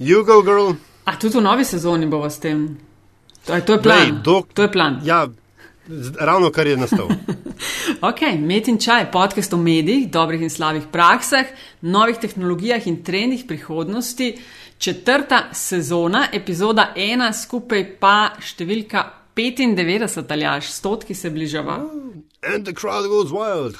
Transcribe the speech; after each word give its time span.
You 0.00 0.24
go, 0.24 0.42
girl. 0.42 0.74
A 1.06 1.14
tudi 1.14 1.38
v 1.38 1.40
novi 1.40 1.62
sezoni 1.64 2.06
bomo 2.06 2.26
s 2.26 2.42
tem. 2.42 2.78
To 3.46 3.54
je, 3.54 3.62
to 3.62 3.72
je 3.72 3.78
plan. 3.78 3.98
Glej, 4.00 4.22
dok- 4.24 4.50
To 4.52 4.62
je 4.62 4.68
plan. 4.68 4.98
Ja, 5.04 5.28
ravno 6.18 6.50
kar 6.50 6.66
je 6.66 6.76
nastal. 6.76 7.06
Ok, 8.02 8.20
Met 8.40 8.66
in 8.68 8.78
čaj, 8.78 9.12
podcast 9.12 9.52
o 9.52 9.56
medijih, 9.56 10.10
dobrih 10.10 10.42
in 10.42 10.50
slabih 10.50 10.90
praksah, 10.90 11.46
novih 11.80 12.18
tehnologijah 12.18 12.86
in 12.86 13.04
trendih 13.04 13.44
prihodnosti. 13.46 14.34
Četrta 14.78 15.54
sezona, 15.54 16.26
epizoda 16.32 16.90
ena, 16.96 17.30
skupaj 17.32 17.86
pa 17.94 18.34
številka 18.42 19.04
95, 19.36 20.26
ali 20.28 20.44
až 20.44 20.74
stotki 20.74 21.14
se 21.14 21.30
bližava. 21.30 21.78
And 22.42 22.66
the 22.66 22.74
crowd 22.74 23.06
goes 23.06 23.30
wild. 23.30 23.78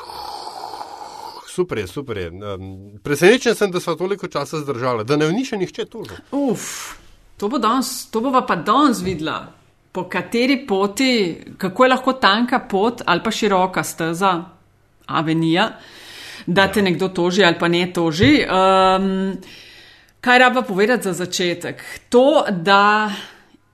Super 1.55 1.79
je, 1.79 1.87
super 1.87 2.19
je. 2.19 2.31
Um, 2.31 2.99
presenečen 3.03 3.55
sem, 3.55 3.71
da 3.71 3.81
so 3.81 3.95
toliko 3.95 4.27
časa 4.29 4.59
zdržali, 4.59 5.05
da 5.05 5.17
ne 5.17 5.29
vniše 5.31 5.57
nihče 5.57 5.85
tožil. 5.87 6.17
Uf, 6.35 6.65
to, 7.39 7.49
bo 7.49 7.61
danes, 7.63 8.09
to 8.11 8.21
bova 8.25 8.43
pa 8.47 8.57
danes 8.57 9.03
videla, 9.07 9.53
po 9.93 10.09
kateri 10.11 10.65
poti, 10.67 11.13
kako 11.59 11.85
je 11.85 11.91
lahko 11.91 12.17
tanka 12.19 12.59
pot 12.71 13.03
ali 13.07 13.23
pa 13.23 13.31
široka 13.31 13.85
steza, 13.87 14.33
avenija, 15.07 15.69
da 16.47 16.67
te 16.73 16.83
nekdo 16.83 17.09
toži 17.09 17.45
ali 17.45 17.59
pa 17.61 17.69
ne 17.69 17.87
toži. 17.93 18.35
Um, 18.43 19.37
kaj 20.21 20.39
raba 20.39 20.63
povedati 20.63 21.05
za 21.05 21.13
začetek? 21.13 21.85
To, 22.09 22.45
da 22.51 23.13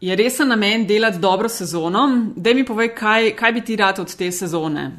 je 0.00 0.16
resen 0.16 0.48
namen 0.48 0.86
delati 0.86 1.18
dobro 1.18 1.48
sezono, 1.48 2.26
da 2.36 2.54
mi 2.54 2.66
povej, 2.66 2.94
kaj, 2.94 3.36
kaj 3.36 3.52
bi 3.52 3.64
ti 3.64 3.76
rad 3.76 3.98
od 3.98 4.16
te 4.16 4.32
sezone. 4.32 4.90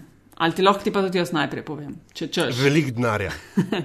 Ali 0.42 0.58
ti 0.58 0.64
lahko 0.66 0.82
ti 0.84 0.92
pa 0.94 1.04
tudi 1.06 1.20
jaz 1.22 1.30
najprej 1.36 1.64
povem, 1.66 1.94
če 2.18 2.28
češ. 2.34 2.58
Velik 2.64 2.96
denarja. 2.98 3.34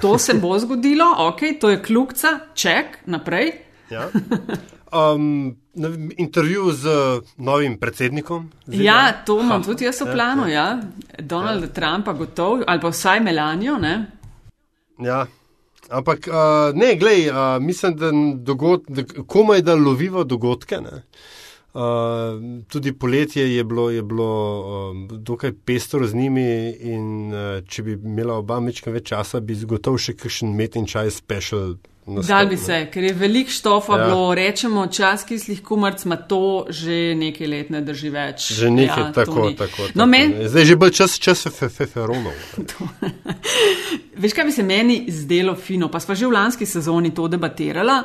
To 0.00 0.14
se 0.18 0.32
bo 0.40 0.54
zgodilo, 0.56 1.04
ok, 1.28 1.40
to 1.60 1.68
je 1.68 1.82
kljukca, 1.84 2.28
ček, 2.56 3.02
naprej. 3.04 3.50
Ja. 3.92 4.06
Um, 4.90 5.58
intervju 6.16 6.72
z 6.72 6.92
novim 7.36 7.76
predsednikom. 7.78 8.48
ZDA. 8.64 8.82
Ja, 8.82 9.12
to 9.26 9.36
imam 9.40 9.60
Ha, 9.60 9.66
tudi 9.66 9.84
jaz 9.84 10.00
v 10.00 10.08
ja, 10.08 10.14
planu, 10.14 10.46
ja. 10.48 10.64
ja. 10.80 11.20
Donald 11.20 11.62
ja. 11.62 11.68
Trumpa 11.76 12.14
gotov, 12.16 12.64
ali 12.66 12.80
pa 12.80 12.90
vsaj 12.90 13.20
Melanijo, 13.20 13.76
ne? 13.78 13.92
Ja. 15.04 15.26
Ampak 15.90 16.26
uh, 16.32 16.72
ne, 16.74 16.94
glej, 16.96 17.28
uh, 17.28 17.60
mislim, 17.62 17.94
da, 18.00 18.10
dogod, 18.40 18.88
da 18.88 19.04
komaj 19.26 19.62
da 19.62 19.76
lovivo 19.76 20.24
dogodke. 20.24 20.80
Ne. 20.80 21.04
Uh, 21.72 22.62
tudi 22.68 22.92
poletje 22.92 23.54
je 23.54 23.64
bilo, 23.64 23.90
je 23.90 24.02
bilo 24.02 24.30
um, 24.90 25.08
dokaj 25.10 25.52
pestro 25.64 26.06
z 26.06 26.14
njimi, 26.14 26.70
in 26.80 27.30
uh, 27.30 27.60
če 27.62 27.82
bi 27.82 27.92
imela 27.92 28.40
oba 28.42 28.58
mečka 28.60 28.90
več 28.90 29.12
časa, 29.12 29.38
bi 29.40 29.54
zgotov 29.54 30.00
še 30.02 30.16
kakšen 30.18 30.50
met 30.50 30.74
in 30.74 30.88
čaj 30.90 31.12
special. 31.14 31.76
Dal 32.26 32.48
bi 32.50 32.56
se, 32.58 32.88
ker 32.90 33.04
je 33.04 33.12
velik 33.14 33.52
štofa 33.54 33.98
Ja. 33.98 34.06
bilo, 34.08 34.34
rečemo, 34.34 34.86
čas 34.86 35.22
kislih 35.24 35.62
kumrc, 35.62 36.04
ma 36.04 36.16
to 36.16 36.66
že 36.68 37.14
nekaj 37.14 37.46
let 37.46 37.70
ne 37.70 37.84
drži 37.86 38.10
več. 38.10 38.48
Že 38.56 38.70
nekaj 38.70 39.04
ja, 39.04 39.12
tako, 39.12 39.46
ni. 39.46 39.54
tako. 39.56 39.82
No, 39.94 40.02
tako 40.02 40.06
men. 40.06 40.34
Zdaj 40.48 40.62
je 40.62 40.66
že 40.66 40.76
bolj 40.76 40.90
čas, 40.90 41.18
čas 41.22 41.42
fe, 41.42 41.50
fe, 41.50 41.68
feferonov. 41.68 42.34
veš, 44.22 44.34
kaj 44.34 44.44
bi 44.44 44.52
se 44.52 44.66
meni 44.66 45.04
zdelo 45.06 45.54
fino, 45.54 45.86
pa 45.86 46.00
smo 46.00 46.18
že 46.18 46.26
v 46.26 46.34
lanski 46.34 46.66
sezoni 46.66 47.14
to 47.14 47.28
debatirala. 47.28 48.02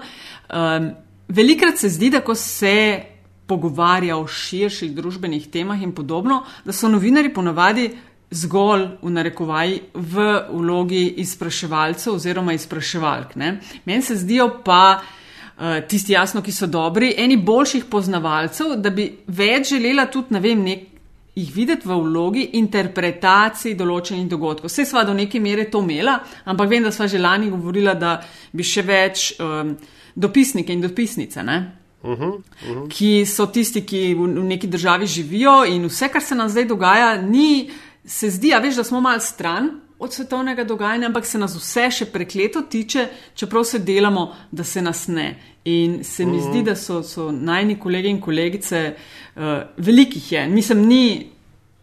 Um, 0.53 0.91
velikrat 1.33 1.81
se 1.81 1.89
zdi, 1.89 2.13
da 2.13 2.21
ko 2.21 2.35
se 2.35 3.14
pogovarja 3.47 4.17
o 4.17 4.27
širših 4.27 4.95
družbenih 4.95 5.49
temah 5.53 5.81
in 5.83 5.91
podobno, 5.93 6.43
da 6.65 6.73
so 6.73 6.89
novinari 6.89 7.33
ponavadi 7.33 7.89
zgolj 8.31 8.87
v 9.01 9.11
narekovaji 9.13 9.81
v 9.93 10.25
vlogi 10.49 11.03
izpraševalcev 11.21 12.15
oziroma 12.15 12.53
izpraševalk. 12.53 13.35
Ne? 13.35 13.59
Meni 13.85 14.01
se 14.01 14.15
zdijo 14.15 14.49
pa 14.65 14.97
uh, 14.97 15.77
tisti 15.87 16.13
jasno, 16.13 16.41
ki 16.41 16.51
so 16.51 16.67
dobri, 16.67 17.13
eni 17.17 17.37
boljših 17.37 17.85
poznavalcev, 17.91 18.75
da 18.81 18.89
bi 18.89 19.11
več 19.27 19.75
želela 19.75 20.09
tudi, 20.11 20.33
ne 20.33 20.41
vem, 20.41 20.65
nek, 20.65 20.91
jih 21.35 21.51
videti 21.51 21.87
v 21.87 21.97
vlogi 21.99 22.43
interpretacij 22.55 23.75
določenih 23.75 24.27
dogodkov. 24.31 24.71
Vse 24.71 24.85
sva 24.87 25.03
do 25.03 25.13
neke 25.13 25.39
mere 25.43 25.67
to 25.69 25.81
imela, 25.83 26.21
ampak 26.47 26.69
vem, 26.71 26.83
da 26.83 26.93
sva 26.95 27.09
že 27.11 27.19
lani 27.19 27.51
govorila, 27.51 27.93
da 27.93 28.17
bi 28.55 28.63
še 28.63 28.85
več 28.87 29.33
um, 29.43 29.75
dopisnike 30.15 30.73
in 30.73 30.81
dopisnice. 30.81 31.43
Ne? 31.43 31.57
Uh 32.05 32.19
-huh, 32.19 32.35
uh 32.35 32.41
-huh. 32.61 32.87
ki 32.89 33.25
so 33.25 33.45
tisti, 33.45 33.81
ki 33.81 34.13
v, 34.13 34.27
v 34.39 34.43
neki 34.43 34.67
državi 34.67 35.07
živijo 35.07 35.65
in 35.65 35.85
vse, 35.85 36.07
kar 36.07 36.21
se 36.21 36.35
nam 36.35 36.49
zdaj 36.49 36.65
dogaja, 36.65 37.21
ni, 37.21 37.69
se 38.05 38.29
zdi, 38.29 38.53
a 38.53 38.59
veš, 38.59 38.75
da 38.75 38.83
smo 38.83 39.01
mal 39.01 39.19
stran 39.19 39.69
od 39.99 40.13
svetovnega 40.13 40.63
dogajanja, 40.63 41.07
ampak 41.07 41.25
se 41.25 41.37
nas 41.37 41.55
vse 41.55 41.89
še 41.91 42.05
prekleto 42.05 42.61
tiče, 42.61 43.07
čeprav 43.35 43.63
se 43.63 43.79
delamo, 43.79 44.35
da 44.51 44.63
se 44.63 44.81
nas 44.81 45.07
ne. 45.07 45.39
In 45.65 46.03
se 46.03 46.25
mi 46.25 46.41
zdi, 46.41 46.63
da 46.63 46.75
so, 46.75 47.03
so 47.03 47.31
najni 47.31 47.79
kolegi 47.79 48.09
in 48.09 48.21
kolegice, 48.21 48.95
uh, 49.35 49.41
velikih 49.77 50.31
je, 50.31 50.47
mislim, 50.47 50.85
ni, 50.85 51.31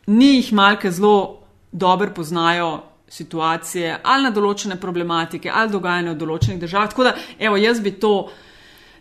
ni 0.07 0.37
jih 0.37 0.53
malke 0.53 0.91
zelo 0.91 1.41
dobro 1.73 2.11
poznajo 2.15 2.83
situacije 3.13 3.99
ali 4.03 4.25
na 4.25 4.31
določene 4.31 4.79
problematike 4.81 5.51
ali 5.53 5.73
dogajanje 5.73 6.15
v 6.15 6.21
določenih 6.21 6.61
državah. 6.61 6.89
Tako 6.89 7.05
da, 7.05 7.15
evo, 7.39 7.57
jaz 7.61 7.81
bi 7.81 7.93
to 8.01 8.31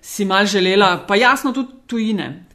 si 0.01 0.25
mal 0.25 0.45
želela, 0.45 1.05
pa 1.07 1.15
jasno 1.15 1.53
tudi 1.53 1.67
tujine. 1.87 2.45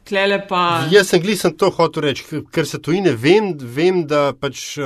Pa. 0.49 0.87
Jaz 0.87 1.09
sem 1.09 1.19
glisem 1.19 1.51
to 1.51 1.67
hotel 1.69 2.03
reči, 2.03 2.23
ker- 2.23 2.65
se 2.65 2.79
tujine 2.79 3.11
vem, 3.11 3.57
vem 3.59 4.05
da 4.07 4.31
pač, 4.33 4.77
uh, 4.77 4.85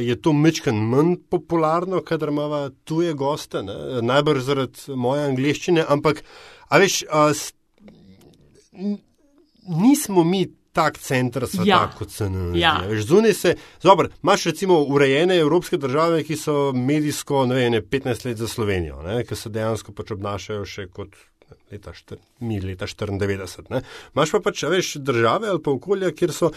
je 0.00 0.16
to 0.16 0.32
mečken 0.32 0.74
manj 0.74 1.16
popularno, 1.28 2.00
kadar 2.00 2.28
imamo 2.28 2.70
tuje 2.84 3.12
goste, 3.14 3.60
ne? 3.62 3.74
najbrž 4.02 4.40
zaradi 4.40 4.96
moje 4.96 5.26
angliščine, 5.26 5.84
ampak 5.86 6.22
a 6.68 6.78
veš, 6.78 7.02
uh, 7.04 7.36
nismo 9.68 10.24
mi 10.24 10.46
tak 10.72 10.98
center 10.98 11.46
sveta, 11.46 11.68
Ja. 11.68 11.90
kot 11.98 12.10
se 12.10 12.30
nam 12.30 12.54
Ja. 12.54 12.80
zdi. 12.86 13.02
Zunaj 13.02 13.32
se, 13.34 13.54
dobro, 13.82 14.08
imaš 14.22 14.44
recimo 14.44 14.80
urejene 14.80 15.36
evropske 15.36 15.76
države, 15.76 16.24
ki 16.24 16.36
so 16.36 16.72
medijsko, 16.72 17.46
ne 17.46 17.54
vem, 17.54 17.66
ene 17.66 17.82
15 17.82 18.24
let 18.24 18.36
za 18.36 18.48
Slovenijo, 18.48 19.02
ne? 19.02 19.24
ki 19.24 19.36
se 19.36 19.48
dejansko 19.48 19.92
pač 19.92 20.10
obnašajo 20.10 20.64
še 20.64 20.86
kot 20.86 21.08
leta, 21.72 21.94
štir, 21.96 22.18
mi 22.40 22.60
leta 22.60 22.86
94. 22.86 23.68
Ne? 23.70 23.82
Imaš 24.14 24.34
pa 24.36 24.40
pač, 24.44 24.64
veš, 24.70 24.94
države 25.04 25.50
ali 25.52 25.62
pa 25.62 25.74
okolja, 25.74 26.12
kjer 26.16 26.32
so 26.34 26.52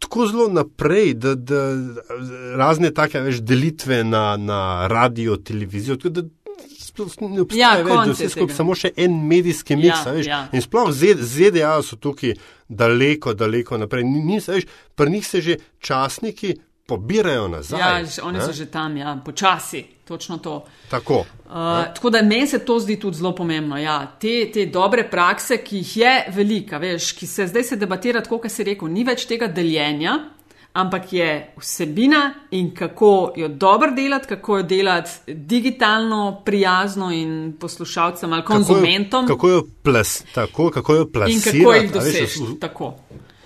tako, 0.00 0.26
zelo 0.26 0.48
naprej, 0.48 1.14
da, 1.14 1.34
da 1.34 1.62
razne 2.56 2.90
take 2.94 3.20
veš, 3.20 3.42
delitve 3.44 4.02
na, 4.04 4.36
na 4.40 4.60
radio, 4.88 5.36
televizijo, 5.36 5.96
tako 6.00 6.20
da 6.20 6.28
sploh 6.78 7.30
ne 7.30 7.42
obstaja 7.44 7.60
Ja, 7.60 7.82
več, 7.84 7.98
da 8.08 8.14
vse 8.14 8.28
skupaj 8.32 8.56
samo 8.56 8.76
še 8.78 8.92
en 8.96 9.18
medijski 9.28 9.76
miks. 9.78 10.06
Ja, 10.06 10.14
veš. 10.14 10.28
ja. 10.28 10.40
In 10.52 10.64
sploh 10.64 10.90
ZDA 10.92 11.74
so 11.86 11.98
tukaj 12.00 12.34
daleko, 12.68 13.34
daleko 13.38 13.78
naprej. 13.80 14.06
Ni, 14.08 14.22
ni, 14.24 14.40
veš, 14.42 14.66
pri 14.98 15.14
njih 15.14 15.26
se 15.26 15.42
že 15.44 15.58
časniki 15.84 16.56
pobirajo 16.88 17.48
nazaj. 17.48 17.80
Ja, 17.80 18.00
oni 18.22 18.38
ne. 18.38 18.44
so 18.44 18.52
že 18.52 18.66
tam, 18.66 18.96
ja, 18.96 19.18
počasi, 19.24 19.82
točno 20.04 20.38
to. 20.38 20.64
Tako. 20.90 21.18
Uh, 21.18 21.52
tako 21.94 22.10
da 22.10 22.22
meni 22.22 22.46
se 22.46 22.58
to 22.64 22.78
zdi 22.80 22.96
tudi 23.00 23.16
zelo 23.16 23.34
pomembno. 23.34 23.76
Ja. 23.78 24.06
Te, 24.20 24.50
te 24.52 24.66
dobre 24.66 25.04
prakse, 25.10 25.60
ki 25.64 25.82
jih 25.82 25.96
je 25.96 26.14
velika, 26.32 26.80
veš, 26.80 27.12
ki 27.12 27.26
se 27.26 27.46
zdaj 27.46 27.64
se 27.64 27.76
debatira, 27.76 28.24
tako 28.24 28.40
kot 28.40 28.52
si 28.52 28.64
rekel, 28.64 28.88
ni 28.88 29.04
več 29.04 29.26
tega 29.28 29.50
deljenja, 29.52 30.16
ampak 30.80 31.12
je 31.12 31.28
vsebina 31.60 32.22
in 32.56 32.72
kako 32.74 33.32
jo 33.36 33.48
dobro 33.48 33.90
delati, 33.92 34.32
kako 34.32 34.62
jo 34.62 34.68
delati 34.72 35.34
digitalno, 35.34 36.40
prijazno 36.44 37.12
in 37.12 37.56
poslušalcem 37.60 38.32
ali 38.32 38.44
konzumentom. 38.48 39.26
Kako 39.28 39.48
jo, 39.48 39.60
kako 39.60 39.66
jo, 39.68 39.82
plas, 39.82 40.22
tako, 40.34 40.70
kako 40.70 40.94
jo 40.94 41.02
In 41.02 41.12
plasirati. 41.12 41.58
kako 41.58 41.74
jih 41.74 41.96
a 41.96 42.04
veš, 42.04 42.38
Tako. 42.60 42.94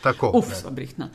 Tako. 0.03 0.31
Uf, 0.35 0.51
sva 0.55 0.71
brihtna. 0.71 1.09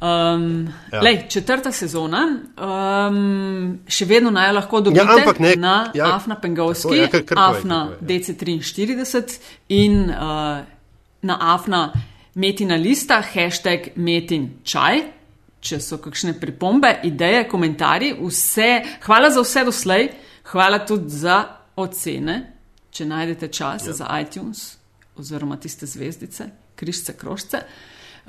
Um, 0.00 0.68
Ja. 0.90 0.96
ja. 0.96 1.02
lej, 1.02 1.28
četrta 1.28 1.72
sezona, 1.72 2.22
um, 2.58 3.78
še 3.88 4.04
vedno 4.04 4.30
naj 4.30 4.52
lahko 4.52 4.80
dobite 4.80 5.04
Ja, 5.04 5.14
ampak 5.14 5.38
ne- 5.38 5.56
na 5.56 5.90
ja, 5.94 6.06
ja, 6.06 6.14
Afna 6.16 6.34
Pengovski, 6.34 6.82
tako, 6.88 6.94
ja, 6.96 7.08
kar- 7.08 7.24
kar 7.24 7.38
Afna 7.40 7.78
povej, 7.90 8.18
DC43 8.20 9.38
in 9.68 10.10
uh, 10.10 10.16
na 11.22 11.38
Afna 11.40 11.92
Metina 12.34 12.74
lista, 12.76 13.20
hashtag 13.22 13.92
Metin 13.96 14.50
čaj. 14.64 15.02
Če 15.62 15.78
so 15.78 15.98
kakšne 15.98 16.32
pripombe, 16.34 17.00
ideje, 17.04 17.44
komentarji, 17.48 18.16
vse, 18.18 18.70
hvala 19.04 19.30
za 19.30 19.40
vse 19.40 19.62
doslej, 19.64 20.08
hvala 20.50 20.80
tudi 20.82 21.08
za 21.08 21.36
ocene, 21.76 22.34
če 22.90 23.06
najdete 23.06 23.48
čas 23.48 23.86
ja. 23.86 23.92
za 23.92 24.08
iTunes 24.20 24.76
oziroma 25.16 25.56
tiste 25.56 25.86
zvezdice, 25.86 26.48
križce, 26.74 27.14
krožce, 27.14 27.60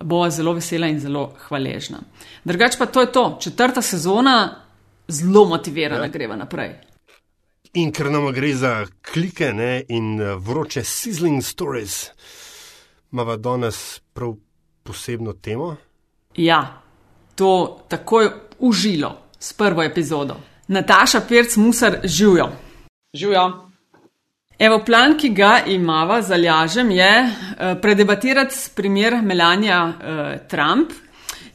bo 0.01 0.29
zelo 0.29 0.53
vesela 0.53 0.87
in 0.87 0.99
zelo 0.99 1.33
hvaležna. 1.47 2.01
Drugač 2.43 2.77
pa 2.77 2.85
to 2.85 3.01
je 3.01 3.11
to, 3.11 3.37
četrta 3.41 3.81
sezona, 3.81 4.61
zelo 5.07 5.45
motivirana, 5.45 6.05
ja. 6.05 6.11
greva 6.11 6.35
naprej. 6.35 6.73
In 7.73 7.91
ker 7.91 8.11
nam 8.11 8.31
gre 8.33 8.53
za 8.55 8.85
klike 9.13 9.53
ne, 9.53 9.83
in 9.89 10.21
eh, 10.21 10.35
vroče 10.35 10.83
sizzling 10.83 11.43
stories, 11.43 12.09
imamo 13.11 13.37
danes 13.37 14.01
prav 14.13 14.35
posebno 14.83 15.33
temo. 15.33 15.75
Ja, 16.35 16.81
to 17.35 17.79
takoj 17.87 18.29
užilo 18.59 19.17
s 19.39 19.53
prvo 19.53 19.83
epizodo. 19.83 20.35
Nataša 20.67 21.21
Pirc 21.27 21.55
Musar 21.55 21.99
živijo. 22.03 22.49
Živijo. 23.13 23.72
Evo, 24.59 24.83
plan, 24.85 25.15
ki 25.17 25.29
ga 25.33 25.63
imava 25.67 26.21
za 26.21 26.37
lažem, 26.37 26.91
je 26.91 27.13
uh, 27.23 27.81
predebatirati 27.81 28.55
primer 28.75 29.21
Melania 29.21 29.85
uh, 29.87 29.93
Trump 30.47 30.91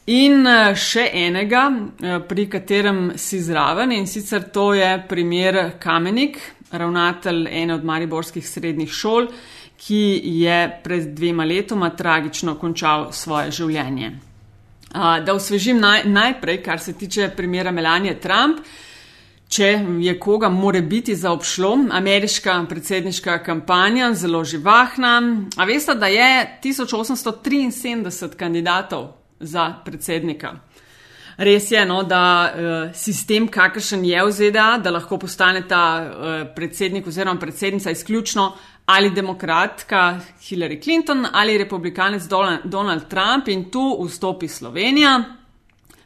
in 0.07 0.43
uh, 0.43 0.75
še 0.75 1.05
enega, 1.15 1.69
uh, 1.71 2.17
pri 2.27 2.49
katerem 2.51 3.13
si 3.17 3.39
zraven 3.39 3.93
in 3.95 4.07
sicer 4.07 4.49
to 4.51 4.73
je 4.75 4.91
primer 5.09 5.79
Kamenik, 5.79 6.41
ravnatelj 6.73 7.47
ene 7.47 7.77
od 7.79 7.85
mariborskih 7.87 8.49
srednjih 8.49 8.91
šol, 8.91 9.31
ki 9.79 10.03
je 10.43 10.59
pred 10.83 11.15
dvema 11.15 11.47
letoma 11.47 11.93
tragično 11.95 12.57
končal 12.59 13.13
svoje 13.13 13.55
življenje. 13.61 14.11
Uh, 14.91 15.21
da 15.23 15.39
osvežim 15.39 15.79
naj, 15.79 16.03
najprej, 16.11 16.63
kar 16.67 16.83
se 16.83 16.99
tiče 16.99 17.31
primera 17.37 17.71
Melania 17.71 18.19
Trump. 18.19 18.59
Če 19.49 19.69
je 20.05 20.13
koga 20.21 20.49
more 20.49 20.83
biti 20.83 21.15
za 21.17 21.33
obšlo, 21.33 21.79
ameriška 21.91 22.67
predsedniška 22.69 23.39
kampanja 23.43 24.13
zelo 24.15 24.43
živahna. 24.45 25.15
A 25.57 25.65
veste, 25.65 25.95
da 25.95 26.07
je 26.07 26.59
1873 26.65 28.37
kandidatov 28.37 29.07
za 29.41 29.73
predsednika. 29.85 30.53
Res 31.39 31.71
je, 31.71 31.85
no, 31.87 32.03
da 32.03 32.21
uh, 32.51 32.95
sistem, 32.99 33.47
kakršen 33.49 34.05
je 34.05 34.25
v 34.27 34.33
ZDA, 34.35 34.69
da 34.83 34.91
lahko 34.91 35.21
postane 35.23 35.63
ta 35.69 35.83
uh, 36.03 36.41
predsednik 36.55 37.07
oziroma 37.07 37.41
predsednica 37.41 37.91
izključno 37.91 38.53
ali 38.87 39.11
demokratka 39.11 40.21
Hillary 40.41 40.83
Clinton 40.83 41.27
ali 41.33 41.59
republikanec 41.59 42.23
Donald 42.65 43.09
Trump 43.09 43.49
in 43.49 43.71
tu 43.71 44.05
vstopi 44.09 44.49
Slovenija. 44.49 45.38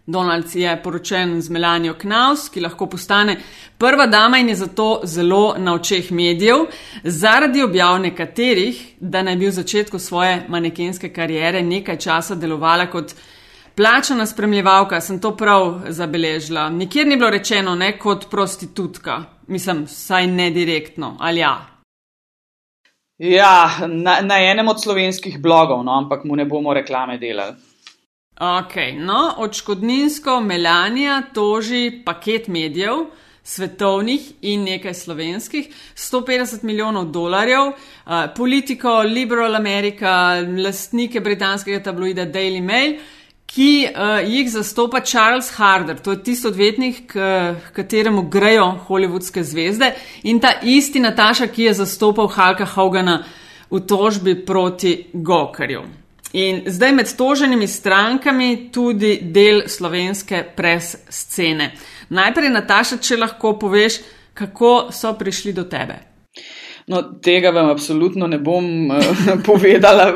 Donald 0.06 0.54
je 0.54 0.82
poročen 0.82 1.42
z 1.42 1.50
Melanijo 1.50 1.94
Knaus, 1.94 2.48
ki 2.48 2.60
lahko 2.60 2.86
postane 2.86 3.36
prva 3.78 4.06
dama 4.06 4.38
in 4.38 4.48
je 4.48 4.54
zato 4.54 5.00
zelo 5.04 5.54
na 5.58 5.74
očeh 5.74 6.10
medijev, 6.12 6.66
zaradi 7.04 7.62
objav 7.62 8.00
nekaterih, 8.00 8.82
da 9.00 9.22
naj 9.22 9.36
bi 9.36 9.46
v 9.46 9.52
začetku 9.52 9.98
svoje 9.98 10.42
manekenske 10.48 11.12
karijere 11.12 11.62
nekaj 11.62 11.98
časa 11.98 12.34
delovala 12.34 12.86
kot 12.90 13.14
plačana 13.76 14.26
spremljevalka. 14.26 15.00
Sem 15.00 15.20
to 15.20 15.36
prav 15.36 15.80
zabeležila. 15.88 16.68
Nikjer 16.68 17.06
ni 17.06 17.16
bilo 17.16 17.30
rečeno 17.30 17.74
ne 17.74 17.98
kot 17.98 18.30
prostitutka, 18.30 19.22
mislim, 19.46 19.86
saj 19.86 20.26
ne 20.26 20.50
direktno, 20.50 21.16
ali 21.20 21.40
ja. 21.40 21.66
Ja, 23.18 23.70
na, 23.86 24.20
na 24.20 24.38
enem 24.50 24.68
od 24.68 24.82
slovenskih 24.82 25.38
blogov, 25.42 25.84
no, 25.84 25.92
ampak 25.92 26.24
mu 26.24 26.36
ne 26.36 26.44
bomo 26.44 26.74
reklame 26.74 27.18
delali. 27.18 27.71
Ok, 28.40 28.74
no, 28.96 29.34
odškodninsko 29.36 30.40
Melanija 30.40 31.22
toži 31.34 32.02
paket 32.04 32.48
medijev, 32.48 33.04
svetovnih 33.44 34.32
in 34.40 34.64
nekaj 34.64 34.94
slovenskih, 34.94 35.68
150 35.94 36.62
milijonov 36.62 37.04
dolarjev, 37.04 37.68
uh, 37.68 38.12
politiko 38.36 39.02
Liberal 39.02 39.54
America, 39.54 40.40
lastnike 40.64 41.20
britanskega 41.20 41.82
tabloida 41.82 42.24
Daily 42.26 42.62
Mail, 42.62 42.96
ki 43.46 43.88
uh, 43.90 44.24
jih 44.24 44.50
zastopa 44.50 45.00
Charles 45.00 45.50
Harder, 45.56 45.98
to 46.00 46.10
je 46.10 46.22
tisti 46.24 46.48
odvetnik, 46.48 47.02
k 47.12 47.54
kateremu 47.76 48.22
grejo 48.32 48.70
hollywoodske 48.88 49.42
zvezde 49.44 49.92
in 50.22 50.40
ta 50.40 50.54
isti 50.62 51.00
Nataša, 51.00 51.46
ki 51.46 51.68
je 51.68 51.80
zastopal 51.84 52.32
Halka 52.32 52.64
Hogana 52.64 53.24
v 53.70 53.80
tožbi 53.80 54.40
proti 54.46 55.10
Gokarju. 55.12 56.01
In 56.32 56.62
zdaj 56.66 56.92
med 56.92 57.16
toženimi 57.16 57.66
strankami 57.68 58.70
tudi 58.72 59.18
del 59.22 59.62
slovenske 59.68 60.44
pres 60.56 60.96
scene. 61.08 61.72
Najprej, 62.08 62.48
Nataša, 62.48 62.96
če 62.96 63.20
lahko 63.20 63.58
poveš, 63.60 64.00
kako 64.34 64.88
so 64.92 65.12
prišli 65.18 65.52
do 65.52 65.64
tebe. 65.68 65.98
No, 66.86 67.02
tega 67.22 67.50
vam 67.50 67.68
absolutno 67.70 68.26
ne 68.26 68.38
bom 68.38 68.90
uh, 68.90 68.96
povedala, 69.46 70.12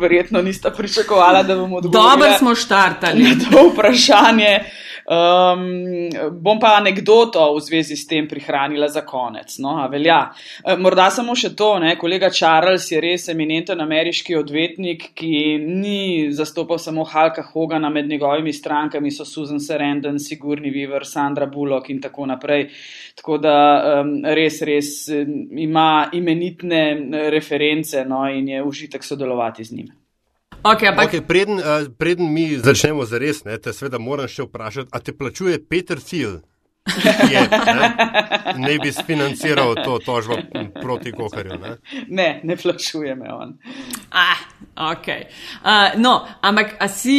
verjetno 0.00 0.42
niste 0.42 0.70
pričakovali, 0.76 1.46
da 1.46 1.56
bomo 1.56 1.76
odgovorili. 1.76 2.10
Dobro 2.10 2.38
smo 2.38 2.54
štartali. 2.54 3.24
To 3.50 3.68
vprašanje. 3.72 4.58
Um, 5.08 6.10
bom 6.36 6.58
pa 6.60 6.74
anegdoto 6.76 7.40
v 7.56 7.60
zvezi 7.64 7.96
s 7.96 8.04
tem 8.04 8.26
prihranila 8.28 8.90
za 8.92 9.00
konec. 9.08 9.54
No, 9.56 9.80
velja. 9.88 10.18
Morda 10.76 11.06
samo 11.08 11.32
še 11.32 11.54
to, 11.56 11.78
ne? 11.80 11.94
kolega 11.96 12.28
Charles 12.28 12.90
je 12.92 13.00
res 13.00 13.24
eminenten 13.32 13.80
ameriški 13.80 14.36
odvetnik, 14.36 15.06
ki 15.16 15.32
ni 15.64 16.28
zastopal 16.36 16.76
samo 16.76 17.06
Halka 17.08 17.46
Hogana 17.54 17.88
med 17.88 18.10
njegovimi 18.10 18.52
strankami, 18.52 19.10
so 19.10 19.24
Susan 19.24 19.62
Sarandon, 19.64 20.18
Sigurni 20.20 20.68
Weaver, 20.74 21.06
Sandra 21.08 21.48
Bullock 21.48 21.88
in 21.88 22.02
tako 22.04 22.26
naprej. 22.28 22.68
Tako 23.16 23.38
da 23.40 23.54
um, 24.02 24.12
res, 24.28 24.60
res 24.60 24.92
ima 25.08 26.10
imenitne 26.12 26.84
reference 27.32 28.04
no, 28.04 28.26
in 28.28 28.52
je 28.52 28.60
užitek 28.62 29.04
sodelovati 29.04 29.64
z 29.64 29.80
njim. 29.80 29.88
Okay, 30.62 30.88
ampak... 30.88 31.06
okay, 31.08 31.20
preden, 31.22 31.58
uh, 31.58 31.86
preden 31.98 32.32
mi 32.32 32.58
začnemo 32.58 33.06
za 33.06 33.18
res, 33.18 33.44
ne, 33.46 33.58
te 33.62 33.72
seveda 33.72 34.00
moram 34.02 34.26
še 34.26 34.48
vprašati, 34.48 34.90
a 34.90 34.98
te 35.00 35.14
plačuje 35.14 35.58
Peter 35.62 36.02
Thiel? 36.02 36.40
Je, 37.32 37.40
ne? 37.50 37.88
ne 38.56 38.78
bi 38.80 38.92
financiral 38.92 39.74
to 39.84 39.98
tožbo 40.04 40.38
proti 40.80 41.12
Koharju. 41.12 41.58
Ne? 41.60 41.76
ne, 42.08 42.28
ne 42.44 42.56
plačuje 42.56 43.14
me 43.14 43.32
on. 43.32 43.54
Ah, 44.10 44.40
ok. 44.92 45.08
Uh, 45.60 45.98
no, 46.00 46.14
ampak 46.42 46.78
si, 46.88 47.18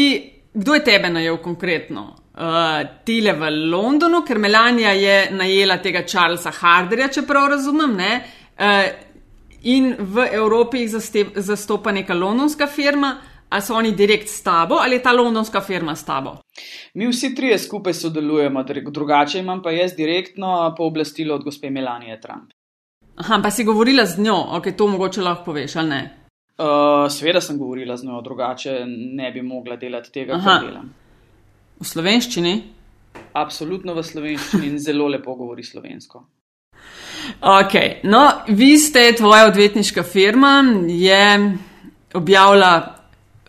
kdo 0.53 0.74
je 0.80 0.83
tebe 0.83 1.12
najel 1.13 1.38
konkretno? 1.38 2.15
Uh, 2.39 2.81
tile 3.06 3.35
v 3.35 3.51
Londonu, 3.69 4.24
ker 4.25 4.39
Melania 4.39 4.94
je 4.95 5.30
najela 5.35 5.77
tega 5.83 6.06
Charlesa 6.07 6.53
Harderja, 6.56 7.09
če 7.13 7.27
prav 7.27 7.50
razumem, 7.53 7.97
uh, 8.00 8.89
in 9.69 9.92
v 10.00 10.30
Evropi 10.31 10.85
jih 10.85 11.25
zastopa 11.35 11.92
neka 11.92 12.15
londonska 12.15 12.68
firma. 12.68 13.18
Ali 13.49 13.61
so 13.61 13.75
oni 13.75 13.91
direkt 13.91 14.29
s 14.29 14.43
tabo 14.43 14.75
ali 14.75 14.95
je 14.95 15.03
ta 15.03 15.11
londonska 15.11 15.61
firma 15.61 15.95
s 15.95 16.05
tabo? 16.05 16.37
Mi 16.93 17.07
vsi 17.07 17.35
trije 17.35 17.57
skupaj 17.59 17.93
sodelujemo, 17.93 18.63
drugače 18.91 19.39
imam 19.39 19.61
pa 19.63 19.71
jaz 19.71 19.95
direktno 19.95 20.75
pooblastilo 20.77 21.35
od 21.35 21.43
gospe 21.43 21.69
Melanije 21.69 22.21
Trump. 22.21 22.51
Aha, 23.15 23.39
pa 23.43 23.51
si 23.51 23.63
govorila 23.63 24.05
z 24.05 24.21
njo, 24.21 24.35
ok, 24.49 24.67
to 24.77 24.87
mogoče 24.87 25.21
lahko 25.21 25.43
poveš, 25.43 25.75
ali 25.75 25.89
ne? 25.89 26.15
Uh, 26.57 27.11
Sveda 27.11 27.41
sem 27.41 27.57
govorila 27.57 27.97
z 27.97 28.05
njo, 28.05 28.21
drugače 28.21 28.83
ne 28.87 29.31
bi 29.31 29.41
mogla 29.41 29.75
delati 29.75 30.11
tega, 30.11 30.39
kar 30.43 30.65
delam. 30.65 30.93
V 31.79 31.87
slovenščini? 31.87 32.53
Absolutno 33.33 33.93
v 33.93 34.03
slovenščini 34.03 34.67
in 34.67 34.79
zelo 34.79 35.07
lepo 35.07 35.35
govori 35.35 35.63
slovensko. 35.63 36.23
Ok, 37.41 37.75
no, 38.03 38.23
vi 38.47 38.77
ste, 38.77 39.11
tvoja 39.17 39.47
odvetniška 39.47 40.03
firma 40.03 40.63
je 40.87 41.57
objavila 42.13 42.98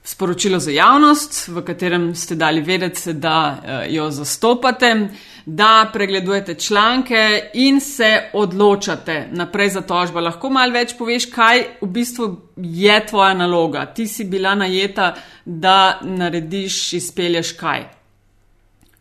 sporočilo 0.02 0.58
za 0.58 0.70
javnost, 0.70 1.48
v 1.48 1.62
katerem 1.64 2.14
ste 2.14 2.34
dali 2.34 2.60
vedeti, 2.60 3.12
da 3.12 3.36
uh, 3.56 3.94
jo 3.94 4.10
zastopate, 4.10 5.08
da 5.46 5.90
pregledujete 5.92 6.54
članke 6.54 7.50
in 7.54 7.80
se 7.80 8.30
odločate 8.32 9.28
naprej 9.32 9.68
za 9.68 9.80
tožbo. 9.80 10.20
Lahko 10.20 10.50
malo 10.50 10.72
več 10.72 10.94
poveš, 10.98 11.26
kaj 11.32 11.64
v 11.80 11.88
bistvu 11.88 12.28
je 12.56 13.06
tvoja 13.06 13.34
naloga. 13.34 13.86
Ti 13.86 14.06
si 14.06 14.24
bila 14.24 14.54
najeta, 14.54 15.14
da 15.44 16.00
narediš, 16.02 16.92
izpelješ 16.92 17.52
kaj. 17.52 17.84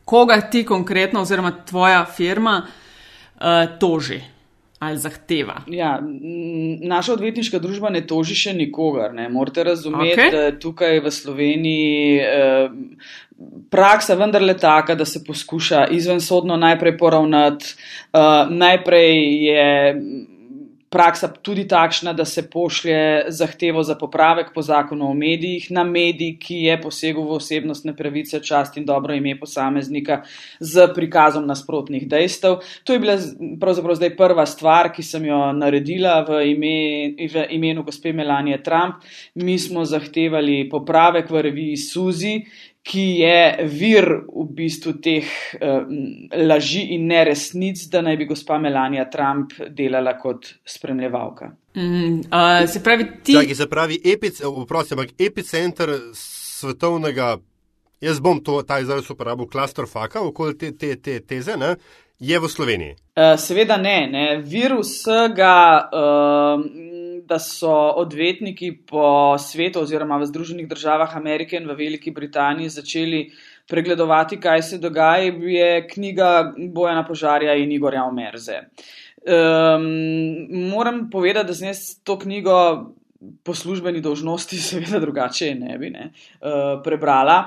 Koga 0.06 0.42
ti 0.42 0.66
konkretno, 0.66 1.22
oziroma 1.22 1.52
tvoja 1.66 2.06
firma, 2.06 2.62
uh, 2.66 3.80
toži? 3.80 4.39
Ali 4.80 4.98
zahteva. 4.98 5.62
Ja, 5.68 6.00
naša 6.82 7.14
odvetniška 7.14 7.60
družba 7.60 7.92
ne 7.92 8.02
toži 8.08 8.36
še 8.40 8.54
nikogar. 8.56 9.14
Ne. 9.14 9.28
Morate 9.30 9.64
razumeti, 9.68 10.16
okay. 10.16 10.32
da 10.32 10.60
tukaj 10.60 11.02
v 11.04 11.12
Sloveniji 11.12 12.20
eh, 12.24 12.70
praksa 13.70 14.16
vendarle 14.20 14.56
taka, 14.58 14.96
da 14.96 15.06
se 15.06 15.24
poskuša 15.28 15.88
izvensodno 15.92 16.58
najprej 16.58 16.98
poravnati. 16.98 17.76
Eh, 17.76 18.54
najprej 18.64 19.20
je 19.46 19.68
praksa 20.90 21.28
tudi 21.30 21.68
takšna, 21.68 22.14
da 22.14 22.26
se 22.26 22.50
pošlje 22.50 23.26
zahtevo 23.28 23.84
za 23.84 23.96
popravek 23.96 24.54
po 24.56 24.62
zakonu 24.62 25.10
o 25.10 25.14
medijih 25.14 25.72
na 25.72 25.84
medij, 25.84 26.36
ki 26.42 26.56
je 26.64 26.78
posegel 26.82 27.24
v 27.24 27.38
osebnostne 27.38 27.94
pravice, 27.96 28.42
čast 28.44 28.78
in 28.78 28.86
dobro 28.86 29.14
ime 29.14 29.36
posameznika 29.40 30.24
z 30.60 30.88
prikazom 30.96 31.46
nasprotnih 31.48 32.08
dejstev. 32.10 32.60
To 32.84 32.94
je 32.94 33.00
bila 33.00 33.18
pravzaprav 33.62 33.96
zdaj 33.96 34.16
prva 34.18 34.46
stvar, 34.46 34.90
ki 34.94 35.06
sem 35.06 35.30
jo 35.30 35.38
naredila 35.54 36.24
v, 36.26 36.42
ime, 36.56 36.76
v 37.30 37.46
imenu 37.54 37.84
gospe 37.86 38.14
Melanije 38.14 38.64
Trump. 38.64 39.06
Mi 39.36 39.60
smo 39.60 39.86
zahtevali 39.86 40.70
popravek 40.70 41.30
v 41.30 41.46
reviji 41.50 41.78
Suzi, 41.78 42.34
ki 42.84 43.06
je 43.20 43.68
vir 43.70 44.08
v 44.28 44.46
bistvu 44.56 44.96
teh 45.04 45.28
uh, 45.60 45.84
laži 46.48 46.86
in 46.96 47.08
neresnic, 47.12 47.82
da 47.92 48.02
naj 48.06 48.18
bi 48.18 48.28
gospa 48.30 48.58
Melania 48.62 49.06
Trump 49.12 49.54
delala 49.76 50.16
kot 50.20 50.48
spremljevalka. 50.66 51.52
Mm, 51.76 52.20
uh, 52.32 52.64
se 52.70 52.84
pravi, 52.84 53.08
ti. 53.24 53.36
Čaki, 53.38 53.56
se 53.56 53.70
pravi, 53.70 54.00
epic, 54.06 54.42
vprosim, 54.64 55.04
epicenter 55.20 55.94
svetovnega, 56.18 57.38
jaz 58.02 58.22
bom 58.24 58.42
to, 58.44 58.62
ta 58.64 58.80
izraz 58.80 59.12
uporabil, 59.12 59.48
klaster 59.52 59.88
faka 59.88 60.24
okoli 60.26 60.58
te, 60.58 60.72
te, 60.78 60.96
te 60.96 61.20
teze, 61.20 61.58
ne? 61.60 61.76
je 62.20 62.40
v 62.40 62.48
Sloveniji? 62.48 62.96
Uh, 63.16 63.40
seveda 63.40 63.78
ne. 63.78 64.08
ne. 64.12 64.26
Vir 64.44 64.76
vsega, 64.80 65.88
uh, 65.88 66.64
da 67.26 67.40
so 67.40 67.72
odvetniki 68.02 68.72
po 68.88 69.38
svetu 69.38 69.82
oziroma 69.82 70.18
v 70.18 70.28
Združenih 70.30 70.68
državah 70.68 71.16
Amerike 71.18 71.58
in 71.58 71.68
v 71.68 71.76
Veliki 71.78 72.12
Britaniji 72.12 72.70
začeli 72.70 73.22
pregledovati, 73.70 74.40
kaj 74.40 74.62
se 74.62 74.78
dogaja, 74.78 75.34
je 75.34 75.88
knjiga 75.88 76.54
Bojana 76.74 77.06
Požarja 77.08 77.54
in 77.56 77.72
Igorja 77.72 78.06
Omerze. 78.06 78.62
Um, 79.20 80.70
moram 80.70 81.10
povedati, 81.10 81.48
da 81.48 81.54
sem 81.54 81.68
jaz 81.68 82.00
to 82.04 82.18
knjigo 82.20 82.56
po 83.44 83.54
službeni 83.54 84.02
dolžnosti, 84.02 84.58
seveda 84.70 85.00
drugače 85.00 85.54
ne 85.56 85.78
bi 85.78 85.90
ne, 85.90 86.12
uh, 86.42 86.82
prebrala. 86.84 87.44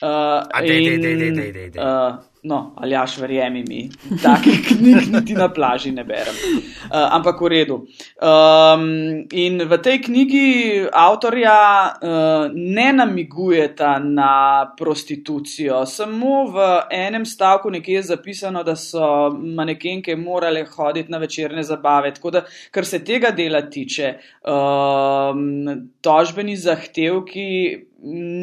Uh, 0.00 0.48
dej, 0.60 0.80
dej, 0.80 0.98
dej, 0.98 1.16
dej, 1.16 1.52
dej, 1.52 1.70
dej. 1.70 1.82
Uh, 1.82 2.29
No, 2.42 2.72
ali 2.76 2.94
jaš, 2.94 3.18
verjemi 3.18 3.64
mi, 3.68 3.90
take 4.22 4.50
knjige 4.68 5.00
niti 5.12 5.34
na 5.34 5.48
plaži 5.52 5.90
ne 5.92 6.04
berem. 6.04 6.34
Uh, 6.34 6.94
ampak 7.12 7.40
v 7.40 7.48
redu. 7.52 7.74
Um, 8.16 8.84
in 9.32 9.60
v 9.68 9.78
tej 9.84 9.98
knjigi 10.06 10.46
avtorja 10.88 11.56
uh, 11.92 12.48
ne 12.54 12.86
namigujeta 12.96 13.98
na 14.00 14.32
prostitucijo, 14.78 15.82
samo 15.86 16.46
v 16.54 16.68
enem 16.96 17.26
stavku 17.28 17.70
nekje 17.70 17.98
je 17.98 18.06
zapisano, 18.14 18.62
da 18.64 18.76
so 18.76 19.28
manekenke 19.30 20.16
morale 20.16 20.64
hoditi 20.64 21.12
na 21.12 21.20
večerne 21.20 21.62
zabave. 21.62 22.14
Tako 22.16 22.30
da, 22.30 22.44
kar 22.70 22.88
se 22.88 23.02
tega 23.04 23.34
dela 23.36 23.66
tiče, 23.68 24.14
um, 24.48 25.68
tožbeni 26.00 26.56
zahtevki 26.56 27.50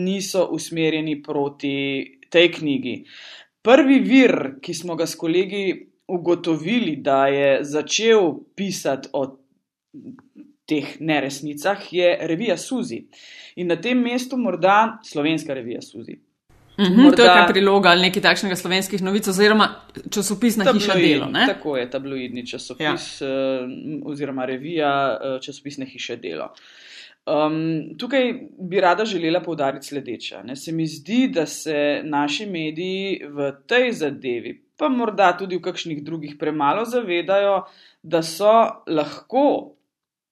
niso 0.05 0.45
usmerjeni 0.53 1.17
proti 1.23 1.73
tej 2.29 2.51
knjigi. 2.51 2.95
Prvi 3.61 3.99
vir, 3.99 4.37
ki 4.63 4.73
smo 4.73 4.95
ga 4.95 5.07
s 5.07 5.15
kolegi 5.15 5.89
ugotovili, 6.07 6.95
da 7.03 7.27
je 7.27 7.63
začel 7.63 8.31
pisati 8.55 9.09
o 9.13 9.25
teh 10.67 10.95
neresnicah, 10.99 11.81
je 11.91 12.17
revija 12.21 12.57
Suzi. 12.57 13.01
In 13.55 13.67
na 13.67 13.75
tem 13.81 13.99
mestu 14.03 14.37
morda 14.37 14.99
slovenska 15.03 15.53
revija 15.53 15.81
Suzi. 15.81 16.17
Mhm, 16.79 17.01
morda, 17.01 17.15
to 17.15 17.23
je 17.23 17.29
kaj 17.29 17.47
priloga 17.47 17.89
ali 17.89 18.01
nekaj 18.01 18.21
takšnega 18.21 18.55
slovenskih 18.55 19.01
novic, 19.01 19.27
oziroma 19.27 19.69
časopis 20.13 20.59
na 20.61 20.73
hiša 20.73 20.97
delo. 20.99 21.29
Ne? 21.33 21.47
Tako 21.49 21.77
je, 21.77 21.87
tabloidni 21.89 22.45
časopis 22.47 23.07
ja. 23.21 23.27
uh, 23.27 24.11
oziroma 24.11 24.45
revija 24.45 24.91
uh, 25.15 25.39
časopis 25.41 25.79
na 25.81 25.87
hiša 25.89 26.15
delo. 26.21 26.51
Um, 27.27 27.97
tukaj 27.99 28.33
bi 28.59 28.79
rada 28.81 29.05
želela 29.05 29.41
povdariti 29.43 29.87
sledeče. 29.87 30.43
Ne? 30.47 30.55
Se 30.55 30.71
mi 30.71 30.85
zdi, 30.87 31.27
da 31.27 31.45
se 31.45 32.01
naši 32.03 32.45
mediji 32.45 33.19
v 33.27 33.51
tej 33.67 33.91
zadevi, 33.91 34.53
pa 34.77 34.87
morda 34.89 35.33
tudi 35.37 35.57
v 35.57 35.65
kakšnih 35.65 36.03
drugih, 36.03 36.37
premalo 36.39 36.85
zavedajo, 36.85 37.65
da 38.03 38.21
so 38.23 38.53
lahko 38.87 39.76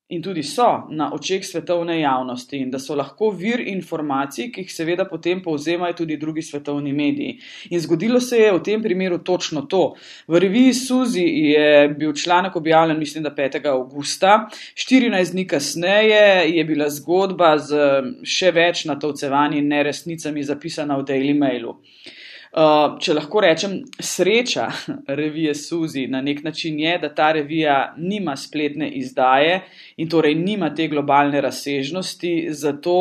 in 0.09 0.21
tudi 0.21 0.43
so 0.43 0.87
na 0.89 1.09
očeh 1.13 1.45
svetovne 1.45 1.99
javnosti 1.99 2.57
in 2.57 2.69
da 2.71 2.79
so 2.79 2.95
lahko 2.95 3.31
vir 3.33 3.63
informacij, 3.67 4.51
ki 4.53 4.61
jih 4.61 4.73
seveda 4.73 5.07
potem 5.09 5.41
povzemajo 5.41 5.95
tudi 5.97 6.17
drugi 6.21 6.43
svetovni 6.45 6.93
mediji. 6.93 7.39
In 7.71 7.81
zgodilo 7.81 8.19
se 8.21 8.37
je 8.37 8.51
v 8.53 8.61
tem 8.63 8.83
primeru 8.83 9.17
točno 9.17 9.61
to. 9.61 9.95
V 10.27 10.39
reviji 10.39 10.73
Suzi 10.73 11.23
je 11.25 11.89
bil 11.89 12.13
članek 12.13 12.55
objavljen, 12.55 12.99
mislim, 12.99 13.23
da 13.23 13.31
5. 13.31 13.65
augusta, 13.65 14.47
14 14.75 15.31
dni 15.31 15.47
kasneje 15.47 16.51
je 16.53 16.65
bila 16.65 16.89
zgodba 16.89 17.57
z 17.57 17.81
še 18.23 18.51
več 18.51 18.85
natovcevanji 18.85 19.57
in 19.57 19.73
neresnicami 19.73 20.43
zapisana 20.43 20.97
v 21.01 21.07
Daily 21.09 21.33
Mailu. 21.33 21.69
Uh, 21.69 22.13
če 22.55 23.13
lahko 23.13 23.41
rečem, 23.43 23.79
sreča 23.99 24.69
revije 25.19 25.55
Suzi 25.55 26.05
na 26.07 26.21
nek 26.23 26.43
način 26.43 26.79
je, 26.79 26.97
da 27.01 27.09
ta 27.15 27.31
revija 27.35 27.95
nima 27.97 28.35
spletne 28.39 28.89
izdaje 28.95 29.61
in 29.97 30.09
torej 30.09 30.35
nima 30.39 30.71
te 30.75 30.87
globalne 30.87 31.41
razsežnosti, 31.41 32.47
zato 32.51 32.95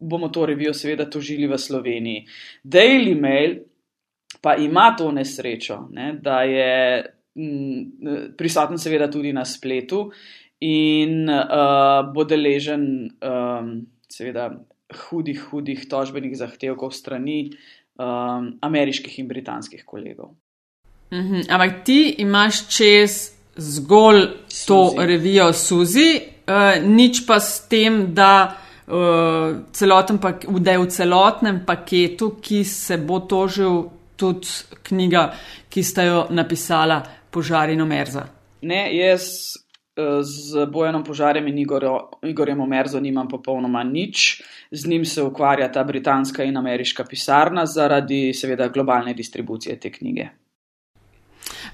bomo 0.00 0.28
to 0.28 0.46
revijo 0.46 0.72
seveda 0.74 1.08
tožili 1.10 1.46
v 1.46 1.58
Sloveniji. 1.58 2.24
Daily 2.64 3.14
Mail 3.20 3.58
pa 4.40 4.56
ima 4.56 4.94
to 4.98 5.10
nesrečo, 5.12 5.88
ne, 5.92 6.12
da 6.22 6.42
je 6.42 7.04
m, 7.36 7.44
mm, 7.44 8.34
prisoten 8.38 8.78
seveda 8.78 9.10
tudi 9.10 9.32
na 9.32 9.44
spletu 9.44 10.10
in 10.60 11.28
uh, 11.28 12.04
bo 12.14 12.24
deležen 12.24 12.84
um, 13.20 13.70
seveda 14.08 14.50
hudih, 15.08 15.40
hudih 15.50 15.88
tožbenih 15.90 16.36
zahtevkov 16.38 16.92
strani 16.92 17.50
um, 17.98 18.58
ameriških 18.60 19.18
in 19.18 19.28
britanskih 19.28 19.84
kolegov. 19.86 20.34
Mm 21.10 21.18
-hmm. 21.18 21.46
Ampak 21.48 21.84
ti 21.84 22.14
imaš 22.18 22.68
čez 22.68 23.30
zgolj 23.56 24.26
Suzi. 24.48 24.66
to 24.66 24.94
revijo 24.98 25.52
Suzi, 25.52 26.20
uh, 26.46 26.88
nič 26.88 27.26
pa 27.26 27.40
s 27.40 27.68
tem, 27.68 28.14
da, 28.14 28.56
uh, 28.86 30.20
pak, 30.20 30.44
da 30.48 30.72
je 30.72 30.78
v 30.78 30.86
celotnem 30.86 31.64
paketu, 31.66 32.36
ki 32.40 32.64
se 32.64 32.96
bo 32.96 33.20
tožil, 33.20 33.84
tudi 34.16 34.48
knjiga, 34.82 35.34
ki 35.68 35.82
sta 35.82 36.02
jo 36.02 36.26
napisala 36.30 37.02
Požarino 37.30 37.86
Merza. 37.86 38.26
Ne, 38.62 38.96
jaz 38.96 39.54
z 40.22 40.66
Bojanom 40.66 41.04
Požarjem 41.04 41.48
in 41.48 41.58
Igorjo, 41.58 42.10
Igorjem 42.22 42.60
Omerzo 42.60 43.00
nimam 43.00 43.28
popolnoma 43.28 43.84
nič. 43.84 44.42
Z 44.70 44.86
njim 44.86 45.04
se 45.04 45.22
ukvarja 45.22 45.72
ta 45.72 45.84
britanska 45.84 46.44
in 46.44 46.56
ameriška 46.56 47.04
pisarna 47.04 47.66
zaradi 47.66 48.32
seveda 48.34 48.68
globalne 48.68 49.14
distribucije 49.14 49.80
te 49.80 49.92
knjige. 49.92 50.28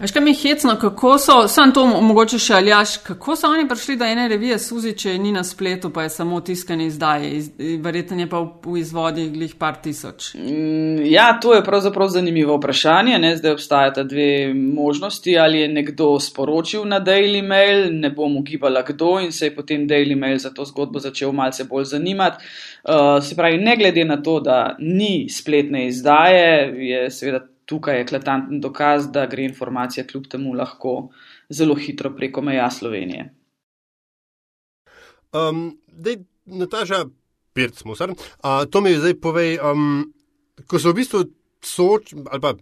Veš, 0.01 0.13
kaj 0.13 0.23
mi 0.23 0.31
je 0.31 0.35
hecno, 0.35 0.77
kako 0.81 1.19
so, 1.19 1.35
sem 1.49 1.73
to 1.77 1.83
mogoče 1.87 2.39
še 2.41 2.55
aljaš, 2.57 2.95
kako 3.05 3.35
so 3.37 3.49
oni 3.53 3.67
prišli 3.69 3.99
do 4.01 4.07
ene 4.09 4.29
revije 4.33 4.57
Suzi, 4.59 4.95
če 4.97 5.19
ni 5.21 5.29
na 5.33 5.43
spletu, 5.45 5.91
pa 5.93 6.07
je 6.07 6.13
samo 6.15 6.39
tiskanje 6.41 6.87
izdaje, 6.89 7.33
iz, 7.37 7.51
verjetno 7.85 8.17
je 8.23 8.29
pa 8.31 8.41
v, 8.41 8.49
v 8.65 8.79
izvodi 8.81 9.27
glih 9.35 9.53
par 9.61 9.77
tisoč. 9.85 10.31
Mm, 10.39 11.05
ja, 11.11 11.27
to 11.43 11.53
je 11.53 11.67
pravzaprav 11.67 12.09
zanimivo 12.17 12.57
vprašanje. 12.57 13.19
Ne? 13.21 13.35
Zdaj 13.37 13.59
obstajata 13.59 14.07
dve 14.09 14.55
možnosti, 14.55 15.37
ali 15.39 15.67
je 15.67 15.69
nekdo 15.75 16.15
sporočil 16.21 16.89
na 16.89 17.03
Daily 17.05 17.45
Mail, 17.45 17.91
ne 17.93 18.09
bom 18.09 18.41
ugibala 18.41 18.81
kdo 18.89 19.19
in 19.21 19.37
se 19.37 19.51
je 19.51 19.55
potem 19.55 19.85
Daily 19.89 20.17
Mail 20.17 20.41
za 20.41 20.55
to 20.57 20.65
zgodbo 20.65 21.05
začel 21.05 21.37
malce 21.37 21.69
bolj 21.69 21.91
zanimati. 21.93 22.41
Uh, 22.89 23.21
se 23.21 23.37
pravi, 23.37 23.61
ne 23.61 23.77
glede 23.77 24.09
na 24.09 24.23
to, 24.23 24.41
da 24.41 24.77
ni 24.79 25.29
spletne 25.29 25.91
izdaje, 25.93 26.73
je 26.89 27.11
seveda 27.13 27.45
tukaj 27.71 28.03
eklatanten 28.03 28.61
dokaz, 28.61 29.09
da 29.15 29.29
gre 29.31 29.47
informacija 29.47 30.07
kljub 30.07 30.27
temu 30.31 30.55
lahko 30.59 30.95
zelo 31.49 31.77
hitro 31.79 32.11
preko 32.17 32.43
meja 32.43 32.71
Slovenije. 32.71 33.29
Um, 35.33 35.79
dej, 35.87 36.25
Nataža, 36.47 37.05
Pirc, 37.55 37.85
Musar, 37.87 38.11
uh, 38.11 38.65
to 38.71 38.81
mi 38.83 38.97
zdaj 38.99 39.15
povej, 39.23 39.59
um, 39.63 40.11
ko 40.67 40.81
so 40.83 40.91
v 40.91 41.03
bistvu 41.03 41.23
soočeni, 41.63 42.25
ali 42.31 42.43
pa 42.43 42.55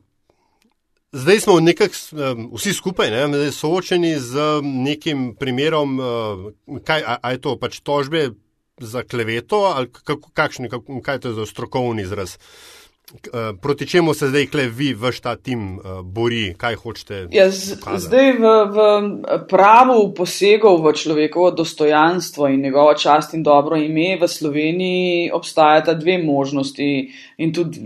zdaj 1.12 1.40
smo 1.40 1.60
nekako 1.60 1.96
um, 2.12 2.50
vsi 2.56 2.74
skupaj 2.76 3.12
ne, 3.14 3.46
soočeni 3.52 4.18
z 4.20 4.50
nekim 4.64 5.32
primerom, 5.40 5.96
uh, 5.96 6.80
kaj, 6.84 7.04
a, 7.04 7.16
a 7.22 7.32
je 7.32 7.40
to 7.46 7.56
pač 7.56 7.80
tožbe 7.80 8.28
za 8.80 9.02
kleveto, 9.02 9.64
ali 9.72 9.88
kakšni, 10.34 10.68
kak, 10.68 10.84
kaj 11.04 11.16
je 11.16 11.24
to 11.24 11.32
za 11.40 11.46
strokovni 11.46 12.04
izraz. 12.04 12.36
Eh, 13.08 13.56
proti 13.60 13.86
čemu 13.86 14.14
se 14.14 14.26
zdaj 14.28 14.46
kle 14.46 14.66
vi, 14.68 14.94
vaš 14.94 15.20
ta 15.20 15.36
tim, 15.36 15.78
uh, 15.78 16.00
bori, 16.04 16.54
kaj 16.56 16.74
hočete? 16.74 17.20
Ja, 17.32 17.46
zdaj 17.50 18.32
v, 18.36 18.50
v 18.68 19.38
pravu 19.48 20.12
posegov 20.12 20.82
v 20.84 20.92
človekovo 20.92 21.50
dostojanstvo 21.56 22.50
in 22.52 22.60
njegovo 22.60 22.92
čast 22.94 23.32
in 23.34 23.42
dobro 23.42 23.80
ime 23.80 24.18
v 24.20 24.28
Sloveniji 24.28 25.30
obstajata 25.32 25.94
dve 25.96 26.18
možnosti 26.20 27.08
in 27.38 27.52
tudi 27.52 27.80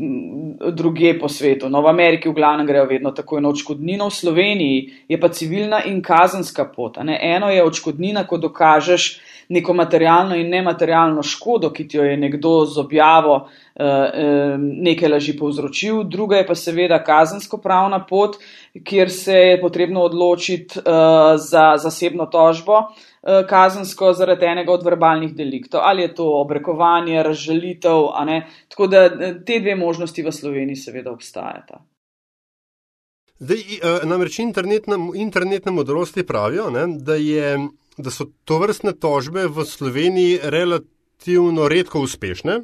druge 0.75 1.15
po 1.19 1.31
svetu. 1.31 1.71
No, 1.71 1.87
v 1.87 1.95
Ameriki 1.95 2.29
v 2.29 2.35
glavnem 2.35 2.67
grejo 2.67 2.91
vedno 2.91 3.15
tako 3.15 3.39
in 3.39 3.47
očkodnino, 3.47 4.11
v 4.11 4.19
Sloveniji 4.19 4.79
je 5.09 5.21
pa 5.21 5.31
civilna 5.31 5.85
in 5.87 6.03
kazenska 6.03 6.67
pot. 6.67 6.99
Eno 6.99 7.51
je 7.51 7.63
očkodnina, 7.63 8.27
ko 8.27 8.43
dokažeš, 8.43 9.21
neko 9.53 9.75
materialno 9.75 10.37
in 10.37 10.49
nematerialno 10.49 11.23
škodo, 11.23 11.71
ki 11.73 11.89
ti 11.89 11.97
jo 11.97 12.05
je 12.05 12.17
nekdo 12.17 12.65
z 12.67 12.81
objavo 12.81 13.35
eh, 13.45 13.85
eh, 13.85 14.57
nekaj 14.59 15.09
laži 15.09 15.37
povzročil, 15.39 16.03
druga 16.09 16.41
je 16.41 16.47
pa 16.47 16.55
seveda 16.55 17.03
kazensko 17.05 17.59
pravna 17.61 18.01
pot, 18.09 18.39
kjer 18.85 19.11
se 19.11 19.37
je 19.37 19.61
potrebno 19.61 20.07
odločiti 20.09 20.79
eh, 20.79 20.83
za 21.37 21.73
zasebno 21.77 22.27
tožbo 22.27 22.87
kazensko 23.49 24.09
zaradi 24.19 24.49
enega 24.51 24.73
od 24.75 24.83
verbalnih 24.83 25.35
deliktov. 25.39 25.85
Ali 25.87 26.03
je 26.03 26.15
to 26.15 26.25
obrekovanje, 26.41 27.23
razžalitev, 27.23 28.09
tako 28.69 28.87
da 28.91 29.03
te 29.47 29.61
dve 29.63 29.77
možnosti 29.79 30.25
v 30.27 30.33
Sloveniji 30.33 30.77
seveda 30.77 31.13
obstajata. 31.13 31.79
Zdaj, 33.39 33.63
namreč 34.11 34.41
internetne, 34.43 34.99
internetne 35.15 35.71
modrosti 35.73 36.27
pravijo, 36.27 36.67
ne, 36.75 36.83
da 36.99 37.15
je 37.15 37.55
da 37.99 38.11
so 38.11 38.29
to 38.45 38.59
vrstne 38.59 38.93
tožbe 38.93 39.49
v 39.49 39.65
Sloveniji 39.65 40.41
relativno 40.43 41.69
redko 41.69 42.01
uspešne. 42.01 42.63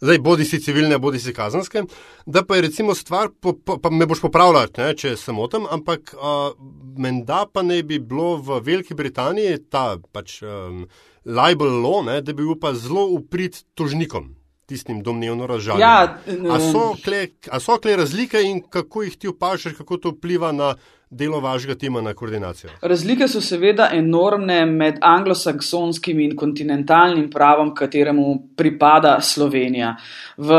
zdaj 0.00 0.18
bodi 0.18 0.44
si 0.44 0.60
civilne, 0.62 0.98
bodi 0.98 1.18
si 1.18 1.34
kazenske, 1.34 1.82
da 2.26 2.44
pa 2.46 2.56
je 2.56 2.62
recimo 2.62 2.94
stvar, 2.94 3.30
po, 3.40 3.52
po, 3.52 3.78
pa 3.82 3.90
me 3.90 4.06
boš 4.06 4.22
popravljal, 4.22 4.70
če 4.96 5.16
sem 5.18 5.38
o 5.38 5.46
tem, 5.50 5.66
ampak 5.70 6.14
uh, 6.14 6.52
menda 6.98 7.44
pa 7.52 7.62
ne 7.66 7.82
bi 7.82 7.98
bilo 7.98 8.36
v 8.36 8.60
Veliki 8.64 8.94
Britaniji 8.94 9.58
ta 9.70 9.96
pač 10.12 10.40
um, 10.42 10.84
libel 11.26 11.80
law, 11.82 12.02
ne, 12.06 12.20
da 12.22 12.32
bi 12.32 12.44
bil 12.44 12.58
pa 12.60 12.74
zelo 12.78 13.08
uprit 13.18 13.64
tožnikom. 13.74 14.34
Tistim 14.68 15.00
domnevno 15.00 15.46
razžaljenim. 15.48 15.80
Ja, 15.80 16.52
a 16.52 17.60
so 17.60 17.78
kle 17.80 17.94
razlike 17.96 18.42
in 18.44 18.60
kako 18.60 19.06
jih 19.06 19.14
ti 19.16 19.30
opažaš, 19.30 19.78
kako 19.78 19.96
to 19.96 20.12
vpliva 20.12 20.52
na 20.52 20.74
delo 21.10 21.40
vašega 21.40 21.74
tima 21.74 22.00
na 22.00 22.14
koordinacijo? 22.14 22.70
Razlike 22.82 23.28
so 23.28 23.40
seveda 23.40 23.88
enormne 23.92 24.66
med 24.66 24.98
anglosaksonskim 25.00 26.20
in 26.20 26.36
kontinentalnim 26.36 27.30
pravom, 27.30 27.74
kateremu 27.74 28.42
pripada 28.56 29.20
Slovenija. 29.20 29.96
V 30.36 30.54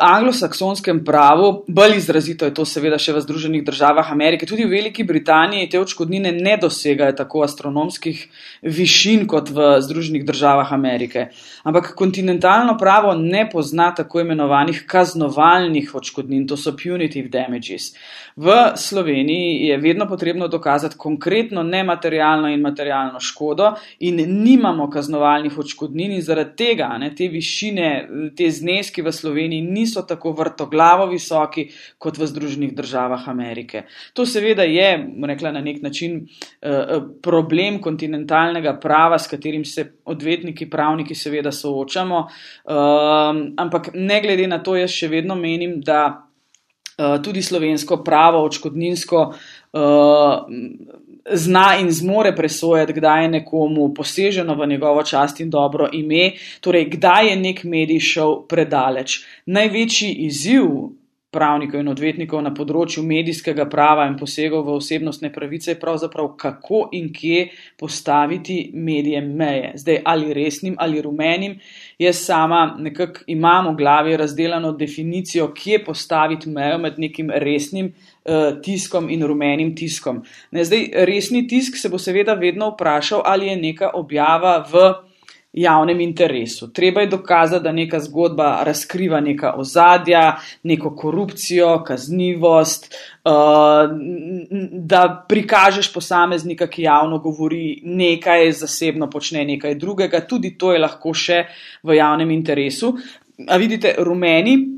anglosaksonskem 0.00 1.04
pravu, 1.04 1.64
bolj 1.68 1.96
izrazito 1.96 2.44
je 2.44 2.54
to 2.54 2.64
seveda 2.64 2.98
še 2.98 3.16
v 3.16 3.22
Združenih 3.24 3.64
državah 3.64 4.12
Amerike, 4.12 4.46
tudi 4.46 4.64
v 4.64 4.76
Veliki 4.76 5.04
Britaniji 5.04 5.70
te 5.70 5.80
očkodnine 5.80 6.32
ne 6.32 6.58
dosegajo 6.60 7.16
tako 7.16 7.42
astronomskih 7.46 8.26
višin 8.62 9.26
kot 9.26 9.50
v 9.50 9.80
Združenih 9.82 10.26
državah 10.26 10.72
Amerike. 10.72 11.30
Ampak 11.64 11.94
kontinentalno 11.98 12.76
pravo 12.78 13.14
ne 13.14 13.48
pozna 13.50 13.90
tako 13.94 14.20
imenovanih 14.20 14.84
kaznovalnih 14.86 15.94
očkodnin, 15.94 16.46
to 16.46 16.56
so 16.56 16.76
punitive 16.76 17.28
damages. 17.28 17.94
V 18.36 18.52
Sloveniji 18.76 19.66
je 19.66 19.76
vedno 19.86 20.08
potrebno 20.10 20.48
dokazati 20.48 20.98
konkretno 20.98 21.62
nematerialno 21.62 22.50
in 22.50 22.60
materialno 22.60 23.20
škodo, 23.20 23.72
in 23.98 24.22
nimamo 24.42 24.90
kaznovalnih 24.90 25.58
odškodnin, 25.58 26.12
in 26.12 26.22
zaradi 26.22 26.56
tega 26.56 26.88
ne, 26.98 27.12
te 27.14 27.28
višine, 27.30 27.90
te 28.36 28.50
zneski 28.50 29.02
v 29.02 29.12
Sloveniji 29.12 29.62
niso 29.62 30.02
tako 30.02 30.34
vrtoglavo 30.36 31.06
visoki 31.10 31.68
kot 31.98 32.18
v 32.18 32.26
Združenih 32.26 32.74
državah 32.76 33.28
Amerike. 33.28 33.84
To 34.14 34.26
seveda 34.26 34.66
je, 34.66 34.90
rekla 35.28 35.52
na 35.52 35.60
nek 35.60 35.82
način, 35.82 36.26
eh, 36.62 36.70
eh, 36.70 37.00
problem 37.22 37.80
kontinentalnega 37.82 38.78
prava, 38.80 39.18
s 39.18 39.28
katerim 39.28 39.64
se 39.64 39.92
odvetniki, 40.04 40.70
pravniki 40.70 41.14
seveda 41.14 41.52
soočamo, 41.52 42.26
ehm, 42.68 43.42
ampak 43.56 43.90
ne 43.94 44.20
glede 44.20 44.46
na 44.46 44.62
to, 44.62 44.76
jaz 44.76 44.90
še 44.90 45.08
vedno 45.08 45.34
menim, 45.34 45.80
da. 45.80 46.22
Uh, 46.96 47.18
tudi 47.20 47.42
slovensko 47.44 47.98
pravo, 48.00 48.38
očkodninsko, 48.46 49.34
uh, 49.76 50.46
zna 51.32 51.76
in 51.80 51.90
zmore 51.90 52.34
presojati, 52.36 52.92
kdaj 52.92 53.22
je 53.22 53.28
nekomu 53.28 53.94
poseženo 53.94 54.54
v 54.54 54.66
njegovo 54.66 55.02
čast 55.02 55.40
in 55.40 55.50
dobro 55.50 55.88
ime, 55.92 56.32
torej 56.60 56.88
kdaj 56.90 57.28
je 57.28 57.36
nek 57.36 57.64
medij 57.64 58.00
šel 58.00 58.38
predaleč. 58.48 59.20
Največji 59.46 60.12
izziv 60.26 60.70
pravnikov 61.36 61.82
in 61.82 61.90
odvetnikov 61.92 62.40
na 62.44 62.52
področju 62.54 63.02
medijskega 63.04 63.66
prava 63.68 64.06
in 64.08 64.16
posegov 64.16 64.64
v 64.64 64.76
osebnostne 64.78 65.28
pravice 65.34 65.74
je 65.74 65.80
pravzaprav 65.80 66.30
kako 66.40 66.86
in 66.96 67.10
kje 67.12 67.50
postaviti 67.80 68.70
medijem 68.72 69.28
meje. 69.36 69.74
Zdaj 69.82 70.00
ali 70.04 70.32
resnim 70.36 70.78
ali 70.78 71.02
rumenim. 71.04 71.58
Jaz 72.00 72.22
sama 72.24 72.76
nekako 72.78 73.26
imam 73.26 73.72
v 73.72 73.76
glavi 73.82 74.16
razdeljeno 74.16 74.72
definicijo, 74.72 75.50
kje 75.52 75.82
postaviti 75.84 76.48
mejo 76.48 76.78
med 76.78 77.00
nekim 77.02 77.32
resnim 77.34 77.92
tiskom 78.62 79.10
in 79.10 79.22
rumenim 79.22 79.74
tiskom. 79.76 80.22
Ne, 80.50 80.64
zdaj, 80.64 80.88
resni 81.08 81.46
tisk 81.48 81.76
se 81.76 81.88
bo 81.88 81.98
seveda 81.98 82.34
vedno 82.34 82.72
vprašal, 82.74 83.22
ali 83.24 83.46
je 83.46 83.56
neka 83.56 83.90
objava 83.94 84.58
v 84.72 84.86
javnem 85.56 86.00
interesu. 86.00 86.72
Treba 86.72 87.00
je 87.00 87.06
dokazati, 87.06 87.64
da 87.64 87.72
neka 87.72 88.00
zgodba 88.00 88.60
razkriva 88.62 89.20
neka 89.20 89.54
ozadja, 89.56 90.36
neko 90.62 90.96
korupcijo, 90.96 91.84
kaznivost, 91.84 92.94
uh, 93.24 93.32
da 94.72 95.24
prikažeš 95.28 95.92
posameznika, 95.92 96.66
ki 96.66 96.82
javno 96.82 97.18
govori 97.18 97.80
nekaj, 97.84 98.52
zasebno 98.52 99.10
počne 99.10 99.44
nekaj 99.44 99.74
drugega. 99.74 100.20
Tudi 100.28 100.58
to 100.58 100.72
je 100.72 100.78
lahko 100.78 101.14
še 101.14 101.44
v 101.82 101.96
javnem 101.96 102.30
interesu. 102.30 102.92
A 103.48 103.56
vidite, 103.56 103.94
rumeni 103.98 104.75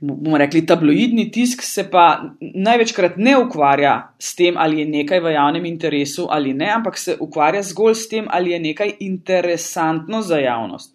bomo 0.00 0.38
rekli, 0.38 0.64
tabloidni 0.66 1.30
tisk 1.32 1.62
se 1.62 1.86
pa 1.90 2.34
največkrat 2.40 3.16
ne 3.16 3.36
ukvarja 3.38 3.94
s 4.18 4.34
tem, 4.36 4.56
ali 4.58 4.80
je 4.80 4.86
nekaj 4.86 5.20
v 5.20 5.34
javnem 5.34 5.66
interesu 5.68 6.28
ali 6.30 6.54
ne, 6.54 6.70
ampak 6.76 6.98
se 6.98 7.16
ukvarja 7.20 7.62
zgolj 7.62 7.94
s 7.94 8.08
tem, 8.08 8.26
ali 8.30 8.50
je 8.50 8.60
nekaj 8.60 8.96
interesantno 9.00 10.22
za 10.22 10.38
javnost. 10.38 10.94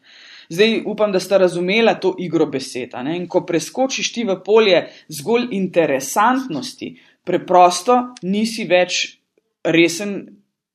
Zdaj 0.50 0.82
upam, 0.86 1.12
da 1.12 1.20
ste 1.20 1.38
razumela 1.38 1.94
to 1.94 2.16
igro 2.20 2.46
beseda. 2.46 3.04
Ko 3.30 3.46
preskočiš 3.46 4.14
ti 4.14 4.24
v 4.26 4.40
polje 4.46 4.88
zgolj 5.10 5.48
interesantnosti, 5.52 6.96
preprosto 7.24 8.00
nisi 8.26 8.66
več 8.66 9.20
resen, 9.64 10.16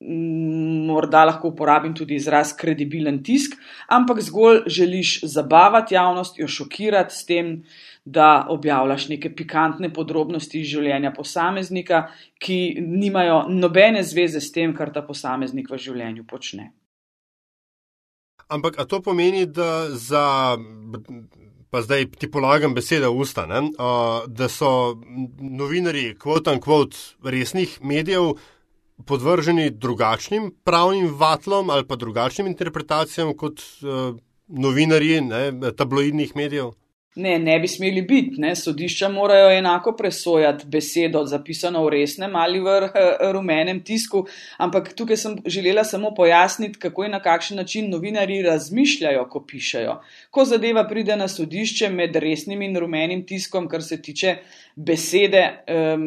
morda 0.01 1.25
lahko 1.25 1.49
uporabim 1.49 1.95
tudi 1.97 2.19
izraz 2.19 2.53
kredibilen 2.57 3.23
tisk, 3.25 3.57
ampak 3.89 4.21
zgolj 4.23 4.65
želiš 4.67 5.21
zabavati 5.33 5.95
javnost, 5.95 6.39
jo 6.39 6.49
šokirati 6.49 7.15
s 7.15 7.27
tem, 7.27 7.55
da 8.05 8.47
objavljaš 8.51 9.09
neke 9.09 9.31
pikantne 9.35 9.89
podrobnosti 9.93 10.61
iz 10.61 10.69
življenja 10.69 11.13
posameznika, 11.17 12.05
ki 12.39 12.77
nimajo 12.81 13.45
nobene 13.49 14.03
zveze 14.05 14.43
s 14.45 14.53
tem, 14.53 14.75
kar 14.77 14.93
ta 14.93 15.03
posameznik 15.03 15.71
v 15.73 15.81
življenju 15.81 16.27
počne. 16.29 16.73
Ampak 18.53 18.77
to 18.89 19.01
pomeni, 19.03 19.47
da 19.47 19.89
za. 19.91 20.57
Pa 21.73 21.81
zdaj 21.83 22.05
ti 22.21 22.29
polagam 22.31 22.71
besede 22.75 23.09
v 23.11 23.19
usta, 23.25 23.49
ne? 23.51 23.65
da 24.31 24.47
so 24.47 24.69
novinari, 25.41 26.13
in 26.13 26.61
kvot, 26.63 27.01
resnih 27.25 27.81
medijev 27.83 28.37
podvrženi 29.07 29.71
drugačnim 29.71 30.53
pravnim 30.65 31.09
vatlom 31.19 31.71
ali 31.71 31.87
pa 31.87 31.97
drugačnim 31.97 32.47
interpretacijam 32.47 33.33
kot 33.37 33.59
uh, 33.59 34.15
novinarji 34.47 35.21
ne, 35.21 35.73
tabloidnih 35.77 36.37
medijev. 36.37 36.71
Ne, 37.17 37.39
ne 37.39 37.61
bi 37.61 37.69
smeli 37.69 38.03
biti. 38.03 38.41
Ne. 38.43 38.57
Sodišča 38.57 39.09
morajo 39.09 39.51
enako 39.51 39.93
presojati 39.97 40.67
besedo, 40.67 41.25
zapisano 41.25 41.85
v 41.85 41.91
resnem 41.95 42.37
ali 42.37 42.61
v 42.61 42.75
eh, 42.89 43.31
rumenem 43.33 43.81
tisku. 43.87 44.25
Ampak 44.59 44.93
tukaj 44.99 45.17
sem 45.17 45.37
želela 45.47 45.85
samo 45.85 46.11
pojasniti, 46.15 46.79
kako 46.79 47.05
in 47.05 47.15
na 47.15 47.23
kakšen 47.23 47.57
način 47.57 47.91
novinari 47.91 48.43
razmišljajo, 48.43 49.29
ko 49.31 49.45
pišejo. 49.47 50.01
Ko 50.31 50.45
zadeva 50.45 50.89
pride 50.89 51.17
na 51.17 51.29
sodišče 51.29 51.89
med 51.89 52.17
resnim 52.17 52.63
in 52.63 52.77
rumenim 52.77 53.27
tiskom, 53.27 53.69
kar 53.69 53.83
se 53.83 54.03
tiče 54.03 54.37
besede 54.77 55.43
um, 55.95 56.05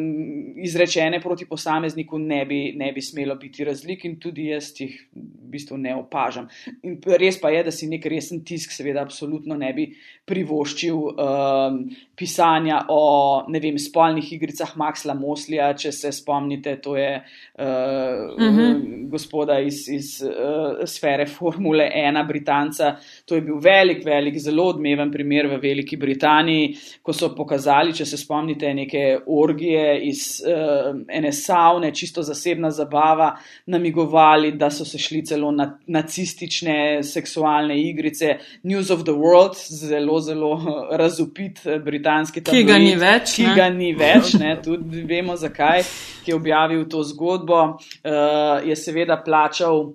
izrečene 0.60 1.20
proti 1.20 1.46
posamezniku, 1.48 2.18
ne 2.18 2.44
bi, 2.46 2.60
ne 2.76 2.92
bi 2.92 3.02
smelo 3.02 3.34
biti 3.40 3.64
razlik 3.64 4.04
in 4.04 4.18
tudi 4.20 4.50
jaz 4.50 4.72
jih 4.76 4.96
v 5.14 5.48
bistvu 5.54 5.78
ne 5.80 5.94
opažam. 5.96 6.48
In 6.84 6.98
res 7.20 7.38
pa 7.40 7.48
je, 7.54 7.62
da 7.64 7.72
si 7.72 7.88
nek 7.88 8.04
resen 8.10 8.42
tisk, 8.44 8.74
seveda, 8.76 9.00
absolutno 9.06 9.56
ne 9.56 9.72
bi 9.72 9.86
privoščil 10.28 10.98
um, 10.98 11.78
pisanja 12.18 12.82
o 12.92 13.00
ne 13.48 13.60
vem, 13.62 13.78
spolnih 13.80 14.32
igricah 14.36 14.74
Maxa 14.76 15.14
Moslija, 15.16 15.70
če 15.78 15.92
se 15.94 16.12
spomnite, 16.12 16.76
to 16.84 16.96
je 16.98 17.08
uh, 17.16 17.64
uh 17.64 18.44
mhm. 18.44 18.58
-huh. 18.58 19.08
gospoda 19.08 19.58
iz, 19.60 19.88
iz 19.88 20.22
uh, 20.22 20.84
sfere 20.84 21.26
Formule 21.26 21.88
1, 21.94 22.26
Britanca. 22.28 22.96
To 23.24 23.34
je 23.34 23.40
bil 23.40 23.58
velik, 23.58 24.04
velik, 24.04 24.38
zelo 24.38 24.68
odmeven 24.68 25.10
primer 25.12 25.46
v 25.46 25.60
Veliki 25.62 25.96
Britaniji, 25.96 26.76
ko 27.02 27.12
so 27.12 27.34
pokazali, 27.34 27.94
če 27.94 28.04
se 28.04 28.16
spomnite, 28.16 28.57
spomnite 28.58 28.74
neke 28.74 29.18
orgije 29.26 30.00
iz 30.02 30.42
uh, 30.42 31.00
ene 31.08 31.32
savne, 31.32 31.94
čisto 31.94 32.22
zasebna 32.22 32.70
zabava, 32.70 33.36
namigovali, 33.66 34.52
da 34.52 34.70
so 34.70 34.84
se 34.84 34.98
šli 34.98 35.24
celo 35.26 35.50
na 35.50 35.78
nacistične 35.86 37.02
seksualne 37.02 37.80
igrice. 37.80 38.38
News 38.62 38.90
of 38.90 39.04
the 39.04 39.12
World, 39.12 39.54
zelo, 39.56 40.20
zelo 40.20 40.52
eh, 40.52 40.96
razupit 40.96 41.66
eh, 41.66 41.78
britanski 41.78 42.42
tabloid. 42.44 42.66
Ki 42.66 42.72
ga 42.72 42.78
ni 42.78 42.96
več. 42.96 43.36
Ki 43.36 43.46
ga 43.56 43.68
ni 43.70 43.92
več, 43.94 44.34
ne, 44.38 44.56
tudi 44.62 45.02
vemo 45.02 45.36
zakaj, 45.36 45.82
ki 46.24 46.30
je 46.30 46.36
objavil 46.36 46.84
to 46.88 47.02
zgodbo, 47.02 47.62
uh, 47.78 48.66
je 48.66 48.76
seveda 48.76 49.22
plačal. 49.24 49.92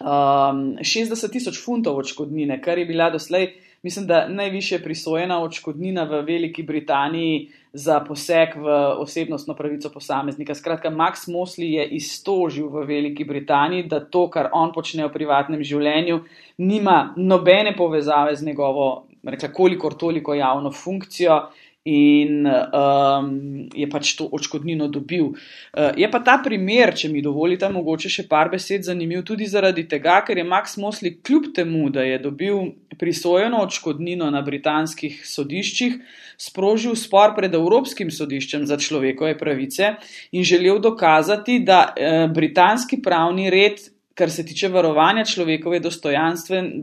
Um, 0.00 0.78
60 0.80 1.28
tisoč 1.28 1.58
funtov 1.60 1.98
odškodnine, 2.00 2.56
kar 2.64 2.78
je 2.78 2.86
bila 2.88 3.10
doslej, 3.12 3.50
mislim, 3.82 4.06
da 4.06 4.28
najviše 4.28 4.78
prisojena 4.80 5.42
odškodnina 5.44 6.06
v 6.08 6.22
Veliki 6.24 6.62
Britaniji 6.62 7.50
za 7.72 8.00
poseg 8.00 8.56
v 8.56 8.66
osebnostno 8.98 9.54
pravico 9.54 9.90
posameznika. 9.90 10.54
Skratka, 10.54 10.90
Max 10.90 11.28
Mosley 11.28 11.78
je 11.78 11.86
iztožil 12.00 12.68
v 12.68 12.84
Veliki 12.86 13.24
Britaniji, 13.24 13.86
da 13.86 14.00
to, 14.00 14.26
kar 14.30 14.50
on 14.52 14.72
počne 14.74 15.06
v 15.06 15.12
privatnem 15.14 15.62
življenju, 15.62 16.20
nima 16.58 17.14
nobene 17.16 17.76
povezave 17.76 18.34
z 18.36 18.50
njegovo, 18.50 19.06
rekla, 19.22 19.52
kolikor 19.54 19.94
toliko 19.94 20.34
javno 20.34 20.72
funkcijo 20.74 21.38
in 21.84 22.44
um, 22.44 23.68
je 23.72 23.86
pač 23.88 24.12
to 24.18 24.28
očkodnino 24.28 24.88
dobil. 24.92 25.32
Uh, 25.32 25.96
je 25.96 26.04
pa 26.12 26.20
ta 26.20 26.36
primer, 26.44 26.92
če 26.92 27.08
mi 27.08 27.22
dovolite, 27.24 27.68
mogoče 27.72 28.10
še 28.12 28.26
par 28.28 28.50
besed 28.52 28.84
zanimiv 28.84 29.24
tudi 29.24 29.48
zaradi 29.48 29.86
tega, 29.88 30.18
ker 30.26 30.36
je 30.36 30.44
Max 30.44 30.76
Mosley 30.80 31.16
kljub 31.24 31.54
temu, 31.56 31.88
da 31.90 32.04
je 32.04 32.18
dobil 32.20 32.76
prisojeno 33.00 33.62
očkodnino 33.64 34.28
na 34.28 34.42
britanskih 34.44 35.22
sodiščih, 35.24 35.96
sprožil 36.36 36.92
spor 37.00 37.32
pred 37.36 37.54
Evropskim 37.56 38.12
sodiščem 38.12 38.68
za 38.68 38.76
človekove 38.76 39.38
pravice 39.40 39.94
in 40.36 40.44
želel 40.44 40.82
dokazati, 40.84 41.62
da 41.64 41.86
uh, 41.88 42.26
britanski 42.28 43.00
pravni 43.00 43.48
red. 43.50 43.80
Kar 44.20 44.28
se 44.28 44.42
tiče 44.44 44.68
varovanja 44.68 45.22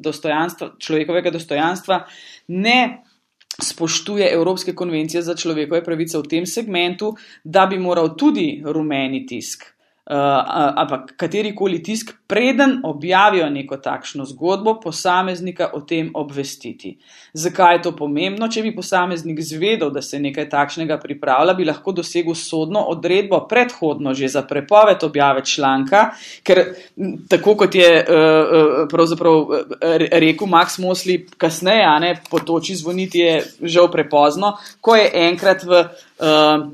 dostojanstva, 0.02 0.70
človekovega 0.82 1.30
dostojanstva, 1.36 2.00
ne 2.48 2.80
spoštuje 3.64 4.30
Evropske 4.34 4.76
konvencije 4.76 5.22
za 5.22 5.36
človekove 5.36 5.84
pravice 5.84 6.18
v 6.18 6.28
tem 6.28 6.46
segmentu, 6.46 7.16
da 7.44 7.66
bi 7.66 7.80
moral 7.80 8.16
tudi 8.18 8.62
rumeni 8.66 9.26
tisk 9.26 9.77
uh, 10.10 10.74
ampak 10.76 11.14
katerikoli 11.18 11.82
tisk, 11.84 12.14
preden 12.28 12.80
objavijo 12.84 13.50
neko 13.50 13.78
takšno 13.78 14.26
zgodbo, 14.26 14.78
posameznika 14.80 15.70
o 15.74 15.82
tem 15.82 16.12
obvestiti. 16.16 16.98
Zakaj 17.34 17.76
je 17.76 17.82
to 17.82 17.92
pomembno? 17.96 18.48
Če 18.48 18.64
bi 18.64 18.74
posameznik 18.76 19.42
zvedel, 19.44 19.92
da 19.92 20.02
se 20.02 20.20
nekaj 20.20 20.50
takšnega 20.50 20.98
pripravlja, 21.04 21.54
bi 21.54 21.68
lahko 21.68 21.92
dosegel 21.92 22.36
sodno 22.36 22.86
odredbo 22.92 23.44
predhodno 23.50 24.14
že 24.14 24.28
za 24.32 24.42
prepoved 24.48 25.04
objave 25.04 25.46
članka, 25.46 26.10
ker 26.44 26.64
tako 27.30 27.56
kot 27.64 27.76
je 27.76 27.92
uh, 28.02 28.88
pravzaprav 28.92 29.46
rekel 30.24 30.48
Max 30.48 30.80
Mosley 30.80 31.26
kasneje, 31.38 31.86
a 31.86 32.00
ne 32.00 32.16
potoči 32.32 32.76
zvoniti 32.76 33.20
je 33.20 33.38
žal 33.62 33.92
prepozno, 33.92 34.56
ko 34.82 34.96
je 34.96 35.12
enkrat 35.28 35.64
v 35.64 35.84
uh, 35.84 36.68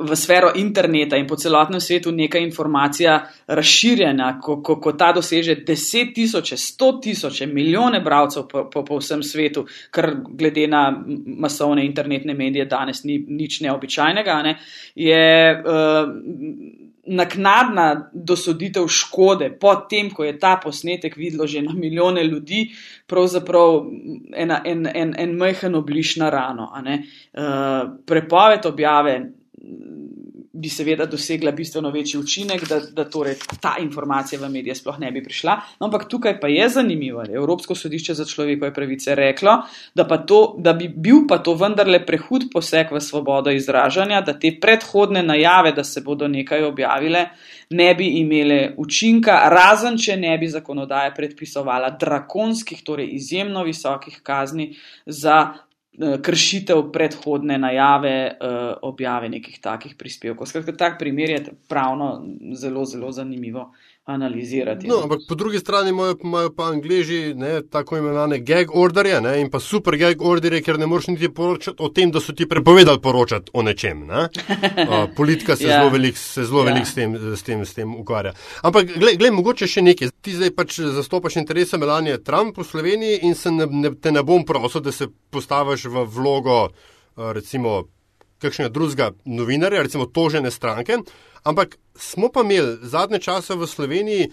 v 0.00 0.16
sfero 0.16 0.50
interneta 0.54 1.16
in 1.16 1.26
po 1.26 1.36
celotnem 1.36 1.80
svetu 1.80 2.12
neka 2.12 2.38
informacija 2.38 3.16
razširjena, 3.46 4.38
ko, 4.40 4.58
ko, 4.62 4.76
ko 4.80 4.92
ta 4.92 5.12
doseže 5.16 5.54
deset 5.66 6.12
tisoče, 6.14 6.56
sto 6.56 6.92
tisoče, 7.02 7.46
milijone 7.46 8.00
bralcev 8.00 8.48
po, 8.48 8.66
po, 8.70 8.84
po 8.84 8.98
vsem 9.00 9.22
svetu, 9.22 9.66
kar 9.90 10.12
glede 10.28 10.66
na 10.68 10.90
masovne 11.26 11.86
internetne 11.86 12.34
medije 12.34 12.66
danes 12.66 13.04
ni 13.04 13.18
nič 13.28 13.60
neobičajnega, 13.64 14.42
ne, 14.42 14.58
je 14.94 15.24
uh, 15.56 16.12
naknadna 17.06 18.10
dosoditev 18.12 18.88
škode, 18.88 19.50
potem, 19.60 20.10
ko 20.10 20.24
je 20.24 20.38
ta 20.38 20.56
posnetek 20.62 21.16
videlo 21.16 21.46
že 21.46 21.62
na 21.62 21.72
milijone 21.72 22.24
ljudi, 22.24 22.66
pravzaprav 23.06 23.86
ena, 24.34 24.60
en, 24.64 24.86
en, 24.94 25.14
en 25.18 25.36
majhen 25.36 25.74
obliž 25.74 26.16
na 26.16 26.30
rano. 26.30 26.68
Uh, 26.74 27.96
prepoved 28.06 28.66
objave 28.66 29.20
bi 30.56 30.68
seveda 30.68 31.06
dosegla 31.06 31.50
bistveno 31.52 31.90
večji 31.90 32.20
učinek, 32.20 32.64
da, 32.68 32.80
da 32.80 33.04
torej 33.10 33.34
ta 33.60 33.74
informacija 33.80 34.40
v 34.40 34.48
medije 34.50 34.74
sploh 34.74 34.98
ne 34.98 35.10
bi 35.12 35.22
prišla. 35.24 35.56
No, 35.80 35.86
ampak 35.86 36.06
tukaj 36.08 36.38
pa 36.40 36.48
je 36.48 36.68
zanimivo, 36.68 37.24
da 37.24 37.32
je 37.32 37.36
Evropsko 37.36 37.74
sodišče 37.74 38.14
za 38.14 38.24
človekove 38.24 38.72
pravice 38.74 39.14
reklo, 39.14 39.58
da, 39.94 40.06
to, 40.26 40.54
da 40.58 40.72
bi 40.72 40.88
bil 40.88 41.26
pa 41.28 41.38
to 41.38 41.54
vendarle 41.54 42.00
prehud 42.06 42.48
poseg 42.52 42.92
v 42.92 43.00
svobodo 43.00 43.52
izražanja, 43.52 44.22
da 44.24 44.38
te 44.38 44.54
predhodne 44.60 45.22
najave, 45.22 45.72
da 45.76 45.84
se 45.84 46.00
bodo 46.00 46.28
nekaj 46.28 46.64
objavile, 46.64 47.26
ne 47.70 47.94
bi 47.94 48.08
imele 48.20 48.72
učinka, 48.76 49.36
razen 49.52 49.98
če 49.98 50.16
ne 50.16 50.38
bi 50.38 50.48
zakonodaja 50.48 51.12
predpisovala 51.16 51.90
drakonskih, 52.00 52.82
torej 52.84 53.12
izjemno 53.18 53.64
visokih 53.64 54.20
kazni 54.22 54.72
za 55.06 55.65
kršitev 55.96 56.92
predhodne 56.92 57.58
najave 57.58 58.16
uh, 58.28 58.76
objave 58.82 59.28
nekih 59.28 59.60
takih 59.60 59.94
prispevkov. 59.96 60.46
Skratka, 60.46 60.72
tak 60.76 60.98
primer 60.98 61.30
je 61.30 61.40
pravno 61.68 62.20
zelo, 62.52 62.84
zelo 62.84 63.12
zanimivo 63.12 63.72
analizirati. 64.06 64.86
No, 64.86 65.00
ampak 65.02 65.18
po 65.28 65.34
drugi 65.34 65.58
strani 65.58 65.90
imajo 65.90 66.52
pa 66.56 66.64
angliži 66.64 67.34
ne, 67.34 67.62
tako 67.70 67.98
imenovane 67.98 68.38
gag 68.38 68.66
orderje 68.74 69.20
ne, 69.20 69.40
in 69.40 69.50
pa 69.50 69.60
super 69.60 69.96
gag 69.98 70.22
orderje, 70.22 70.62
ker 70.62 70.78
ne 70.78 70.86
moreš 70.86 71.06
niti 71.06 71.28
poročati 71.34 71.82
o 71.82 71.88
tem, 71.88 72.10
da 72.14 72.20
so 72.22 72.32
ti 72.32 72.46
prepovedali 72.48 73.00
poročati 73.02 73.50
o 73.54 73.62
nečem. 73.62 74.06
Ne. 74.06 74.28
Uh, 74.86 75.08
politika 75.16 75.56
se 75.56 75.64
ja. 75.64 75.78
zelo 75.78 75.90
veliko 75.90 76.18
ja. 76.18 76.62
velik 76.62 76.86
s, 76.86 76.94
s, 77.40 77.70
s 77.70 77.74
tem 77.74 77.94
ukvarja. 77.96 78.32
Ampak, 78.62 78.92
gled, 78.98 79.32
mogoče 79.32 79.66
še 79.66 79.82
nekaj. 79.82 80.12
Ti 80.22 80.34
zdaj 80.36 80.52
pač 80.54 80.78
zastopaš 80.94 81.38
interese 81.40 81.78
Melanije 81.78 82.20
Trump 82.22 82.58
v 82.58 82.64
Sloveniji 82.64 83.18
in 83.26 83.34
se 83.34 83.50
ne, 83.50 83.66
ne, 83.66 83.94
te 84.00 84.12
ne 84.12 84.22
bom 84.22 84.44
prosil, 84.46 84.84
da 84.84 84.92
se 84.92 85.08
postaviš 85.30 85.88
v 85.90 86.04
vlogo, 86.12 86.58
uh, 86.68 87.30
recimo, 87.34 87.86
kakšnega 88.42 88.70
drugega 88.70 89.10
novinarja, 89.24 89.82
recimo 89.82 90.06
tožene 90.06 90.50
stranke. 90.50 91.00
Ampak 91.46 91.78
smo 91.94 92.28
pa 92.28 92.42
imeli 92.42 92.78
zadnje 92.82 93.20
čase 93.22 93.54
v 93.54 93.66
Sloveniji 93.70 94.30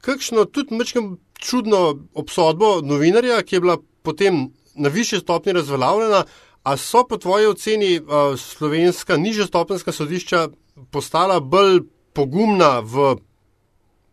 kakšno 0.00 0.44
tudi 0.48 0.76
mečem 0.76 1.16
čudno 1.36 2.08
obsodbo 2.14 2.80
novinarja, 2.82 3.42
ki 3.42 3.56
je 3.56 3.60
bila 3.60 3.76
potem 4.02 4.48
na 4.74 4.88
višji 4.88 5.20
stopni 5.20 5.52
razveljavljena. 5.52 6.24
A 6.66 6.76
so 6.76 7.04
po 7.06 7.16
tvoji 7.16 7.46
oceni 7.46 8.00
uh, 8.00 8.34
slovenska 8.38 9.16
nižja 9.16 9.46
stopenska 9.46 9.92
sodišča 9.92 10.48
postala 10.90 11.40
bolj 11.40 11.84
pogumna 12.12 12.80
v, 12.80 13.14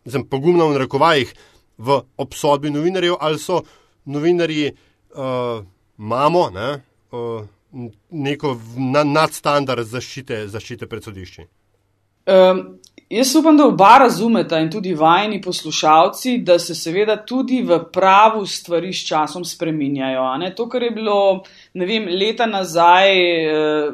zem, 0.04 0.22
pogumna 0.28 0.68
v 0.68 0.76
narekovajih, 0.76 1.34
v 1.78 1.98
obsodbi 2.16 2.70
novinarjev, 2.70 3.16
ali 3.20 3.38
so 3.38 3.64
novinarji, 4.04 4.70
uh, 5.16 5.64
imamo 5.98 6.50
ne, 6.54 6.70
uh, 7.10 7.42
neko 8.10 8.54
na, 8.76 9.02
nadstandard 9.02 9.88
zaščite, 9.88 10.44
zaščite 10.48 10.86
pred 10.86 11.02
sodišči? 11.02 11.48
Um, 12.26 12.78
jaz 13.10 13.36
upam, 13.36 13.56
da 13.56 13.66
oba 13.66 13.98
razumeta 13.98 14.58
in 14.60 14.70
tudi 14.70 14.94
vajni 14.94 15.40
poslušalci, 15.42 16.38
da 16.38 16.58
se 16.58 16.74
seveda 16.74 17.16
tudi 17.26 17.60
v 17.62 17.78
pravu 17.92 18.46
stvari 18.46 18.92
s 18.92 19.06
časom 19.06 19.44
spreminjajo. 19.44 20.22
To, 20.56 20.68
kar 20.68 20.82
je 20.82 20.90
bilo 20.90 21.42
vem, 21.74 22.08
leta 22.08 22.46
nazaj 22.46 23.12
eh, 23.12 23.90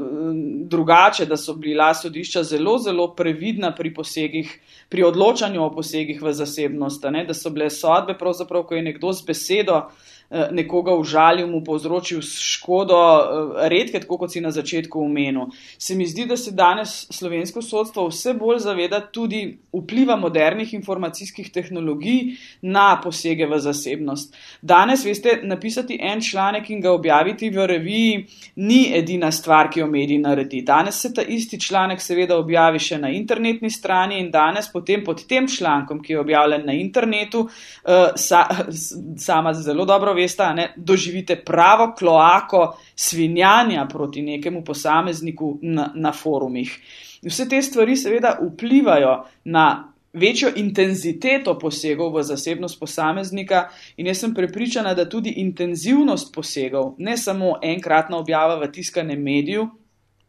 drugače, 0.70 1.26
da 1.26 1.36
so 1.36 1.54
bila 1.54 1.94
sodišča 1.94 2.42
zelo, 2.42 2.78
zelo 2.78 3.08
previdna 3.14 3.74
pri 3.74 3.94
posegih, 3.94 4.58
pri 4.88 5.02
odločanju 5.02 5.64
o 5.64 5.72
posegih 5.74 6.22
v 6.22 6.32
zasebnost, 6.32 7.02
da 7.26 7.34
so 7.34 7.50
bile 7.50 7.70
sodbe, 7.70 8.14
pravzaprav, 8.18 8.62
ko 8.62 8.74
je 8.74 8.82
nekdo 8.82 9.12
z 9.12 9.26
besedo. 9.26 9.82
Eh, 10.30 10.48
nekoga 10.50 10.94
užalil, 10.94 11.48
mu 11.50 11.58
povzročil 11.64 12.20
škodo, 12.22 12.94
eh, 12.94 13.68
redke, 13.68 14.00
tako 14.00 14.16
kot 14.18 14.30
si 14.32 14.40
na 14.40 14.50
začetku 14.50 15.00
omenil. 15.02 15.48
Se 15.78 15.94
mi 15.94 16.06
zdi, 16.06 16.26
da 16.26 16.36
se 16.36 16.52
danes 16.54 17.06
slovensko 17.10 17.62
sodstvo 17.62 18.06
vse 18.08 18.34
bolj 18.34 18.58
zaveda 18.62 19.00
tudi 19.00 19.58
vpliva 19.72 20.16
modernih 20.16 20.74
informacijskih 20.74 21.50
tehnologij 21.50 22.36
na 22.62 23.00
posege 23.02 23.46
v 23.46 23.58
zasebnost. 23.58 24.36
Danes, 24.62 25.04
veste, 25.04 25.40
napisati 25.42 25.98
en 26.00 26.22
članek 26.22 26.70
in 26.70 26.80
ga 26.80 26.92
objaviti 26.92 27.50
v 27.50 27.66
reviji 27.66 28.26
ni 28.56 28.92
edina 28.94 29.32
stvar, 29.32 29.70
ki 29.70 29.80
jo 29.80 29.86
mediji 29.86 30.18
naredi. 30.18 30.62
Danes 30.62 31.00
se 31.00 31.14
ta 31.14 31.22
isti 31.22 31.60
članek 31.60 32.00
seveda 32.00 32.38
objavi 32.38 32.78
še 32.78 32.98
na 32.98 33.10
internetni 33.10 33.70
strani 33.70 34.20
in 34.20 34.30
danes 34.30 34.70
potem 34.72 35.04
pod 35.04 35.26
tem 35.26 35.48
člankom, 35.48 36.02
ki 36.02 36.12
je 36.12 36.20
objavljen 36.20 36.66
na 36.66 36.72
internetu, 36.72 37.40
uh, 37.40 38.14
sa, 38.16 38.46
sama 39.26 39.54
zelo 39.54 39.84
dobro 39.84 40.19
veste, 40.20 40.46
ne, 40.54 40.70
doživite 40.76 41.36
pravo 41.44 41.92
kloako 41.98 42.76
svinjanja 42.94 43.86
proti 43.90 44.22
nekemu 44.22 44.64
posamezniku 44.64 45.58
na, 45.62 45.90
na 45.94 46.12
forumih. 46.12 46.76
Vse 47.22 47.48
te 47.48 47.62
stvari 47.62 47.96
seveda 47.96 48.38
vplivajo 48.40 49.24
na 49.44 49.92
večjo 50.12 50.50
intenziteto 50.56 51.58
posegov 51.58 52.14
v 52.16 52.22
zasebnost 52.22 52.80
posameznika 52.80 53.68
in 53.96 54.06
jaz 54.06 54.18
sem 54.24 54.34
prepričana, 54.34 54.94
da 54.94 55.08
tudi 55.08 55.30
intenzivnost 55.42 56.34
posegov, 56.34 56.94
ne 56.98 57.16
samo 57.16 57.58
enkratna 57.62 58.18
objava 58.18 58.58
v 58.58 58.72
tiskanem 58.72 59.22
mediju, 59.22 59.68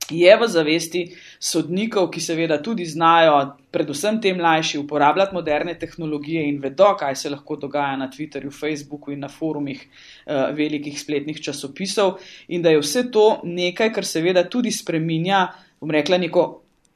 je 0.10 0.38
v 0.38 0.48
zavesti 0.48 1.02
sodnikov, 1.40 2.10
ki 2.12 2.22
seveda 2.22 2.58
tudi 2.64 2.86
znajo, 2.86 3.38
predvsem 3.72 4.20
te 4.22 4.34
mlajši, 4.34 4.80
uporabljati 4.82 5.36
moderne 5.36 5.76
tehnologije 5.80 6.44
in 6.50 6.60
vedo, 6.62 6.92
kaj 7.00 7.16
se 7.16 7.30
lahko 7.30 7.56
dogaja 7.56 7.96
na 7.98 8.10
Twitterju, 8.12 8.52
Facebooku 8.52 9.12
in 9.12 9.20
na 9.20 9.30
forumih 9.30 9.82
uh, 9.86 10.52
velikih 10.56 11.00
spletnih 11.00 11.42
časopisov, 11.42 12.18
in 12.48 12.62
da 12.62 12.70
je 12.70 12.82
vse 12.82 13.08
to 13.12 13.42
nekaj, 13.44 13.94
kar 13.94 14.06
seveda 14.06 14.44
tudi 14.50 14.72
spreminja, 14.72 15.48
bom 15.80 15.92
rekla, 15.92 16.18
neko 16.18 16.48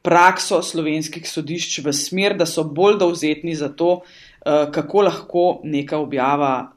prakso 0.06 0.62
slovenskih 0.62 1.26
sodišč 1.26 1.80
v 1.86 1.94
smer, 1.94 2.36
da 2.38 2.46
so 2.46 2.64
bolj 2.68 3.00
dovzetni 3.02 3.56
za 3.56 3.72
to, 3.74 4.02
uh, 4.02 4.72
kako 4.72 5.08
lahko 5.08 5.46
neka 5.64 5.98
objava 5.98 6.56
Eh, 6.56 6.75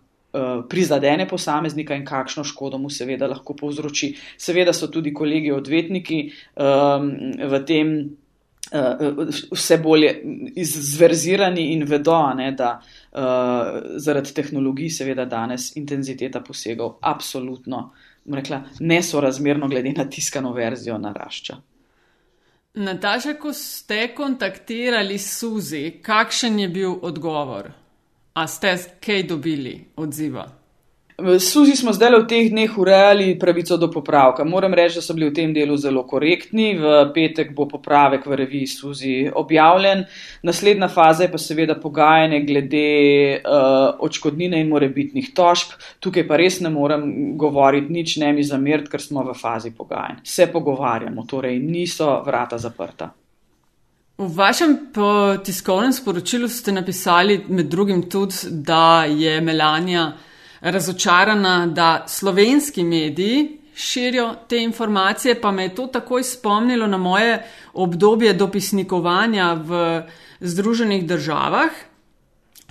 prizadene 0.69 1.29
posameznika 1.29 1.95
in 1.95 2.05
kakšno 2.05 2.45
škodo 2.45 2.79
mu 2.79 2.91
seveda 2.91 3.27
lahko 3.27 3.55
povzroči. 3.57 4.12
Seveda 4.37 4.73
so 4.73 4.91
tudi 4.93 5.12
kolegi 5.14 5.53
odvetniki 5.53 6.19
um, 6.57 7.09
v 7.51 7.61
tem 7.67 7.95
uh, 8.73 9.23
vse 9.53 9.79
bolje 9.83 10.12
izverzirani 10.57 11.73
in 11.73 11.87
vedo, 11.88 12.21
ne, 12.37 12.53
da 12.53 12.75
uh, 12.77 13.97
zaradi 13.97 14.35
tehnologij 14.35 14.93
seveda 15.01 15.25
danes 15.25 15.73
intenziteta 15.77 16.45
posegov 16.45 16.99
absolutno 17.01 17.88
rekla, 18.29 18.62
nesorazmerno 18.81 19.69
glede 19.69 19.93
na 19.97 20.05
tiskano 20.05 20.53
verzijo 20.53 20.99
narašča. 20.99 21.57
Nataša, 22.75 23.35
ko 23.41 23.53
ste 23.53 24.12
kontaktirali 24.14 25.19
Suzi, 25.19 25.99
kakšen 26.03 26.59
je 26.59 26.69
bil 26.69 26.99
odgovor? 27.03 27.73
A 28.38 28.46
ste 28.46 28.77
kaj 29.03 29.22
dobili 29.27 29.81
odziva? 29.96 30.44
Suzi 31.42 31.74
smo 31.74 31.90
zdaj 31.90 32.12
v 32.14 32.27
teh 32.31 32.51
dneh 32.53 32.77
urejali 32.79 33.33
pravico 33.38 33.74
do 33.77 33.88
popravka. 33.90 34.44
Moram 34.46 34.74
reči, 34.79 35.01
da 35.01 35.03
so 35.03 35.16
bili 35.16 35.27
v 35.27 35.35
tem 35.35 35.51
delu 35.51 35.74
zelo 35.74 36.05
korektni. 36.07 36.68
V 36.79 36.92
petek 37.16 37.51
bo 37.51 37.66
popravek 37.66 38.31
v 38.31 38.38
reviji 38.38 38.70
Suzi 38.70 39.16
objavljen. 39.27 40.07
Naslednja 40.46 40.87
faza 40.87 41.27
je 41.27 41.33
pa 41.35 41.42
seveda 41.42 41.74
pogajanje 41.83 42.44
glede 42.46 42.87
uh, 43.42 43.98
očkodnine 44.07 44.62
in 44.62 44.70
morebitnih 44.70 45.35
tožb. 45.35 45.74
Tukaj 45.98 46.29
pa 46.31 46.38
res 46.38 46.62
ne 46.62 46.70
morem 46.70 47.35
govoriti 47.35 47.90
nič, 47.90 48.20
ne 48.22 48.31
mi 48.38 48.46
zameriti, 48.46 48.94
ker 48.94 49.03
smo 49.03 49.27
v 49.27 49.35
fazi 49.35 49.74
pogajanj. 49.74 50.22
Se 50.22 50.46
pogovarjamo, 50.46 51.27
torej 51.27 51.59
niso 51.59 52.20
vrata 52.22 52.62
zaprta. 52.62 53.11
V 54.18 54.26
vašem 54.35 54.72
tiskovnem 55.46 55.92
sporočilu 55.94 56.48
ste 56.50 56.72
napisali 56.72 57.44
med 57.48 57.66
drugim 57.70 58.00
tudi, 58.11 58.35
da 58.50 59.04
je 59.04 59.40
Melania 59.40 60.12
razočarana, 60.61 61.66
da 61.66 62.04
slovenski 62.09 62.85
mediji 62.85 63.61
širijo 63.76 64.35
te 64.48 64.59
informacije, 64.59 65.40
pa 65.40 65.52
me 65.52 65.62
je 65.62 65.74
to 65.74 65.87
takoj 65.87 66.24
spomnilo 66.24 66.87
na 66.87 66.98
moje 66.98 67.44
obdobje 67.74 68.33
dopisnikovanja 68.33 69.52
v 69.54 70.02
Združenih 70.40 71.07
državah. 71.07 71.70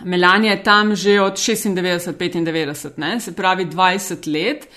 Melania 0.04 0.52
je 0.52 0.64
tam 0.64 0.96
že 0.96 1.22
od 1.22 1.34
96-95, 1.34 3.20
se 3.20 3.36
pravi 3.36 3.66
20 3.66 4.34
let. 4.34 4.68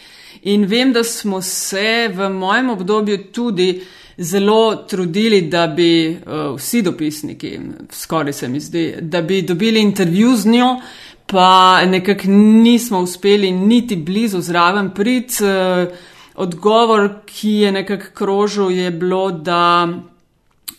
In 0.43 0.64
vem, 0.64 0.93
da 0.93 1.05
smo 1.05 1.43
se 1.43 2.11
v 2.14 2.29
mojem 2.29 2.71
obdobju 2.71 3.19
tudi 3.33 3.83
zelo 4.19 4.77
trudili, 4.88 5.40
da 5.43 5.66
bi 5.66 6.09
uh, 6.11 6.57
vsi 6.57 6.83
dopisniki, 6.83 7.59
skoraj 7.90 8.33
se 8.33 8.49
mi 8.49 8.61
zdi, 8.61 8.95
da 9.01 9.23
bi 9.23 9.43
dobili 9.43 9.81
intervju 9.81 10.37
z 10.37 10.47
njo, 10.47 10.73
uh, 10.75 10.83
pa 11.31 11.85
nekako 11.87 12.29
nismo 12.62 12.99
uspeli 12.99 13.51
niti 13.51 13.97
blizu 13.97 14.40
zraven 14.40 14.90
prid. 14.90 15.31
Eh, 15.43 15.87
odgovor, 16.35 17.09
ki 17.27 17.51
je 17.51 17.73
nekako 17.73 18.05
krožil, 18.14 18.71
je 18.71 18.90
bilo, 18.90 19.31
da 19.31 19.88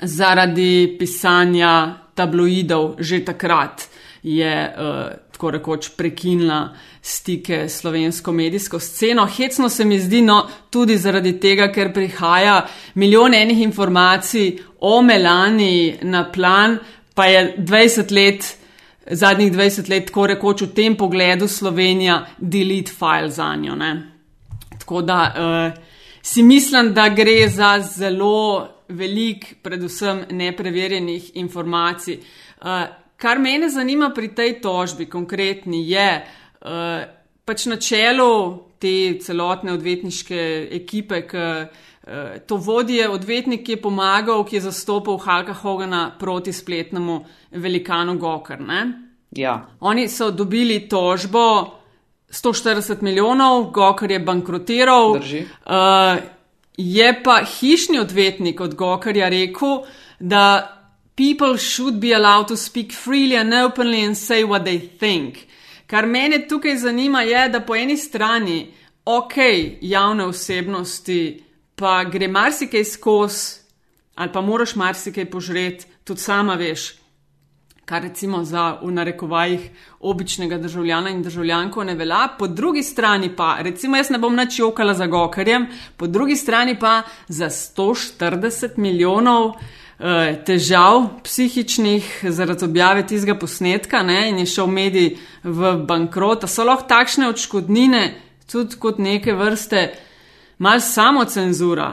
zaradi 0.01 0.95
pisanja 0.99 1.97
tabloidov 2.15 2.95
že 2.99 3.25
takrat 3.25 3.81
je 4.23 4.75
uh, 4.77 5.11
tako 5.41 5.51
rekoč 5.51 5.89
prekinila 5.97 6.69
stike 7.01 7.69
s 7.69 7.79
slovensko 7.81 8.31
medijsko 8.31 8.79
sceno. 8.79 9.25
Hecno 9.25 9.69
se 9.69 9.85
mi 9.85 9.99
zdi, 9.99 10.21
no 10.21 10.47
tudi 10.69 10.97
zaradi 10.97 11.39
tega, 11.39 11.71
ker 11.73 11.89
prihaja 11.93 12.67
milijon 12.95 13.33
enih 13.33 13.61
informacij 13.61 14.59
o 14.79 15.01
Melani 15.01 15.97
na 16.01 16.27
plan, 16.31 16.77
pa 17.15 17.25
je 17.25 17.55
20 17.57 18.13
let 18.13 18.57
zadnjih 19.11 19.51
20 19.53 19.89
let, 19.89 20.05
tako 20.11 20.27
rekoč 20.27 20.61
v 20.61 20.69
tem 20.75 20.95
pogledu 20.95 21.47
Slovenija, 21.47 22.21
delete 22.37 22.93
file 22.93 23.29
za 23.29 23.55
njo. 23.55 23.75
Ne? 23.75 23.91
Tako 24.77 25.01
da 25.01 25.19
uh, 25.33 25.81
si 26.21 26.43
mislim, 26.43 26.93
da 26.93 27.09
gre 27.09 27.49
za 27.49 27.79
zelo 27.79 28.67
velik, 28.89 29.55
predvsem 29.63 30.25
nepreverjenih 30.29 31.31
informacij. 31.33 32.19
Uh, 32.61 33.00
kar 33.21 33.39
mene 33.39 33.69
zanima 33.69 34.09
pri 34.15 34.31
tej 34.35 34.57
tožbi, 34.63 35.05
konkretni, 35.05 35.83
je 35.85 36.09
uh, 36.17 37.05
pač 37.45 37.67
na 37.69 37.77
čelu 37.77 38.33
te 38.81 39.21
celotne 39.21 39.77
odvetniške 39.77 40.41
ekipe, 40.81 41.23
ki. 41.29 41.47
To 42.49 42.57
vodi 42.57 42.97
odvetnik, 43.05 43.61
ki 43.61 43.75
je 43.75 43.79
pomagal, 43.83 44.41
ki 44.43 44.55
je 44.57 44.63
zastopal 44.65 45.19
Halka 45.21 45.53
Hogana 45.53 45.99
proti 46.19 46.49
spletnemu 46.49 47.19
velikanu 47.61 48.17
Gokar. 48.17 48.57
Ja. 49.37 49.69
Oni 49.79 50.07
so 50.09 50.31
dobili 50.31 50.89
tožbo 50.89 51.77
140 52.31 53.05
milijonov, 53.05 53.69
Gokar 53.71 54.11
je 54.11 54.19
bankrotiral. 54.19 55.11
Uh, 55.11 55.21
je 56.77 57.23
pa 57.23 57.43
hišni 57.45 57.99
odvetnik 57.99 58.61
od 58.61 58.75
Gokarja 58.75 59.29
rekel, 59.29 59.83
da 60.19 60.80
people 61.15 61.57
should 61.57 61.99
be 61.99 62.13
allowed 62.13 62.47
to 62.47 62.57
speak 62.57 62.91
freely 62.91 63.35
and 63.35 63.53
openly 63.53 64.03
and 64.03 64.17
say 64.17 64.43
what 64.43 64.63
they 64.63 64.79
think. 64.79 65.47
Kar 65.87 66.05
mene 66.05 66.47
tukaj 66.47 66.77
zanima 66.77 67.21
je, 67.21 67.49
da 67.49 67.59
po 67.59 67.75
eni 67.75 67.97
strani, 67.97 68.71
ok, 69.05 69.37
javne 69.81 70.25
osebnosti 70.25 71.43
pa 71.75 72.03
gre 72.03 72.27
marsikaj 72.27 72.83
skozi, 72.85 73.59
ali 74.15 74.31
pa 74.31 74.41
moraš 74.41 74.75
marsikaj 74.75 75.25
požreti, 75.29 75.85
tudi 76.03 76.21
sama 76.21 76.55
veš, 76.55 76.93
kar 77.85 78.03
recimo 78.03 78.43
za 78.43 78.77
v 78.81 78.91
narekovajih 78.91 79.69
običnega 79.99 80.57
državljana 80.57 81.09
in 81.09 81.23
državljanko 81.23 81.83
ne 81.83 81.95
velja. 81.95 82.27
Po 82.39 82.47
drugi 82.47 82.83
strani 82.83 83.35
pa, 83.35 83.57
recimo 83.59 83.97
jaz 83.97 84.09
ne 84.09 84.19
bom 84.19 84.35
načokala 84.35 84.93
za 84.93 85.07
gokarjem, 85.07 85.67
po 85.97 86.07
drugi 86.07 86.35
strani 86.35 86.79
pa 86.79 87.01
za 87.27 87.49
140 87.49 88.77
milijonov. 88.77 89.53
Eh, 90.01 90.35
težav 90.45 91.03
psihičnih 91.23 92.05
zaradi 92.33 92.65
objave 92.65 93.03
tistega 93.07 93.35
posnetka 93.37 93.99
ne, 94.03 94.29
in 94.29 94.39
je 94.41 94.47
šel 94.49 94.67
medij 94.67 95.11
v 95.43 95.73
bankrot. 95.85 96.47
So 96.49 96.65
lahko 96.65 96.87
takšne 96.89 97.27
odškodnine 97.29 97.99
tudi 98.49 98.79
kot 98.81 98.97
neke 98.97 99.35
vrste 99.37 99.91
malo 100.57 100.81
samo 100.81 101.25
cenzura. 101.29 101.91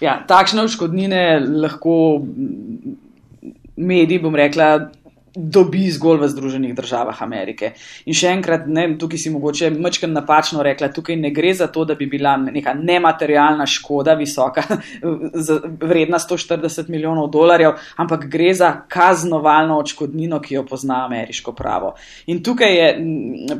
Ja, 0.00 0.18
takšne 0.28 0.66
odškodnine 0.68 1.22
lahko 1.64 2.20
mediji, 3.76 4.20
bom 4.20 4.36
rekla, 4.36 4.90
dobi 5.34 5.90
zgolj 5.90 6.20
v 6.20 6.28
Združenih 6.28 6.74
državah 6.74 7.22
Amerike. 7.22 7.72
In 8.06 8.14
še 8.14 8.30
enkrat, 8.30 8.68
ne, 8.70 8.86
tukaj 8.98 9.18
si 9.18 9.32
mogoče 9.34 9.70
mečkam 9.74 10.12
napačno 10.14 10.62
rekla, 10.62 10.92
tukaj 10.94 11.16
ne 11.18 11.32
gre 11.34 11.50
za 11.54 11.66
to, 11.74 11.84
da 11.84 11.96
bi 11.98 12.06
bila 12.10 12.36
neka 12.38 12.74
nematerialna 12.78 13.66
škoda 13.66 14.14
visoka, 14.18 14.62
vredna 15.90 16.20
140 16.22 16.90
milijonov 16.92 17.30
dolarjev, 17.34 17.74
ampak 17.96 18.28
gre 18.30 18.52
za 18.54 18.70
kaznovalno 18.88 19.78
očkodnino, 19.82 20.40
ki 20.40 20.60
jo 20.60 20.64
pozna 20.68 21.04
ameriško 21.04 21.52
pravo. 21.52 21.94
In 22.30 22.42
tukaj 22.42 22.78
je 22.78 22.88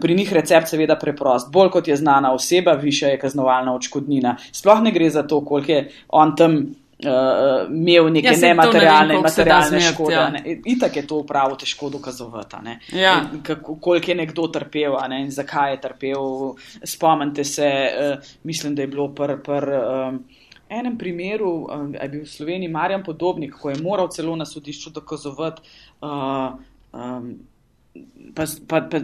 pri 0.01 0.15
njih 0.15 0.33
recept 0.33 0.71
seveda 0.71 0.99
preprost. 1.01 1.51
Bolj 1.53 1.73
kot 1.75 1.89
je 1.89 1.97
znana 1.97 2.33
oseba, 2.35 2.79
više 2.79 3.15
je 3.15 3.19
kaznovalna 3.19 3.75
očkodnina. 3.75 4.37
Sploh 4.53 4.83
ne 4.83 4.95
gre 4.95 5.11
za 5.11 5.27
to, 5.27 5.45
koliko 5.45 5.73
je 5.73 5.91
on 6.09 6.37
tam 6.37 6.59
uh, 7.07 7.71
imel 7.71 8.11
neke 8.13 8.33
ja, 8.33 8.39
nematerialne 8.49 9.15
in 9.15 9.23
materialne 9.23 9.81
škode. 9.81 10.15
Ja. 10.15 10.29
Itak 10.65 10.97
je 10.97 11.07
to 11.07 11.19
upravo 11.23 11.57
težko 11.57 11.91
dokazovati. 11.91 12.57
Ja. 12.93 13.17
Koliko 13.81 14.11
je 14.11 14.15
nekdo 14.15 14.49
trpel 14.49 14.97
ne, 15.09 15.23
in 15.23 15.31
zakaj 15.31 15.73
je 15.73 15.81
trpel. 15.81 16.55
Spomnite 16.85 17.45
se, 17.45 17.71
uh, 17.71 18.33
mislim, 18.43 18.75
da 18.75 18.83
je 18.83 18.89
bilo 18.89 19.09
pr. 19.15 19.37
pr 19.45 19.71
um, 19.71 20.25
enem 20.69 20.99
primeru, 20.99 21.69
je 22.03 22.09
bil 22.09 22.23
v 22.25 22.29
Sloveniji 22.29 22.69
Marjan 22.73 23.03
Podobnik, 23.05 23.53
ko 23.61 23.71
je 23.71 23.83
moral 23.83 24.09
celo 24.11 24.37
na 24.37 24.47
sodišču 24.49 24.91
dokazovati. 24.91 25.63
Uh, 26.01 26.57
um, 26.93 27.35
pa, 28.35 28.45
pa, 28.69 28.81
pa 28.91 28.99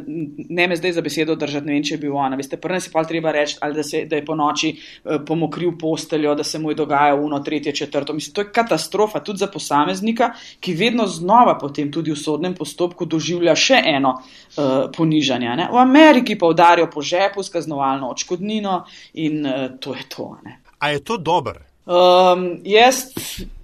ne 0.49 0.67
me 0.67 0.77
zdaj 0.77 0.93
za 0.93 1.01
besedo 1.01 1.35
držati, 1.35 1.67
ne 1.67 1.73
vem, 1.73 1.85
če 1.85 1.95
je 1.95 2.01
bil 2.03 2.17
ona. 2.17 2.37
Veste, 2.37 2.59
prvo 2.61 2.81
si 2.83 2.91
pa 2.93 3.05
treba 3.07 3.33
reči, 3.35 3.57
ali 3.63 3.79
da, 3.79 3.85
se, 3.87 4.03
da 4.11 4.19
je 4.19 4.25
po 4.27 4.35
noči 4.39 4.73
uh, 4.75 5.21
pomokril 5.27 5.77
posteljo, 5.79 6.35
da 6.35 6.45
se 6.45 6.59
mu 6.59 6.73
je 6.73 6.81
dogajalo 6.81 7.23
uno, 7.23 7.41
tretje, 7.47 7.75
četrto. 7.83 8.13
Mislim, 8.17 8.35
to 8.35 8.45
je 8.45 8.53
katastrofa 8.53 9.23
tudi 9.25 9.43
za 9.45 9.47
posameznika, 9.47 10.33
ki 10.61 10.75
vedno 10.75 11.07
znova 11.07 11.59
potem 11.59 11.93
tudi 11.93 12.13
v 12.13 12.19
sodnem 12.19 12.55
postopku 12.59 13.07
doživlja 13.07 13.57
še 13.57 13.83
eno 13.95 14.17
uh, 14.19 14.91
ponižanje. 14.97 15.57
Ne? 15.63 15.71
V 15.73 15.79
Ameriki 15.79 16.39
pa 16.39 16.51
udarijo 16.51 16.91
po 16.91 17.03
žepu 17.03 17.43
s 17.43 17.53
kaznovalno 17.55 18.11
očkodnino 18.11 18.85
in 19.15 19.47
uh, 19.47 19.67
to 19.81 19.95
je 19.95 20.09
to. 20.09 20.35
Ne? 20.45 20.61
A 20.79 20.91
je 20.91 21.05
to 21.05 21.17
dobro? 21.17 21.70
Um, 21.91 22.61
jaz 22.63 23.09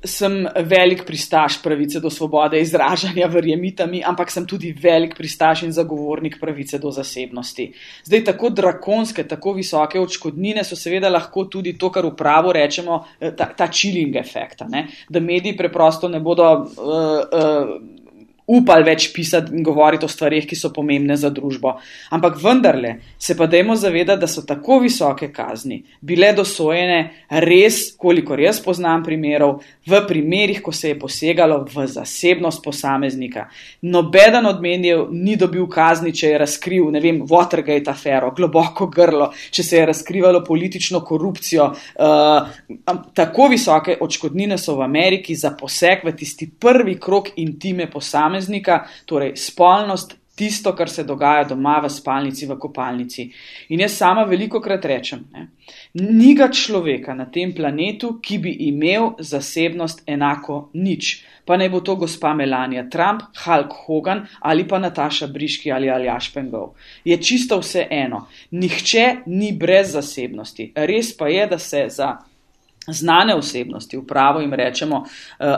sem 0.03 0.49
velik 0.67 1.05
pristaš 1.07 1.61
pravice 1.63 2.01
do 2.03 2.11
svobode 2.11 2.59
izražanja, 2.61 3.29
verjemite 3.31 3.87
mi, 3.87 4.01
ampak 4.03 4.33
sem 4.35 4.47
tudi 4.47 4.73
velik 4.83 5.15
pristaš 5.15 5.63
in 5.63 5.73
zagovornik 5.73 6.41
pravice 6.41 6.81
do 6.83 6.91
zasebnosti. 6.91 7.69
Zdaj, 8.05 8.25
tako 8.25 8.51
drakonske, 8.51 9.23
tako 9.31 9.53
visoke 9.61 10.01
odškodnine 10.01 10.65
so 10.67 10.79
seveda 10.79 11.11
lahko 11.13 11.45
tudi 11.45 11.77
to, 11.79 11.93
kar 11.95 12.07
v 12.07 12.17
pravu 12.19 12.55
rečemo, 12.57 13.05
ta, 13.21 13.47
ta 13.47 13.71
chilling 13.71 14.19
efekt, 14.19 14.65
da 15.09 15.21
mediji 15.21 15.57
preprosto 15.57 16.09
ne 16.09 16.21
bodo. 16.21 16.51
Uh, 16.75 17.23
uh, 17.31 17.97
upali 18.47 18.85
več 18.87 19.09
pisati 19.15 19.55
in 19.57 19.63
govoriti 19.67 20.07
o 20.07 20.09
stvarih, 20.09 20.47
ki 20.47 20.57
so 20.57 20.71
pomembne 20.75 21.17
za 21.19 21.31
družbo. 21.35 21.75
Ampak 22.15 22.39
vendarle 22.43 22.97
se 23.19 23.35
pa 23.37 23.47
dajmo 23.51 23.77
zavedati, 23.77 24.21
da 24.21 24.29
so 24.31 24.45
tako 24.47 24.79
visoke 24.85 25.33
kazni 25.35 25.83
bile 26.01 26.31
dosojene 26.37 26.99
res, 27.43 27.97
kolikor 27.99 28.41
jaz 28.41 28.61
poznam 28.63 29.03
primerov, 29.05 29.59
v 29.87 30.01
primerih, 30.07 30.61
ko 30.63 30.73
se 30.73 30.93
je 30.93 30.99
posegalo 30.99 31.65
v 31.75 31.87
zasebnost 31.91 32.63
posameznika. 32.63 33.49
Nobeden 33.83 34.47
od 34.47 34.63
medijev 34.63 35.09
ni 35.11 35.37
dobil 35.37 35.67
kazni, 35.71 36.15
če 36.15 36.33
je 36.33 36.39
razkril, 36.39 36.91
ne 36.95 37.03
vem, 37.03 37.21
Watergate 37.27 37.91
afero, 37.91 38.31
globoko 38.37 38.87
grlo, 38.93 39.33
če 39.51 39.63
se 39.67 39.81
je 39.81 39.87
razkrivalo 39.91 40.45
politično 40.47 41.03
korupcijo. 41.07 41.73
Uh, 41.99 43.03
tako 43.15 43.51
visoke 43.51 43.99
odškodnine 44.01 44.59
so 44.59 44.77
v 44.79 44.87
Ameriki 44.87 45.35
za 45.35 45.53
poseg 45.59 46.07
v 46.07 46.15
tisti 46.17 46.49
prvi 46.61 46.97
krok 47.03 47.33
intime 47.43 47.91
posameznika 47.91 48.36
posameznika, 48.37 48.87
torej 49.07 49.37
spolnost, 49.37 50.17
tisto, 50.37 50.75
kar 50.77 50.89
se 50.89 51.05
dogaja 51.05 51.45
doma 51.45 51.81
v 51.81 51.89
spalnici, 51.89 52.47
v 52.47 52.59
kopalnici. 52.61 53.31
In 53.69 53.81
jaz 53.81 53.97
sama 53.97 54.25
veliko 54.25 54.61
krat 54.61 54.85
rečem, 54.85 55.25
ne, 55.33 55.49
ni 55.95 56.35
ga 56.35 56.51
človeka 56.53 57.15
na 57.15 57.25
tem 57.33 57.55
planetu, 57.55 58.19
ki 58.21 58.39
bi 58.39 58.53
imel 58.69 59.15
zasebnost 59.19 60.03
enako 60.07 60.69
nič. 60.75 61.25
Pa 61.47 61.57
naj 61.57 61.71
bo 61.71 61.81
to 61.81 61.95
gospa 61.97 62.35
Melania 62.35 62.85
Trump, 62.91 63.23
Hulk 63.45 63.73
Hogan 63.87 64.27
ali 64.43 64.67
pa 64.69 64.79
Nataša 64.79 65.27
Briški 65.27 65.73
ali 65.73 65.89
Aljaš 65.89 66.33
Pengov. 66.35 66.75
Je 67.05 67.17
čisto 67.17 67.61
vse 67.61 67.87
eno. 67.91 68.27
Nihče 68.51 69.23
ni 69.27 69.53
brez 69.53 69.95
zasebnosti. 69.95 70.73
Res 70.75 71.17
pa 71.17 71.29
je, 71.29 71.47
da 71.47 71.59
se 71.59 71.87
za 71.89 72.17
znane 72.87 73.35
osebnosti, 73.35 73.97
v 73.97 74.07
pravo 74.07 74.41
jim 74.41 74.55
rečemo 74.55 74.97
uh, 74.97 75.07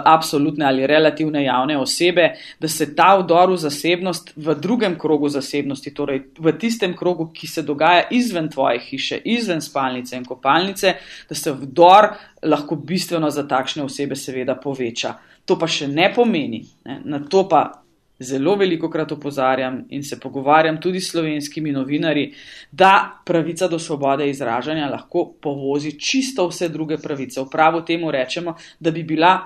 absolutne 0.04 0.66
ali 0.66 0.86
relativne 0.86 1.44
javne 1.44 1.78
osebe, 1.78 2.30
da 2.60 2.68
se 2.68 2.94
ta 2.96 3.16
vdor 3.16 3.52
v 3.52 3.56
zasebnost 3.56 4.32
v 4.36 4.54
drugem 4.54 4.98
krogu 4.98 5.28
zasebnosti, 5.28 5.94
torej 5.94 6.22
v 6.38 6.52
tistem 6.58 6.96
krogu, 6.96 7.30
ki 7.32 7.46
se 7.46 7.62
dogaja 7.62 8.08
izven 8.10 8.50
tvoje 8.50 8.78
hiše, 8.78 9.20
izven 9.24 9.60
spalnice 9.60 10.16
in 10.16 10.24
kopalnice, 10.24 10.94
da 11.28 11.34
se 11.34 11.52
vdor 11.52 12.12
lahko 12.42 12.76
bistveno 12.76 13.30
za 13.30 13.48
takšne 13.48 13.82
osebe 13.82 14.16
seveda 14.16 14.54
poveča. 14.54 15.14
To 15.44 15.56
pa 15.58 15.66
še 15.66 15.88
ne 15.88 16.12
pomeni, 16.14 16.64
ne, 16.84 17.00
na 17.04 17.20
to 17.24 17.48
pa 17.48 17.82
zelo 18.18 18.56
veliko 18.56 18.90
krat 18.90 19.12
opozarjam 19.12 19.84
in 19.88 20.02
se 20.02 20.20
pogovarjam 20.20 20.80
tudi 20.80 21.00
s 21.00 21.10
slovenskimi 21.10 21.72
novinarji, 21.72 22.34
da 22.72 23.22
pravica 23.24 23.68
do 23.68 23.78
svobode 23.78 24.30
izražanja 24.30 24.88
lahko 24.90 25.32
povozi 25.40 26.00
čisto 26.00 26.48
vse 26.48 26.68
druge 26.68 26.98
pravice. 26.98 27.40
V 27.40 27.50
pravu 27.50 27.80
temu 27.84 28.10
rečemo, 28.10 28.56
da 28.80 28.90
bi 28.90 29.02
bila 29.02 29.38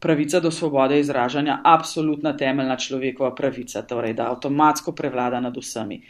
pravica 0.00 0.40
do 0.40 0.50
svobode 0.50 1.00
izražanja 1.00 1.60
absolutna 1.64 2.36
temeljna 2.36 2.76
človekova 2.76 3.34
pravica, 3.34 3.82
torej 3.82 4.14
da 4.14 4.30
avtomatsko 4.30 4.92
prevlada 4.92 5.40
nad 5.40 5.56
vsemi. 5.56 6.02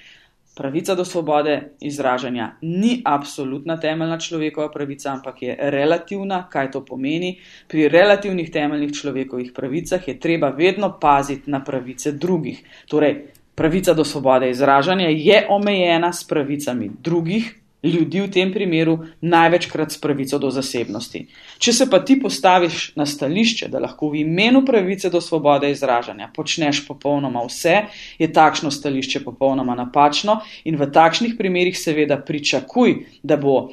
Pravica 0.61 0.95
do 0.95 1.05
svobode 1.05 1.73
izražanja 1.81 2.51
ni 2.61 3.03
absolutna 3.05 3.79
temeljna 3.81 4.19
človekova 4.19 4.69
pravica, 4.71 5.13
ampak 5.13 5.43
je 5.43 5.55
relativna. 5.61 6.43
Kaj 6.53 6.71
to 6.71 6.83
pomeni? 6.85 7.39
Pri 7.69 7.89
relativnih 7.89 8.51
temeljnih 8.53 8.93
človekovih 8.93 9.53
pravicah 9.57 10.09
je 10.09 10.19
treba 10.21 10.51
vedno 10.51 10.99
paziti 11.01 11.51
na 11.51 11.63
pravice 11.65 12.13
drugih. 12.13 12.61
Torej, 12.89 13.23
pravica 13.55 13.95
do 13.95 14.05
svobode 14.05 14.51
izražanja 14.51 15.09
je 15.09 15.47
omejena 15.49 16.13
s 16.13 16.29
pravicami 16.29 16.91
drugih, 17.03 17.55
ljudi 17.83 18.21
v 18.21 18.31
tem 18.31 18.53
primeru 18.53 18.99
največkrat 19.21 19.93
s 19.93 20.01
pravico 20.01 20.39
do 20.39 20.51
zasebnosti. 20.51 21.23
Če 21.59 21.73
se 21.73 21.87
pa 21.91 22.03
ti 22.05 22.19
postaviš 22.21 22.93
na 22.97 23.07
stališče, 23.07 23.69
da 23.69 23.81
lahko 23.81 24.11
v 24.11 24.23
imenu 24.25 24.65
pravice 24.67 25.11
do 25.11 25.21
svobode 25.21 25.71
izražanja 25.71 26.31
počneš 26.37 26.85
popolnoma 26.87 27.45
vse, 27.47 27.77
je 28.19 28.33
takšno 28.33 28.71
stališče 28.71 29.25
popolnoma 29.25 29.75
napačno 29.75 30.41
in 30.65 30.77
v 30.77 30.91
takšnih 30.93 31.37
primerih 31.39 31.79
seveda 31.79 32.21
pričakuj, 32.21 32.97
da 33.23 33.37
bo 33.37 33.71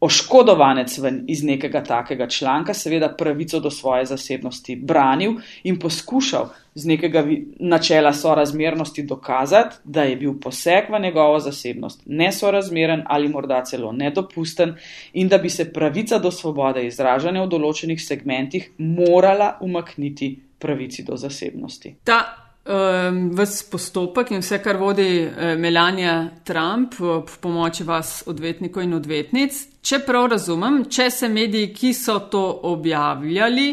oškodovanec 0.00 0.98
ven 0.98 1.24
iz 1.28 1.42
nekega 1.44 1.82
takega 1.84 2.28
članka, 2.28 2.74
seveda 2.74 3.08
pravico 3.08 3.60
do 3.60 3.70
svoje 3.70 4.04
zasebnosti 4.06 4.76
branil 4.76 5.32
in 5.62 5.78
poskušal 5.78 6.48
z 6.74 6.86
nekega 6.86 7.26
načela 7.58 8.12
sorazmernosti 8.12 9.02
dokazati, 9.02 9.76
da 9.84 10.02
je 10.02 10.16
bil 10.16 10.34
poseg 10.40 10.90
v 10.90 11.00
njegovo 11.00 11.38
zasebnost 11.38 12.02
nesorazmeren 12.06 13.02
ali 13.06 13.28
morda 13.28 13.64
celo 13.64 13.92
nedopusten 13.92 14.74
in 15.12 15.28
da 15.28 15.38
bi 15.38 15.50
se 15.50 15.72
pravica 15.72 16.18
do 16.18 16.30
svobode 16.30 16.86
izražanja 16.86 17.42
v 17.42 17.48
določenih 17.48 18.02
segmentih 18.02 18.70
morala 18.78 19.56
umakniti 19.60 20.38
pravici 20.58 21.02
do 21.02 21.16
zasebnosti. 21.16 21.94
Ta 22.04 22.47
um, 22.68 23.20
ves 23.36 23.62
postopek 23.70 24.32
in 24.36 24.42
vse, 24.44 24.60
kar 24.62 24.78
vodi 24.80 25.24
uh, 25.24 25.54
Melania 25.58 26.30
Trump 26.44 26.98
v 27.00 27.20
pomoči 27.40 27.86
vas 27.88 28.22
odvetnikov 28.28 28.84
in 28.84 28.96
odvetnic. 28.98 29.60
Če 29.82 30.02
prav 30.06 30.28
razumem, 30.34 30.84
če 30.90 31.10
se 31.10 31.28
mediji, 31.32 31.72
ki 31.74 31.94
so 31.96 32.18
to 32.30 32.42
objavljali, 32.68 33.68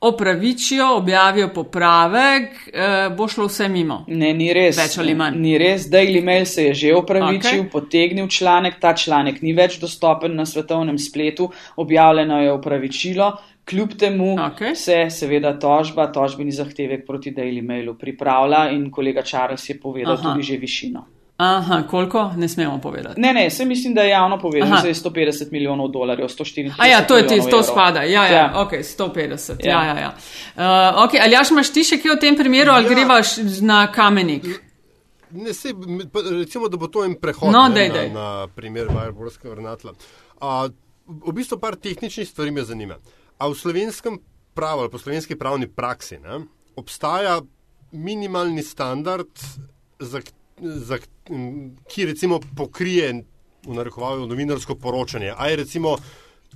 opravičijo, 0.00 0.86
objavijo 1.00 1.48
popravek, 1.54 2.54
uh, 2.70 3.16
bo 3.16 3.28
šlo 3.28 3.48
vse 3.50 3.68
mimo. 3.68 4.04
Ne, 4.08 4.32
ni 4.34 4.52
res. 4.54 4.78
Več 4.78 4.96
ali 5.02 5.16
manj. 5.18 5.36
Ni 5.42 5.56
res. 5.58 5.88
Daily 5.90 6.22
Mail 6.24 6.46
se 6.46 6.70
je 6.70 6.74
že 6.84 6.94
opravičil, 6.96 7.64
okay. 7.64 7.70
potegnil 7.72 8.30
članek, 8.30 8.80
ta 8.80 8.94
članek 8.96 9.42
ni 9.42 9.52
več 9.52 9.80
dostopen 9.82 10.36
na 10.38 10.46
svetovnem 10.46 10.98
spletu, 10.98 11.50
objavljeno 11.76 12.40
je 12.42 12.52
opravičilo. 12.52 13.32
Kljub 13.68 13.92
temu 13.98 14.36
okay. 14.36 14.74
se 14.74 14.96
seveda 15.10 15.52
tožba, 15.60 16.06
tožbeni 16.12 16.52
zahtevek 16.52 17.06
proti 17.06 17.34
Daily 17.36 17.62
Mailu 17.62 17.94
pripravlja 17.98 18.70
in 18.72 18.90
kolega 18.90 19.22
Charles 19.22 19.68
je 19.68 19.80
povedal 19.80 20.16
Aha. 20.16 20.32
tudi 20.32 20.42
že 20.42 20.56
višino. 20.56 21.04
Aha, 21.38 21.82
koliko 21.90 22.32
ne 22.36 22.48
smemo 22.48 22.80
povedati? 22.80 23.20
Ne, 23.20 23.32
ne, 23.32 23.50
se 23.50 23.64
mislim, 23.64 23.94
da 23.94 24.02
je 24.02 24.10
javno 24.10 24.38
povedal, 24.38 24.68
da 24.82 24.88
je 24.88 24.94
150 24.94 25.52
milijonov 25.52 25.88
dolarjev, 25.88 26.28
140. 26.28 26.72
A 26.78 26.86
ja, 26.86 27.06
to 27.06 27.16
je 27.16 27.26
tisto, 27.26 27.50
to 27.50 27.62
spada. 27.62 28.02
Ja, 28.02 28.26
ja, 28.26 28.32
ja. 28.32 28.52
ok, 28.56 28.72
150. 28.72 29.66
Ja, 29.66 29.84
ja, 29.84 29.98
ja. 29.98 30.14
Uh, 30.56 31.04
ok, 31.04 31.10
ali 31.22 31.32
jaš 31.32 31.50
imaš 31.50 31.70
ti 31.72 31.84
še 31.84 32.00
kaj 32.02 32.16
v 32.16 32.18
tem 32.20 32.36
primeru, 32.36 32.72
ali 32.74 32.90
ja. 32.90 32.90
grevaš 32.90 33.36
na 33.60 33.84
kamenik? 33.92 34.48
Ne, 35.30 35.54
se, 35.54 35.70
recimo, 36.40 36.68
da 36.68 36.76
bo 36.76 36.88
to 36.90 37.04
en 37.04 37.14
prehod 37.14 37.54
no, 37.54 37.68
ne, 37.68 37.74
dej, 37.74 37.92
dej. 37.94 38.10
Na, 38.10 38.26
na 38.40 38.50
primer 38.50 38.90
Marborskega 38.90 39.54
vrnatla. 39.54 39.94
Uh, 40.42 40.66
v 41.06 41.38
bistvu 41.38 41.60
par 41.62 41.78
tehničnih 41.78 42.28
stvari 42.28 42.50
me 42.50 42.66
zanima. 42.66 42.98
A 43.38 43.48
v 43.48 43.54
slovenskem 43.54 44.18
pravu 44.54 44.80
ali 44.80 44.90
po 44.90 44.98
slovenski 44.98 45.36
pravni 45.38 45.68
praksi 45.68 46.18
ne, 46.18 46.40
obstaja 46.76 47.40
minimalni 47.92 48.62
standard, 48.62 49.30
za, 49.98 50.20
za, 50.58 50.98
ki 51.88 52.06
recimo 52.06 52.40
pokrije 52.56 53.22
v 53.66 53.74
narekovaju 53.74 54.26
novinarsko 54.26 54.74
poročanje. 54.74 55.32
A 55.36 55.48
je 55.48 55.56
recimo, 55.62 55.96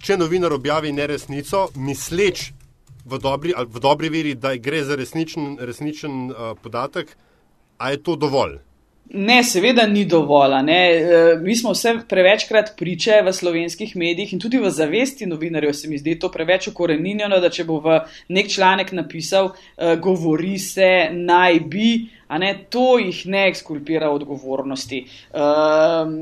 če 0.03 0.17
novinar 0.19 0.53
objavi 0.53 0.93
neresnico, 0.93 1.69
misleč 1.75 2.51
v 3.05 3.19
dobri, 3.19 3.55
v 3.55 3.83
dobri 3.83 4.11
veri, 4.11 4.35
da 4.35 4.55
gre 4.57 4.85
za 4.85 4.99
resničen, 4.99 5.57
resničen 5.61 6.31
uh, 6.31 6.53
podatek, 6.63 7.17
a 7.79 7.91
je 7.91 8.03
to 8.03 8.17
dovolj? 8.17 8.59
Ne, 9.11 9.43
seveda 9.45 9.87
ni 9.87 10.05
dovolj. 10.05 10.71
E, 10.71 11.37
mi 11.41 11.57
smo 11.57 11.75
vse 11.75 11.95
prevečkrat 12.09 12.73
priče 12.79 13.21
v 13.27 13.33
slovenskih 13.33 13.97
medijih 13.97 14.33
in 14.33 14.41
tudi 14.41 14.59
v 14.59 14.71
zavesti 14.71 15.27
novinarjev 15.27 15.73
se 15.73 15.89
mi 15.89 15.99
zdi 15.99 16.19
to 16.19 16.31
preveč 16.33 16.71
ukoreninjeno, 16.71 17.41
da 17.41 17.51
če 17.51 17.67
bo 17.69 17.81
v 17.85 17.99
nek 18.33 18.49
članek 18.49 18.93
napisal, 18.97 19.53
e, 19.53 19.97
govori 20.01 20.57
se, 20.59 21.11
naj 21.13 21.61
bi, 21.69 21.91
a 22.33 22.39
ne 22.39 22.55
to 22.71 22.97
jih 22.99 23.27
ne 23.29 23.43
ekskulpira 23.51 24.09
odgovornosti. 24.11 25.03
Um, 25.37 26.15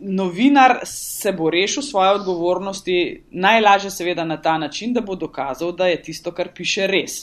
novinar 0.00 0.80
se 0.84 1.32
bo 1.32 1.48
rešil 1.50 1.82
svoje 1.82 2.10
odgovornosti 2.18 3.22
najlažje 3.30 3.90
seveda 3.90 4.24
na 4.24 4.36
ta 4.42 4.58
način, 4.58 4.92
da 4.92 5.00
bo 5.00 5.16
dokazal, 5.16 5.72
da 5.72 5.88
je 5.88 6.02
tisto, 6.02 6.34
kar 6.36 6.52
piše, 6.54 6.86
res. 6.86 7.22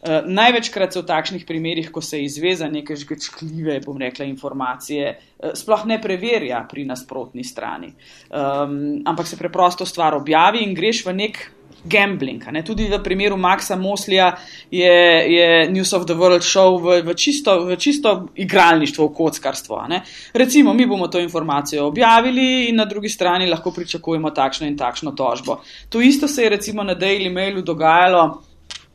Uh, 0.00 0.24
največkrat 0.24 0.92
se 0.92 1.00
v 1.02 1.06
takšnih 1.06 1.44
primerih, 1.46 1.90
ko 1.92 2.00
se 2.00 2.22
izve 2.24 2.54
za 2.56 2.68
neke 2.72 2.96
žgečkljive, 2.96 3.80
bom 3.84 3.98
rekla, 4.00 4.24
informacije, 4.24 5.12
uh, 5.16 5.52
sploh 5.54 5.84
ne 5.86 6.00
preverja 6.00 6.62
pri 6.70 6.86
nasprotni 6.88 7.44
strani. 7.44 7.92
Um, 8.30 9.02
ampak 9.04 9.28
se 9.28 9.36
preprosto 9.36 9.86
stvar 9.86 10.16
objavi 10.16 10.64
in 10.64 10.74
greš 10.74 11.04
v 11.06 11.16
nek 11.18 11.42
gambling. 11.84 12.44
Ne? 12.52 12.62
Tudi 12.62 12.88
v 12.88 12.98
primeru 13.02 13.36
Maxa 13.36 13.76
Moslija 13.76 14.36
je, 14.70 14.92
je 15.32 15.70
News 15.70 15.92
of 15.92 16.04
the 16.06 16.14
World 16.14 16.44
šel 16.44 16.78
v, 16.78 17.00
v, 17.02 17.14
čisto, 17.14 17.64
v 17.64 17.76
čisto 17.76 18.28
igralništvo, 18.36 19.06
v 19.06 19.14
kockarstvo. 19.14 19.84
Ne? 19.88 20.02
Recimo, 20.34 20.74
mi 20.74 20.86
bomo 20.86 21.08
to 21.08 21.20
informacijo 21.20 21.86
objavili 21.86 22.68
in 22.68 22.76
na 22.76 22.84
drugi 22.84 23.08
strani 23.08 23.46
lahko 23.46 23.72
pričakujemo 23.72 24.30
takšno 24.30 24.66
in 24.66 24.76
takšno 24.76 25.12
tožbo. 25.12 25.60
To 25.88 26.00
isto 26.00 26.28
se 26.28 26.42
je 26.42 26.50
recimo 26.56 26.84
na 26.84 26.94
Daily 26.94 27.32
Mailu 27.32 27.62
dogajalo 27.62 28.42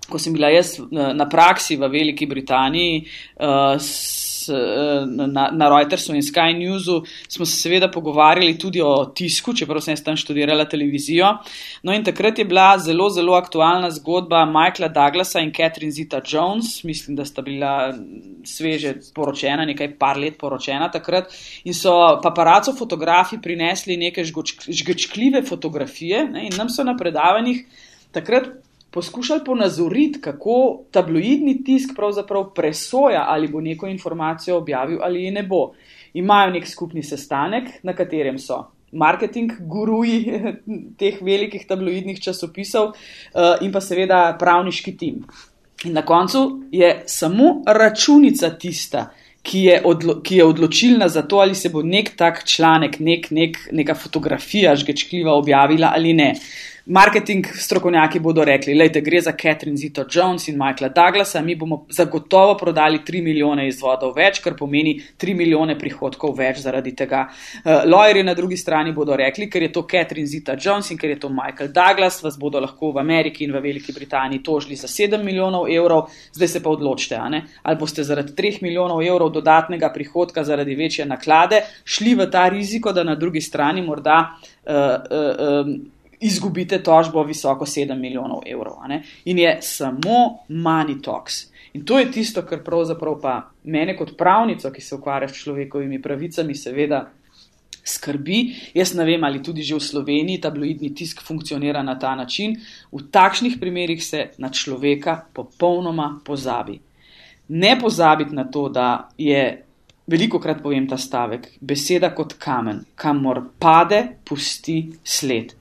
ko 0.10 0.20
sem 0.20 0.34
bila 0.34 0.50
jaz 0.54 0.78
na 0.92 1.26
praksi 1.30 1.78
v 1.78 1.90
Veliki 1.90 2.26
Britaniji, 2.30 3.06
uh, 3.42 3.78
na, 5.06 5.52
na 5.52 5.70
Reutersu 5.70 6.14
in 6.16 6.22
Sky 6.22 6.54
Newsu, 6.54 7.04
smo 7.28 7.46
se 7.46 7.58
seveda 7.58 7.92
pogovarjali 7.92 8.58
tudi 8.58 8.82
o 8.82 9.06
tisku, 9.06 9.54
čeprav 9.54 9.82
sem 9.82 9.98
tam 9.98 10.18
študirala 10.18 10.68
televizijo. 10.70 11.32
No 11.84 11.94
in 11.94 12.04
takrat 12.04 12.40
je 12.40 12.46
bila 12.46 12.78
zelo, 12.80 13.10
zelo 13.10 13.34
aktualna 13.34 13.92
zgodba 13.92 14.46
Michaela 14.46 14.92
Douglasa 14.94 15.42
in 15.42 15.54
Catherine 15.54 15.92
Zita 15.92 16.22
Jones, 16.22 16.84
mislim, 16.84 17.16
da 17.16 17.26
sta 17.26 17.42
bila 17.42 17.94
sveže 18.44 18.96
poročena, 19.16 19.66
nekaj 19.66 19.96
par 20.00 20.20
let 20.22 20.38
poročena 20.38 20.92
takrat. 20.92 21.34
In 21.64 21.74
so 21.74 21.96
paparaco 22.24 22.76
fotografi 22.78 23.42
prinesli 23.42 23.98
neke 23.98 24.24
žgečkljive 24.24 25.44
fotografije 25.50 26.26
ne, 26.30 26.48
in 26.48 26.58
nam 26.58 26.70
so 26.70 26.84
na 26.84 26.98
predavanjih 26.98 27.66
takrat 28.12 28.54
poskušali 28.96 29.42
ponazoriti, 29.46 30.22
kako 30.22 30.86
tabloidni 30.92 31.58
tisk 31.64 31.92
pravzaprav 31.96 32.54
presoja, 32.56 33.26
ali 33.28 33.50
bo 33.52 33.62
neko 33.62 33.88
informacijo 33.92 34.58
objavil 34.58 35.04
ali 35.04 35.24
je 35.24 35.32
ne 35.32 35.44
bo. 35.44 35.74
Imajo 36.14 36.54
nek 36.56 36.68
skupni 36.68 37.04
sestanek, 37.04 37.70
na 37.84 37.94
katerem 37.94 38.40
so 38.40 38.62
marketing 38.96 39.52
guruji 39.60 40.22
teh 41.00 41.20
velikih 41.22 41.66
tabloidnih 41.68 42.22
časopisov 42.24 42.94
uh, 42.94 43.60
in 43.62 43.74
pa 43.76 43.82
seveda 43.84 44.22
pravniški 44.40 44.96
tim. 44.98 45.26
In 45.86 45.94
na 45.94 46.06
koncu 46.06 46.46
je 46.72 47.04
samo 47.12 47.62
računica 47.68 48.54
tista, 48.60 49.10
ki 49.46 49.66
je, 49.68 49.82
odlo, 49.86 50.22
ki 50.24 50.40
je 50.40 50.46
odločilna 50.46 51.10
za 51.12 51.22
to, 51.28 51.44
ali 51.44 51.56
se 51.56 51.70
bo 51.70 51.84
nek 51.84 52.16
tak 52.18 52.46
članek, 52.48 52.96
nek, 53.00 53.28
nek, 53.32 53.60
neka 53.72 53.94
fotografija 53.94 54.76
žgečkljiva 54.76 55.36
objavila 55.36 55.92
ali 55.94 56.14
ne. 56.14 56.32
Marketing 56.88 57.48
strokovnjaki 57.54 58.20
bodo 58.20 58.44
rekli, 58.46 58.90
da 58.90 59.00
gre 59.00 59.18
za 59.22 59.32
Catherine 59.32 59.78
Zito 59.78 60.04
Jones 60.12 60.48
in 60.48 60.58
Michaela 60.58 60.94
Douglasa, 60.94 61.42
mi 61.42 61.56
bomo 61.56 61.86
zagotovo 61.90 62.58
prodali 62.58 63.00
3 63.08 63.24
milijone 63.24 63.68
izvodov 63.68 64.12
več, 64.14 64.38
kar 64.40 64.54
pomeni 64.54 64.94
3 65.18 65.34
milijone 65.34 65.74
prihodkov 65.80 66.36
več 66.38 66.60
zaradi 66.62 66.94
tega. 66.96 67.24
Uh, 67.64 67.88
Lawyeri 67.90 68.22
na 68.24 68.36
drugi 68.38 68.58
strani 68.58 68.94
bodo 68.94 69.18
rekli, 69.18 69.48
ker 69.50 69.66
je 69.66 69.72
to 69.74 69.82
Catherine 69.90 70.30
Zita 70.30 70.54
Jones 70.62 70.92
in 70.92 71.00
ker 71.02 71.10
je 71.10 71.18
to 71.24 71.32
Michael 71.34 71.72
Douglas, 71.74 72.20
vas 72.22 72.38
bodo 72.38 72.62
lahko 72.62 72.92
v 72.94 73.02
Ameriki 73.02 73.50
in 73.50 73.58
v 73.58 73.64
Veliki 73.66 73.94
Britaniji 73.94 74.44
tožili 74.46 74.78
za 74.78 74.86
7 74.88 75.26
milijonov 75.26 75.66
evrov, 75.74 76.14
zdaj 76.38 76.54
se 76.54 76.62
pa 76.62 76.70
odločite, 76.70 77.18
ali 77.18 77.82
boste 77.82 78.06
zaradi 78.06 78.38
3 78.38 78.62
milijonov 78.62 79.02
evrov 79.02 79.34
dodatnega 79.34 79.90
prihodka 79.90 80.46
zaradi 80.46 80.78
večje 80.78 81.10
naklade 81.10 81.66
šli 81.84 82.14
v 82.14 82.30
ta 82.30 82.46
riziko, 82.54 82.94
da 82.94 83.04
na 83.04 83.16
drugi 83.18 83.42
strani 83.42 83.82
morda. 83.82 84.38
Uh, 84.66 84.74
uh, 85.10 85.66
um, 85.66 85.76
izgubite 86.26 86.82
tožbo 86.84 87.24
visoko 87.24 87.66
7 87.66 87.96
milijonov 88.00 88.42
evrov. 88.46 88.82
In 89.26 89.40
je 89.40 89.58
samo 89.62 90.46
money 90.50 91.02
talks. 91.02 91.46
In 91.74 91.86
to 91.86 92.00
je 92.00 92.12
tisto, 92.12 92.42
kar 92.48 92.64
pravzaprav 92.64 93.20
pa 93.22 93.36
mene 93.64 93.98
kot 93.98 94.16
pravnico, 94.18 94.72
ki 94.72 94.82
se 94.82 94.96
ukvarja 94.96 95.28
s 95.28 95.44
človekovimi 95.44 96.02
pravicami, 96.02 96.56
seveda 96.56 97.02
skrbi. 97.86 98.40
Jaz 98.74 98.94
ne 98.96 99.06
vem, 99.06 99.24
ali 99.24 99.44
tudi 99.44 99.64
že 99.64 99.76
v 99.76 99.84
Sloveniji 99.84 100.42
tabloidni 100.42 100.94
tisk 100.96 101.22
funkcionira 101.22 101.84
na 101.84 101.98
ta 102.00 102.16
način. 102.16 102.56
V 102.92 103.04
takšnih 103.12 103.60
primerih 103.60 104.04
se 104.04 104.30
na 104.38 104.50
človeka 104.50 105.26
popolnoma 105.34 106.20
pozabi. 106.26 106.80
Ne 107.48 107.76
pozabiti 107.80 108.36
na 108.36 108.48
to, 108.52 108.70
da 108.70 109.10
je. 109.18 109.62
Veliko 110.08 110.38
krat 110.40 110.62
povem 110.62 110.88
ta 110.88 110.98
stavek: 110.98 111.58
beseda 111.62 112.12
kot 112.14 112.38
kamen, 112.40 112.84
kamor 112.96 113.42
pade, 113.60 114.22
pusti 114.24 114.94
sled. 115.04 115.56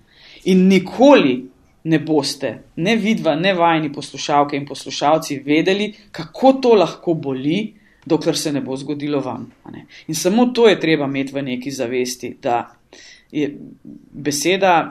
In 0.45 0.67
nikoli 0.69 1.49
ne 1.85 1.99
boste, 1.99 2.63
ne 2.77 2.97
vidva, 2.97 3.35
ne 3.35 3.55
vajni 3.55 3.93
poslušalke 3.93 4.57
in 4.57 4.67
poslušalci, 4.67 5.39
vedeli, 5.45 5.93
kako 6.11 6.53
to 6.53 6.75
lahko 6.75 7.15
boli, 7.15 7.75
dokler 8.05 8.37
se 8.37 8.53
ne 8.53 8.61
bo 8.61 8.77
zgodilo 8.77 9.21
vam. 9.21 9.51
In 10.07 10.15
samo 10.15 10.47
to 10.47 10.69
je 10.69 10.81
treba 10.81 11.05
imeti 11.05 11.33
v 11.33 11.43
neki 11.43 11.71
zavesti, 11.71 12.37
da 12.43 12.77
je 13.31 13.59
beseda 14.13 14.89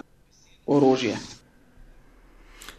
orožje. 0.66 1.18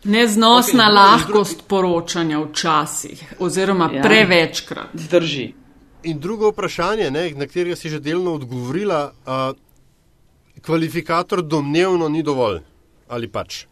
Neznosna 0.04 0.84
okay, 0.84 0.94
lahkost 0.94 1.56
drugi... 1.56 1.68
poročanja 1.68 2.40
včasih, 2.40 3.34
oziroma 3.38 3.90
ja, 3.94 4.02
prevečkrat. 4.02 4.94
Drži. 5.10 5.52
In 6.02 6.18
drugo 6.20 6.50
vprašanje, 6.50 7.10
ne, 7.10 7.30
na 7.30 7.46
katerega 7.46 7.76
si 7.76 7.88
že 7.88 8.00
delno 8.00 8.34
odgovorila, 8.34 9.12
uh, 9.26 9.56
kvalifikator 10.66 11.42
domnevno 11.42 12.08
ni 12.08 12.22
dovolj. 12.22 12.60
Ali 13.08 13.28
pač? 13.28 13.64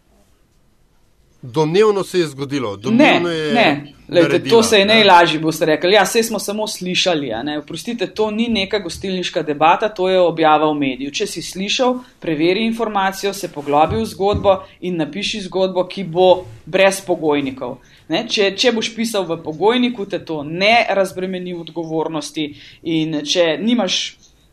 Domnevno 1.43 2.05
se 2.05 2.19
je 2.19 2.27
zgodilo. 2.27 2.79
Ne, 2.85 3.15
je 3.15 3.55
ne. 3.55 3.95
Lejte, 4.09 4.45
to 4.45 4.63
se 4.63 4.79
je 4.79 4.87
najlažje, 4.87 5.41
boste 5.41 5.67
rekli. 5.67 5.93
Ja, 5.93 6.03
vse 6.03 6.23
smo 6.23 6.39
samo 6.39 6.67
slišali. 6.67 7.31
Oprostite, 7.59 8.07
to 8.07 8.31
ni 8.31 8.47
neka 8.49 8.79
gostilniška 8.79 9.43
debata, 9.43 9.89
to 9.89 10.09
je 10.09 10.21
objava 10.21 10.71
v 10.71 10.79
mediju. 10.79 11.11
Če 11.11 11.27
si 11.27 11.43
slišal, 11.43 11.99
preveri 12.21 12.67
informacijo, 12.67 13.33
se 13.35 13.49
poglobi 13.49 13.97
v 13.97 14.07
zgodbo 14.07 14.57
in 14.81 15.01
napiši 15.03 15.41
zgodbo, 15.49 15.87
ki 15.89 16.05
bo 16.05 16.45
brez 16.67 17.01
pogojnikov. 17.07 17.79
Ne, 18.09 18.27
če, 18.29 18.53
če 18.55 18.73
boš 18.77 18.93
pisal 18.95 19.27
v 19.27 19.41
pogojniku, 19.43 20.07
te 20.07 20.23
to 20.25 20.43
ne 20.47 20.85
razbremeni 20.91 21.57
odgovornosti 21.59 22.53
in 22.83 23.23
če 23.27 23.57
nimaš 23.59 24.03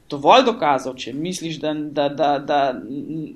dovolj 0.09 0.45
dokazov, 0.45 0.97
če 0.97 1.13
misliš, 1.13 1.59
da, 1.61 1.73
da, 1.73 2.09
da, 2.09 2.29
da 2.39 2.59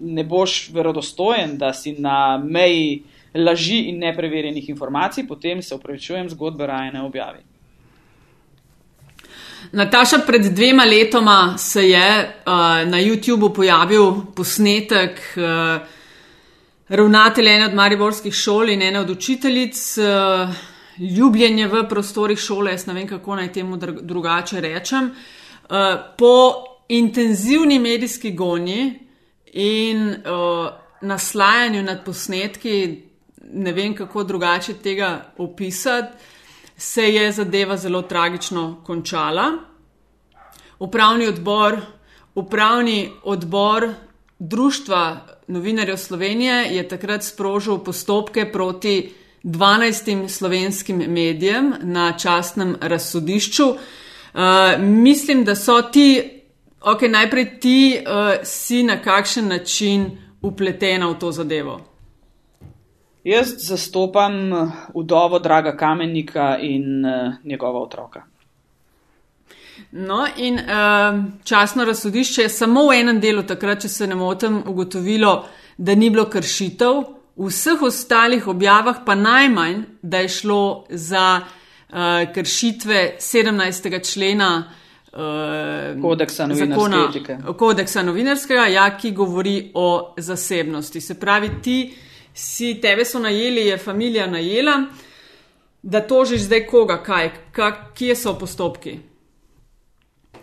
ne 0.02 0.24
boš 0.24 0.70
verodostojen, 0.74 1.58
da 1.58 1.74
si 1.74 1.96
na 2.00 2.38
meji 2.38 3.04
laži 3.34 3.90
in 3.90 4.00
nepreverjenih 4.04 4.70
informacij, 4.70 5.28
potem 5.28 5.62
se 5.62 5.76
upravičujem, 5.76 6.30
zgodbe 6.30 6.68
raje 6.68 6.92
ne 6.94 7.02
objavi. 7.02 7.42
Nataša, 9.74 10.20
pred 10.28 10.52
dvema 10.54 10.84
letoma 10.86 11.58
se 11.58 11.88
je 11.90 12.08
uh, 12.20 12.54
na 12.90 13.00
YouTubu 13.02 13.54
pojavil 13.56 14.12
posnetek 14.36 15.22
uh, 15.38 15.88
ravnatelja 16.90 17.56
ene 17.56 17.66
od 17.72 17.74
mariborskih 17.74 18.34
šol 18.34 18.70
in 18.70 18.82
ene 18.82 19.00
od 19.00 19.10
učiteljic. 19.10 19.82
Uh, 19.98 20.54
Ljubljenje 21.18 21.66
v 21.68 21.80
prostorih 21.90 22.38
šole, 22.38 22.76
jaz 22.76 22.84
ne 22.86 22.94
vem, 22.94 23.08
kako 23.10 23.36
naj 23.36 23.48
temu 23.54 23.80
drugače 23.82 24.62
rečem. 24.62 25.08
Uh, 25.10 25.43
Eh, 25.74 25.98
po 26.18 26.54
intenzivni 26.88 27.80
medijski 27.80 28.32
gonji 28.32 29.00
in 29.54 30.10
uh, 30.10 30.16
naslajanju 31.02 31.84
nad 31.84 32.06
posnetki, 32.06 33.02
ne 33.54 33.72
vem 33.72 33.96
kako 33.96 34.24
drugače 34.24 34.74
tega 34.74 35.34
opisati, 35.38 36.18
se 36.78 37.14
je 37.14 37.32
zadeva 37.32 37.78
zelo 37.78 38.02
tragično 38.02 38.84
končala. 38.86 39.52
Upravni 40.80 41.28
odbor, 41.28 41.80
upravni 42.36 43.12
odbor 43.24 43.90
Društva 44.40 45.28
novinarjev 45.48 45.98
Slovenije 45.98 46.76
je 46.76 46.88
takrat 46.88 47.24
sprožil 47.24 47.78
postopke 47.78 48.52
proti 48.52 49.14
12 49.44 50.28
slovenskim 50.28 50.98
medijem 50.98 51.74
na 51.82 52.18
častnem 52.18 52.76
razsodišču. 52.82 53.64
Uh, 54.34 54.82
mislim, 54.82 55.44
da 55.44 55.56
so 55.56 55.82
ti, 55.82 56.42
ok, 56.82 57.02
najprej 57.02 57.60
ti 57.60 57.98
uh, 58.00 58.34
si 58.44 58.84
na 58.84 59.02
kakšen 59.02 59.48
način 59.48 60.18
upletena 60.42 61.08
v 61.08 61.20
to 61.20 61.32
zadevo. 61.32 61.82
Jaz 63.24 63.54
zastopam 63.58 64.34
udovo 64.94 65.38
eh, 65.38 65.40
draga 65.40 65.78
kamenika 65.78 66.58
in 66.62 67.06
uh, 67.06 67.34
njegova 67.44 67.80
otroka. 67.80 68.24
No, 69.92 70.28
in 70.38 70.54
uh, 70.60 71.24
časno 71.44 71.86
razsodišče 71.86 72.42
je 72.42 72.50
samo 72.50 72.88
v 72.88 73.00
enem 73.00 73.20
delu, 73.20 73.44
takrat, 73.44 73.82
če 73.82 73.90
se 73.90 74.08
ne 74.08 74.16
motim, 74.16 74.64
ugotovilo, 74.68 75.46
da 75.78 75.96
ni 75.96 76.10
bilo 76.10 76.26
kršitev, 76.26 77.04
v 77.36 77.50
vseh 77.50 77.82
ostalih 77.82 78.48
objavah 78.48 79.06
pa 79.06 79.16
najmanj, 79.16 79.84
da 80.02 80.26
je 80.26 80.30
šlo 80.30 80.86
za 80.90 81.42
uh, 81.42 81.63
kršitve 82.34 83.16
17. 83.20 84.14
člena 84.14 84.64
uh, 85.14 86.02
kodeksa, 86.02 86.48
zakona, 86.54 87.08
kodeksa 87.58 88.04
novinarskega, 88.04 88.68
ja, 88.68 88.88
ki 88.98 89.12
govori 89.12 89.72
o 89.74 90.14
zasebnosti. 90.18 91.02
Se 91.02 91.20
pravi, 91.20 91.50
ti 91.62 91.94
si 92.34 92.80
tebe 92.82 93.06
so 93.06 93.20
najeli, 93.20 93.68
je 93.68 93.78
familija 93.78 94.28
najela, 94.28 94.84
da 95.84 96.02
tožiš 96.08 96.48
zdaj 96.48 96.66
koga, 96.68 97.04
kaj, 97.04 97.32
kje 97.96 98.16
so 98.16 98.38
postopki. 98.40 98.98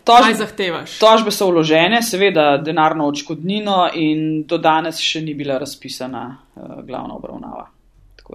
Tožbe, 0.05 0.35
zahtevaš? 0.35 0.99
Tožbe 0.99 1.31
so 1.31 1.51
vložene, 1.51 2.03
seveda 2.03 2.57
denarno 2.65 3.07
odškodnino 3.11 3.91
in 3.95 4.45
do 4.49 4.59
danes 4.59 5.01
še 5.03 5.21
ni 5.25 5.35
bila 5.35 5.59
razpisana 5.61 6.25
uh, 6.31 6.81
glavna 6.87 7.19
obravnava. 7.19 7.69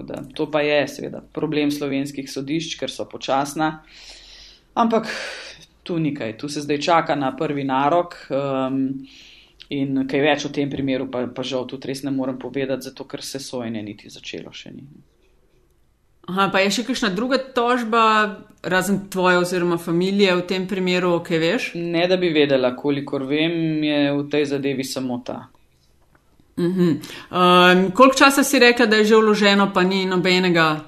Da, 0.03 0.23
to 0.35 0.49
pa 0.51 0.61
je, 0.65 0.81
seveda, 0.91 1.21
problem 1.33 1.71
slovenskih 1.71 2.27
sodišč, 2.31 2.75
ker 2.79 2.91
so 2.91 3.05
počasna. 3.07 3.85
Ampak 4.75 5.07
tu 5.83 5.99
ni 5.99 6.11
kaj, 6.15 6.37
tu 6.41 6.49
se 6.49 6.65
zdaj 6.65 6.81
čaka 6.81 7.15
na 7.15 7.31
prvi 7.37 7.63
narok. 7.63 8.17
Um, 8.33 8.81
in 9.69 10.05
kaj 10.09 10.21
več 10.21 10.45
o 10.45 10.53
tem 10.53 10.69
primeru, 10.69 11.07
pa, 11.11 11.25
pa 11.31 11.43
žal 11.45 11.65
tudi 11.69 11.89
res 11.89 12.03
ne 12.05 12.13
morem 12.13 12.37
povedati, 12.41 12.89
zato 12.89 13.07
ker 13.09 13.23
se 13.25 13.39
sojenje 13.41 13.81
niti 13.81 14.11
začelo 14.13 14.53
še 14.53 14.73
ni. 14.73 14.85
Aha, 16.25 16.47
pa 16.49 16.61
je 16.63 16.71
še 16.73 16.85
kakšna 16.87 17.11
druga 17.13 17.37
tožba, 17.53 18.01
razen 18.65 19.03
tvoje 19.13 19.37
oziroma 19.43 19.77
familije 19.77 20.33
v 20.33 20.45
tem 20.49 20.63
primeru, 20.69 21.19
kaj 21.25 21.41
veš? 21.41 21.67
Ne, 21.77 22.07
da 22.09 22.17
bi 22.17 22.31
vedela, 22.33 22.73
kolikor 22.77 23.27
vem, 23.29 23.83
je 23.85 23.99
v 24.09 24.23
tej 24.33 24.47
zadevi 24.55 24.85
samo 24.85 25.19
ta. 25.25 25.43
Uh 26.57 26.63
-huh. 26.65 26.97
um, 27.31 27.91
koliko 27.91 28.15
časa 28.17 28.43
si 28.43 28.59
rekla, 28.59 28.85
da 28.85 28.95
je 28.95 29.05
že 29.05 29.15
vloženo, 29.15 29.71
pa 29.73 29.83
ni 29.83 30.05
nobenega 30.05 30.79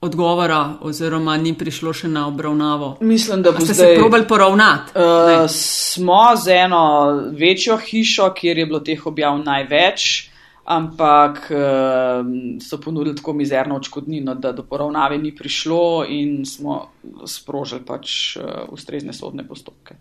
odgovora, 0.00 0.74
oziroma 0.80 1.36
ni 1.36 1.54
prišlo 1.54 1.92
še 1.92 2.08
na 2.08 2.26
obravnavo? 2.28 2.96
Mislim, 3.00 3.42
da 3.42 3.52
boste 3.52 3.74
se 3.74 3.94
probali 3.98 4.28
poravnati. 4.28 4.92
Uh, 4.94 5.50
smo 5.50 6.36
z 6.36 6.48
eno 6.48 7.12
večjo 7.38 7.76
hišo, 7.76 8.32
kjer 8.34 8.58
je 8.58 8.66
bilo 8.66 8.80
teh 8.80 9.06
objav 9.06 9.38
največ 9.38 10.32
ampak 10.64 11.50
uh, 11.50 12.60
so 12.60 12.78
ponudili 12.80 13.16
tako 13.16 13.32
mizerno 13.32 13.76
očkodnino, 13.76 14.34
da 14.34 14.52
do 14.52 14.62
poravnave 14.62 15.18
ni 15.18 15.34
prišlo 15.36 16.04
in 16.08 16.46
smo 16.46 16.88
sprožili 17.26 17.82
pač 17.86 18.36
uh, 18.36 18.44
ustrezne 18.68 19.12
sodne 19.12 19.46
postopke. 19.48 19.94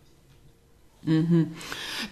Mm 1.03 1.25
-hmm. 1.25 1.45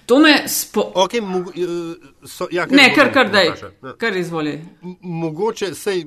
To 0.06 0.20
me 0.20 0.48
spominja. 0.48 0.94
Okay, 0.96 1.20
uh, 1.20 1.96
so, 2.26 2.48
ja, 2.52 2.66
ne, 2.66 2.94
kar, 2.96 3.14
kar, 3.14 3.32
daj, 3.32 3.46
ja. 3.46 3.94
kar 3.98 4.18
izvoli. 4.18 4.62
Mogoče 5.02 5.76
sej. 5.76 6.06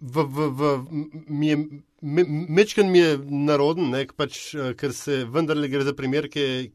V, 0.00 0.22
v, 0.22 0.50
v, 0.50 0.78
mi 1.28 1.48
je, 1.48 1.56
me, 2.00 2.24
mečken 2.48 2.90
mi 2.90 2.98
je 2.98 3.18
naroden, 3.24 3.90
ne, 3.90 4.06
pač, 4.16 4.54
uh, 4.54 4.72
ker 4.76 4.92
se 4.92 5.24
vendarle 5.24 5.68
gre 5.68 5.84
za 5.84 5.92
primer, 5.94 6.28
ki 6.28 6.40
je 6.40 6.70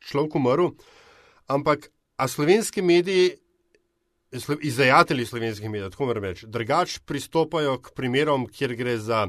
človek 0.00 0.34
umrl, 0.34 0.70
ampak 1.46 1.90
A 2.16 2.28
slovenski 2.28 2.82
mediji, 2.82 3.30
izdajatelji 4.60 5.26
slovenskih 5.26 5.70
medijev, 5.70 5.90
tako 5.90 6.06
moram 6.06 6.24
reči, 6.24 6.46
drugače 6.48 7.00
pristopajo 7.04 7.78
k 7.80 7.92
primerom, 7.94 8.46
kjer 8.48 8.74
gre 8.74 8.96
za 8.98 9.26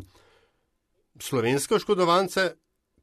slovenske 1.20 1.76
oškodovance, 1.76 2.52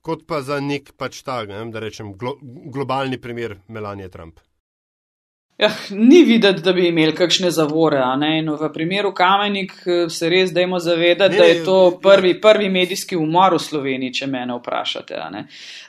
kot 0.05 0.27
pa 0.29 0.43
za 0.45 0.61
nek 0.61 0.93
pač 1.01 1.23
tak, 1.25 1.49
ne, 1.49 1.63
da 1.73 1.81
rečem, 1.81 2.13
glo, 2.21 2.37
globalni 2.43 3.21
primer 3.21 3.57
Melanie 3.69 4.11
Trump. 4.13 4.43
Ja, 5.59 5.71
ni 5.91 6.25
videti, 6.27 6.63
da 6.67 6.73
bi 6.75 6.89
imeli 6.89 7.15
kakšne 7.15 7.51
zavore. 7.55 8.01
V 8.59 8.69
primeru 8.75 9.13
Kamenik 9.15 9.73
eh, 9.87 10.09
se 10.11 10.29
res 10.29 10.51
dajmo 10.53 10.81
zavedati, 10.83 11.37
ne, 11.37 11.39
da 11.39 11.45
je 11.45 11.61
to 11.65 11.77
prvi, 12.03 12.35
ja. 12.35 12.41
prvi 12.43 12.69
medijski 12.75 13.17
umor 13.17 13.55
v 13.55 13.63
Sloveniji, 13.63 14.17
če 14.19 14.29
me 14.33 14.43
vprašate. 14.51 15.21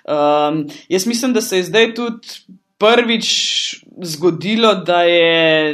Um, 0.05 0.61
jaz 0.89 1.07
mislim, 1.09 1.33
da 1.33 1.41
se 1.41 1.57
je 1.57 1.67
zdaj 1.71 1.93
tudi 1.97 2.37
prvič 2.77 3.27
zgodilo, 4.13 4.75
da 4.85 5.01
je 5.01 5.73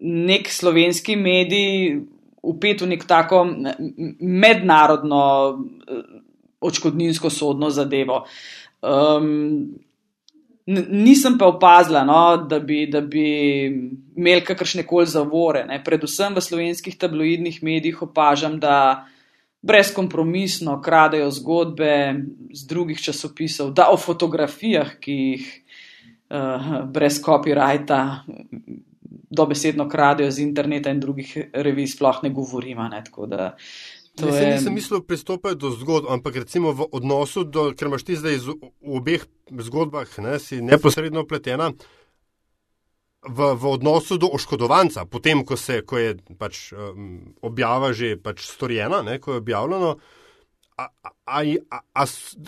nek 0.00 0.52
slovenski 0.52 1.16
medij 1.16 1.98
upet 2.42 2.82
v 2.82 2.92
nek 2.92 3.04
tako 3.08 3.46
mednarodno 4.20 5.22
eh, 5.88 6.17
očkodninsko 6.60 7.30
sodno 7.30 7.70
zadevo. 7.70 8.24
Um, 8.82 9.78
nisem 10.88 11.38
pa 11.38 11.46
opazila, 11.46 12.04
no, 12.04 12.36
da, 12.36 12.58
bi, 12.60 12.86
da 12.86 13.00
bi 13.00 13.24
imeli 14.16 14.44
kakršne 14.44 14.84
koli 14.86 15.06
zavore. 15.06 15.64
Ne. 15.68 15.80
Predvsem 15.84 16.36
v 16.36 16.44
slovenskih 16.44 16.98
tabloidnih 16.98 17.62
medijih 17.62 18.02
opažam, 18.02 18.58
da 18.60 19.06
brezkompromisno 19.62 20.76
kradejo 20.82 21.30
zgodbe 21.30 22.14
z 22.52 22.66
drugih 22.68 23.00
časopisov, 23.00 23.72
da 23.74 23.88
o 23.90 23.96
fotografijah, 23.96 24.92
ki 25.00 25.16
jih 25.16 25.48
uh, 26.30 26.68
brez 26.92 27.18
copyrighta, 27.24 28.22
dobesedno 29.30 29.88
kradejo 29.88 30.30
z 30.30 30.44
interneta 30.44 30.90
in 30.90 31.00
drugih 31.00 31.32
revij, 31.52 31.88
sploh 31.96 32.22
ne 32.22 32.30
govorimo. 32.30 32.88
Ne, 32.88 33.02
Ne, 34.26 34.32
je... 34.36 34.50
Nisem 34.56 34.74
mislil 34.74 35.02
pristopiti 35.06 35.60
do 35.62 35.70
zgodb, 35.70 36.10
ampak 36.10 36.36
recimo 36.42 36.72
v 36.72 36.88
odnosu, 36.92 37.44
do, 37.44 37.70
ker 37.78 37.90
imaš 37.90 38.04
ti 38.08 38.18
zdaj 38.18 38.40
v 38.44 38.56
obeh 38.98 39.24
zgodbah, 39.48 40.10
ne, 40.24 40.38
si 40.42 40.60
neposredno 40.64 41.22
upletena 41.26 41.72
v, 43.28 43.38
v 43.54 43.64
odnosu 43.66 44.18
do 44.18 44.30
oškodovanca, 44.32 45.04
potem, 45.10 45.42
ko, 45.44 45.56
se, 45.56 45.82
ko 45.82 45.98
je 45.98 46.14
pač, 46.38 46.70
um, 46.72 47.34
objava 47.42 47.92
že 47.92 48.16
pač 48.16 48.46
storjena, 48.46 49.02
ne, 49.02 49.18
ko 49.18 49.36
je 49.36 49.42
objavljeno. 49.42 49.96
A, 50.78 50.84
a, 50.86 51.10
a, 51.42 51.78
a, 51.82 52.04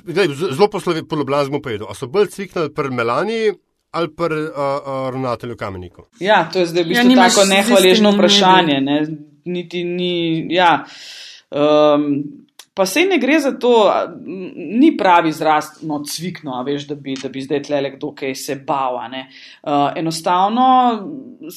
gledaj, 0.07 0.55
zelo 0.55 0.71
poslovno 0.71 1.03
povedal, 1.59 1.91
a 1.91 1.95
so 1.99 2.07
bolj 2.07 2.31
cviknili 2.31 2.71
pri 2.71 2.95
Melani 2.95 3.43
ali 3.91 4.09
pa 4.15 4.25
uh, 4.25 4.31
uh, 4.31 5.11
ravnatelju 5.11 5.57
Kameniku? 5.57 6.07
Ja, 6.23 6.47
to 6.53 6.63
je 6.63 6.67
zdaj 6.71 6.85
v 6.85 6.89
bistvu 6.95 7.11
ja, 7.11 7.27
tako 7.27 7.45
nehvaležno 7.51 8.13
vprašanje. 8.15 8.77
Ne? 8.81 8.97
Niti 9.45 9.83
ni. 9.85 10.47
Ja. 10.55 10.85
Um, 11.51 12.23
pa 12.75 12.87
se 12.87 13.03
ne 13.05 13.19
gre 13.19 13.39
za 13.41 13.51
to, 13.59 13.93
ni 14.57 14.97
pravi 14.97 15.29
izraz, 15.29 15.65
no, 15.83 15.99
cvikno, 16.07 16.63
veš, 16.65 16.87
da 16.89 16.95
bi, 16.95 17.17
da 17.23 17.29
bi 17.29 17.43
zdaj 17.43 17.63
tle 17.67 17.91
kdo 17.97 18.13
kaj 18.17 18.35
se 18.35 18.57
bava. 18.67 19.09
Uh, 19.11 19.91
enostavno 19.97 20.67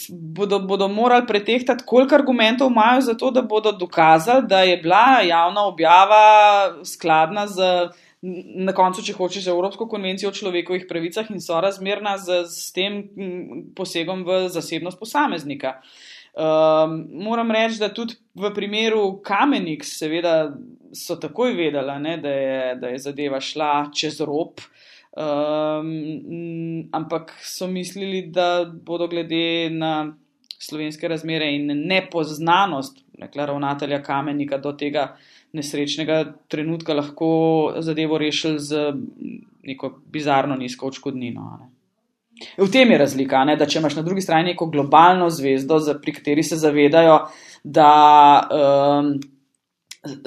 bodo, 0.10 0.60
bodo 0.60 0.88
morali 0.88 1.28
pretehtati, 1.28 1.84
koliko 1.86 2.16
argumentov 2.16 2.72
imajo 2.72 3.02
za 3.02 3.14
to, 3.14 3.32
da 3.32 3.42
bodo 3.42 3.72
dokazali, 3.72 4.48
da 4.48 4.64
je 4.64 4.78
bila 4.78 5.22
javna 5.22 5.66
objava 5.66 6.26
skladna 6.84 7.48
z 7.48 7.62
na 8.56 8.72
koncu, 8.72 9.04
če 9.04 9.16
hočeš, 9.18 9.50
Evropsko 9.52 9.88
konvencijo 9.92 10.30
o 10.32 10.36
človekovih 10.36 10.86
pravicah 10.88 11.28
in 11.34 11.42
so 11.44 11.60
razmerna 11.62 12.16
z, 12.22 12.46
z 12.48 12.72
tem 12.76 13.02
posegom 13.76 14.24
v 14.24 14.46
zasebnost 14.54 15.00
posameznika. 15.00 15.82
Um, 16.34 16.96
moram 17.24 17.52
reči, 17.52 17.78
da 17.80 17.92
tudi 17.94 18.16
v 18.34 18.50
primeru 18.56 19.20
Kamenik, 19.26 19.86
seveda, 19.86 20.54
so 20.94 21.18
takoj 21.22 21.54
vedela, 21.58 22.00
ne, 22.02 22.18
da, 22.22 22.30
je, 22.30 22.76
da 22.82 22.90
je 22.90 23.02
zadeva 23.04 23.42
šla 23.42 23.92
čez 23.94 24.18
rob, 24.26 24.62
um, 25.14 25.92
ampak 26.94 27.36
so 27.46 27.68
mislili, 27.70 28.24
da 28.34 28.66
bodo 28.66 29.08
glede 29.08 29.70
na 29.70 29.94
slovenske 30.64 31.08
razmere 31.08 31.52
in 31.54 31.70
nepoznanost 31.88 33.04
nekla 33.20 33.46
ravnatelja 33.46 34.02
Kamenika 34.02 34.58
do 34.58 34.74
tega 34.74 35.12
nesrečnega 35.54 36.24
trenutka 36.50 36.96
lahko 36.98 37.30
zadevo 37.80 38.18
rešili 38.18 38.60
z 38.60 38.94
neko 39.64 40.00
bizarno 40.12 40.56
nizko 40.56 40.88
očkodnino. 40.88 41.58
Ne. 41.62 41.73
V 42.58 42.72
tem 42.72 42.92
je 42.92 42.98
razlika, 42.98 43.44
ne, 43.46 43.56
da 43.56 43.66
če 43.66 43.80
imaš 43.80 43.96
na 43.96 44.02
drugi 44.02 44.22
strani 44.22 44.52
neko 44.52 44.66
globalno 44.66 45.30
zvezdo, 45.30 45.80
pri 46.02 46.14
kateri 46.14 46.44
se 46.44 46.58
zavedajo, 46.58 47.20
da 47.64 47.92
um, 48.52 49.14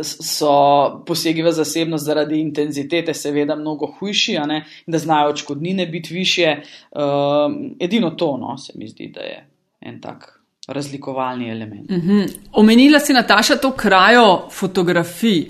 so 0.00 1.02
posegi 1.06 1.42
v 1.42 1.52
zasebnost 1.52 2.04
zaradi 2.04 2.40
intenzitete 2.40 3.14
seveda 3.14 3.56
mnogo 3.56 3.90
hujši, 3.98 4.38
ne, 4.48 4.62
da 4.86 4.98
znajo 4.98 5.34
očkodnine 5.34 5.86
biti 5.86 6.14
više. 6.14 6.56
Um, 6.90 7.76
edino 7.80 8.10
to, 8.10 8.36
no, 8.36 8.58
se 8.58 8.72
mi 8.74 8.88
zdi, 8.88 9.12
da 9.14 9.20
je 9.20 9.46
en 9.80 10.00
tak 10.00 10.32
razlikovalni 10.68 11.50
element. 11.50 11.90
Uh 11.90 11.96
-huh. 11.96 12.36
Omenila 12.52 12.98
si 12.98 13.12
Nataša 13.12 13.56
to 13.56 13.72
krajo 13.72 14.48
fotografij, 14.50 15.46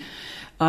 uh, 0.60 0.66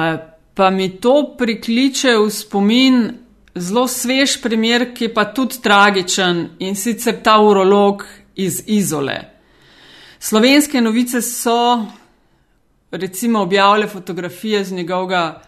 pa 0.54 0.70
mi 0.70 0.90
to 0.90 1.36
prikliče 1.38 2.18
v 2.26 2.30
spomin 2.30 3.12
zelo 3.60 3.88
svež 3.88 4.41
primer, 4.41 4.93
ki 4.93 5.05
je 5.05 5.14
pa 5.14 5.26
tudi 5.34 5.62
tragičen 5.64 6.49
in 6.60 6.76
sicer 6.76 7.22
ta 7.24 7.39
urolog 7.41 8.05
iz 8.36 8.64
Izole. 8.68 9.18
Slovenske 10.20 10.82
novice 10.82 11.22
so 11.22 11.86
recimo 12.91 13.41
objavile 13.41 13.88
fotografije 13.88 14.64
z 14.64 14.74
njegovega 14.74 15.41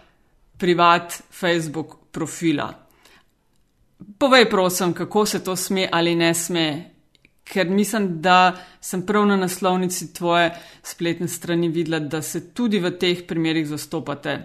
privat 0.58 1.22
Facebook 1.32 1.96
profila. 2.12 2.74
Povej 4.18 4.50
prosim, 4.50 4.94
kako 4.94 5.26
se 5.26 5.44
to 5.44 5.56
sme 5.56 5.90
ali 5.92 6.16
ne 6.16 6.34
sme 6.34 7.00
ker 7.50 7.70
mislim, 7.70 8.22
da 8.22 8.56
sem 8.82 9.06
prav 9.06 9.26
na 9.28 9.38
naslovnici 9.38 10.14
tvoje 10.14 10.52
spletne 10.84 11.28
strani 11.28 11.70
videla, 11.70 12.00
da 12.00 12.22
se 12.22 12.54
tudi 12.54 12.80
v 12.80 12.92
teh 13.00 13.26
primerih 13.28 13.68
zastopate. 13.68 14.40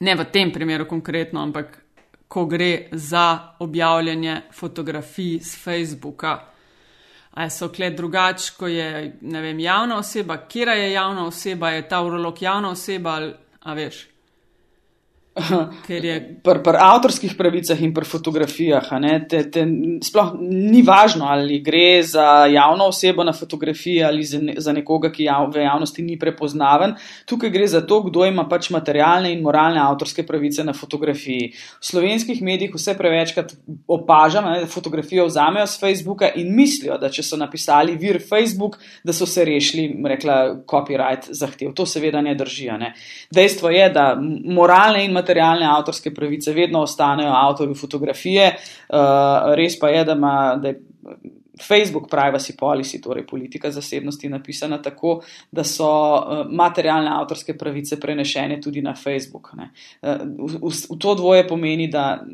Ne 0.00 0.14
v 0.16 0.24
tem 0.32 0.52
primeru 0.52 0.88
konkretno, 0.88 1.42
ampak 1.42 1.83
ko 2.34 2.46
gre 2.46 2.88
za 2.92 3.54
objavljanje 3.58 4.40
fotografij 4.52 5.38
z 5.38 5.64
Facebooka. 5.64 6.40
Ali 7.30 7.50
so 7.50 7.68
kle 7.68 7.90
drugače, 7.90 8.52
ko 8.58 8.66
je 8.66 9.12
vem, 9.20 9.60
javna 9.60 9.98
oseba, 9.98 10.36
kera 10.50 10.72
je 10.72 10.92
javna 10.92 11.26
oseba, 11.26 11.70
je 11.70 11.88
ta 11.88 12.02
urolog 12.02 12.42
javna 12.42 12.70
oseba 12.70 13.10
ali 13.10 13.34
a 13.60 13.74
veš? 13.74 14.13
Pri 15.86 16.10
pr 16.46 16.76
avtorskih 16.78 17.32
pravicah 17.34 17.80
in 17.82 17.90
pri 17.94 18.06
fotografijah. 18.06 18.86
Te, 19.28 19.40
te, 19.50 19.64
sploh 20.06 20.34
ni 20.38 20.84
važno, 20.86 21.26
ali 21.26 21.58
gre 21.64 22.02
za 22.06 22.46
javno 22.46 22.86
osebo 22.92 23.24
na 23.26 23.32
fotografiji 23.34 24.04
ali 24.06 24.22
za, 24.22 24.38
ne, 24.38 24.54
za 24.62 24.72
nekoga, 24.72 25.10
ki 25.10 25.26
jav, 25.26 25.48
v 25.50 25.64
javnosti 25.64 26.04
ni 26.06 26.14
prepoznaven. 26.18 26.94
Tukaj 27.26 27.50
gre 27.50 27.66
za 27.66 27.80
to, 27.82 27.98
kdo 28.06 28.28
ima 28.28 28.44
pač 28.48 28.70
materialne 28.70 29.32
in 29.34 29.42
moralne 29.42 29.80
avtorske 29.82 30.22
pravice 30.26 30.64
na 30.64 30.72
fotografiji. 30.72 31.50
V 31.82 31.90
slovenskih 31.90 32.42
medijih 32.42 32.78
vse 32.78 32.94
prevečkrat 32.98 33.56
opažam, 33.90 34.46
da 34.46 34.70
fotografijo 34.70 35.26
vzamejo 35.26 35.66
z 35.66 35.82
Facebooka 35.82 36.30
in 36.38 36.54
mislijo, 36.54 37.00
da 37.02 37.10
če 37.10 37.26
so 37.26 37.40
napisali 37.40 37.98
vir 37.98 38.20
Facebook, 38.22 38.78
da 39.02 39.12
so 39.12 39.26
se 39.26 39.42
rešili, 39.44 39.90
rekla, 40.14 40.38
copyright 40.70 41.32
zahtev. 41.34 41.74
To 41.74 41.86
seveda 41.90 42.22
ne 42.22 42.38
drži. 42.38 42.70
Ne. 42.78 42.94
Dejstvo 43.34 43.68
je, 43.74 43.90
da 43.92 44.14
moralne 44.16 45.02
in 45.02 45.10
materialne 45.10 45.23
materialne 45.24 45.66
avtorske 45.66 46.12
pravice 46.14 46.52
vedno 46.52 46.84
ostanejo 46.84 47.32
avtorju 47.32 47.74
fotografije. 47.74 48.52
Uh, 48.88 49.54
res 49.56 49.78
pa 49.80 49.90
je, 49.90 50.04
da 50.04 50.12
ima. 50.20 50.36
Da 50.60 50.68
je, 50.68 50.80
Facebook 51.62 52.10
privacy 52.10 52.56
policy, 52.60 53.00
torej 53.02 53.26
politika 53.26 53.70
zasebnosti, 53.70 54.28
napisana 54.28 54.82
tako, 54.82 55.22
da 55.52 55.64
so 55.64 55.86
uh, 56.14 56.46
materialne 56.50 57.10
avtorske 57.10 57.58
pravice 57.58 58.00
prenešene 58.00 58.60
tudi 58.60 58.82
na 58.82 58.94
Facebook. 58.94 59.52
Uh, 59.54 60.08
v, 60.38 60.58
v, 60.62 60.72
v 60.90 60.98
to 60.98 61.14
dvoje 61.14 61.48
pomeni, 61.48 61.88
da 61.88 62.24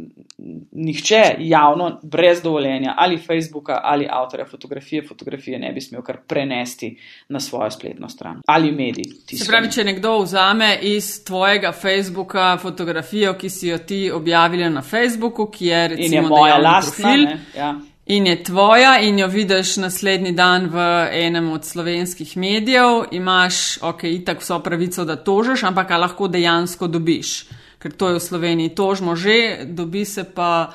nihče 0.72 1.22
javno, 1.38 2.00
brez 2.02 2.42
dovoljenja 2.42 2.94
ali 2.96 3.18
Facebooka 3.18 3.80
ali 3.82 4.06
avtorja 4.10 4.46
fotografije, 4.46 5.02
fotografije 5.08 5.58
ne 5.58 5.72
bi 5.72 5.80
smel 5.80 6.02
kar 6.02 6.16
prenesti 6.26 6.98
na 7.28 7.40
svojo 7.40 7.70
spletno 7.70 8.08
stran 8.08 8.40
ali 8.46 8.72
medij. 8.72 9.04
Se 9.32 9.46
pravi, 9.46 9.70
če 9.72 9.84
nekdo 9.84 10.18
vzame 10.22 10.78
iz 10.82 11.24
tvojega 11.24 11.72
Facebooka 11.72 12.58
fotografijo, 12.62 13.34
ki 13.34 13.50
si 13.50 13.68
jo 13.68 13.78
ti 13.78 14.10
objavila 14.10 14.68
na 14.68 14.82
Facebooku, 14.82 15.46
ki 15.50 15.66
je 15.66 15.88
recimo 15.88 16.06
in 16.06 16.12
je 16.12 16.22
moja 16.22 16.58
lastna. 16.58 17.08
Profil, 17.08 17.24
ne, 17.24 17.38
ja 17.56 17.74
in 18.10 18.26
je 18.26 18.42
tvoja 18.44 18.98
in 18.98 19.18
jo 19.18 19.26
vidiš 19.30 19.76
naslednji 19.76 20.32
dan 20.32 20.66
v 20.72 20.82
enem 21.12 21.52
od 21.52 21.64
slovenskih 21.64 22.36
medijev, 22.36 23.04
imaš, 23.14 23.78
ok, 23.82 24.02
itak 24.04 24.42
vso 24.42 24.58
pravico, 24.62 25.04
da 25.06 25.16
tožiš, 25.16 25.62
ampak 25.68 25.94
lahko 25.94 26.28
dejansko 26.28 26.88
dobiš, 26.90 27.30
ker 27.78 27.94
to 27.94 28.10
je 28.10 28.18
v 28.18 28.24
Sloveniji 28.24 28.74
tožmo 28.74 29.14
že, 29.16 29.62
dobi 29.64 30.04
se 30.04 30.24
pa, 30.24 30.72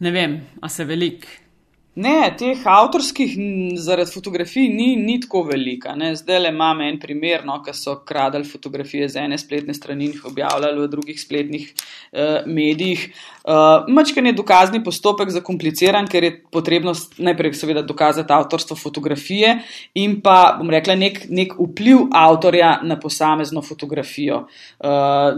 ne 0.00 0.10
vem, 0.10 0.40
a 0.62 0.68
se 0.68 0.84
velik. 0.84 1.28
Ne, 2.00 2.30
teh 2.38 2.60
avtorskih 2.70 3.32
zaradi 3.82 4.12
fotografij 4.14 4.68
ni, 4.70 4.94
ni 4.96 5.18
tako 5.20 5.42
velika. 5.48 5.96
Ne. 5.98 6.12
Zdaj 6.16 6.38
le 6.38 6.52
imamo 6.54 6.86
en 6.86 7.00
primer, 7.02 7.42
no, 7.44 7.56
ki 7.64 7.74
so 7.74 7.96
kradali 8.06 8.46
fotografije 8.46 9.08
z 9.10 9.24
ene 9.24 9.38
spletne 9.38 9.74
strani 9.74 10.06
in 10.06 10.14
jih 10.14 10.28
objavljali 10.30 10.80
v 10.80 10.88
drugih 10.92 11.18
spletnih 11.20 11.66
uh, 11.74 12.46
medijih. 12.46 13.08
Uh, 13.44 13.52
eh, 13.88 13.92
Mačkan 13.92 14.26
je 14.26 14.32
dokazni 14.32 14.82
postopek 14.84 15.30
zakompliciran, 15.30 16.06
ker 16.08 16.24
je 16.24 16.32
potrebno 16.52 16.92
najprej 17.18 17.54
seveda 17.56 17.82
dokazati 17.82 18.32
avtorstvo 18.32 18.76
fotografije 18.76 19.54
in 19.94 20.18
pa, 20.20 20.56
bom 20.58 20.70
rekla, 20.70 20.94
nek, 20.94 21.22
nek 21.28 21.54
vpliv 21.58 22.10
avtorja 22.12 22.80
na 22.82 22.98
posamezno 23.00 23.62
fotografijo. 23.62 24.42
Uh, 24.78 24.88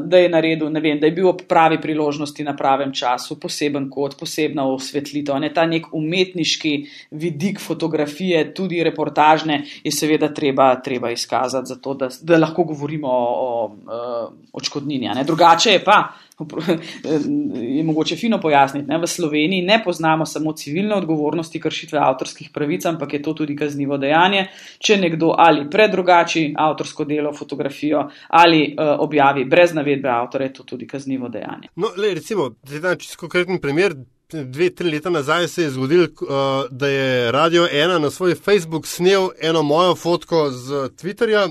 da 0.07 0.19
je 0.19 0.29
naredil, 0.29 0.71
ne 0.71 0.81
vem, 0.81 0.99
da 1.01 1.07
je 1.07 1.15
bil 1.15 1.29
ob 1.29 1.45
pravi 1.49 1.81
priložnosti 1.81 2.45
na 2.45 2.57
pravem 2.57 2.93
času, 2.93 3.39
poseben 3.41 3.89
kot, 3.91 4.19
posebna 4.19 4.67
osvetlitev, 4.67 5.39
ne 5.39 5.53
ta 5.55 5.67
nek 5.67 5.87
umetniški 5.95 6.75
vidik 7.23 7.61
fotografije, 7.61 8.49
tudi 8.55 8.83
reportažne, 8.83 9.63
je 9.85 9.93
seveda 9.95 10.33
treba, 10.35 10.75
treba 10.83 11.11
izkazati, 11.11 11.69
zato, 11.75 11.95
da, 11.95 12.11
da 12.23 12.39
lahko 12.39 12.65
govorimo 12.65 13.09
o, 13.09 13.23
o, 13.23 13.71
o 13.87 14.33
očkodnini. 14.53 15.11
Drugače 15.27 15.71
je 15.71 15.85
pa. 15.85 16.03
Je 17.77 17.83
mogoče 17.85 18.17
fino 18.17 18.41
pojasniti, 18.41 18.87
da 18.87 18.97
v 18.97 19.07
Sloveniji 19.07 19.63
ne 19.63 19.81
poznamo 19.85 20.27
samo 20.27 20.53
civilne 20.53 20.95
odgovornosti 20.95 21.61
kršitve 21.61 21.99
avtorskih 21.99 22.51
pravic, 22.55 22.87
ampak 22.87 23.13
je 23.13 23.23
to 23.23 23.33
tudi 23.33 23.57
kaznivo 23.57 23.99
dejanje, 23.99 24.47
če 24.79 24.97
nekdo 24.97 25.35
ali 25.39 25.69
predrugači 25.71 26.55
avtorsko 26.59 27.05
delo, 27.05 27.33
fotografijo 27.33 28.09
ali 28.29 28.63
uh, 28.79 28.95
objavi 28.99 29.45
brez 29.45 29.75
navedbe 29.75 30.09
avtorja, 30.09 30.47
je 30.47 30.53
to 30.53 30.63
tudi 30.63 30.87
kaznivo 30.87 31.29
dejanje. 31.29 31.69
No, 31.77 31.93
le, 31.97 32.15
recimo, 32.15 32.51
da 32.81 32.91
je 32.91 32.99
čisto 32.99 33.21
konkreten 33.21 33.61
primer 33.61 33.95
dve, 34.33 34.71
tri 34.75 34.91
leta 34.91 35.11
nazaj 35.11 35.49
se 35.49 35.63
je 35.63 35.71
zgodilo, 35.71 36.05
uh, 36.05 36.29
da 36.71 36.89
je 36.89 37.33
Radio 37.33 37.69
1 37.73 37.99
na 37.99 38.11
svoj 38.11 38.35
Facebook 38.35 38.87
snel 38.87 39.29
eno 39.41 39.63
mojo 39.63 39.95
fotko 39.95 40.51
z 40.51 40.89
Twitterja, 40.97 41.49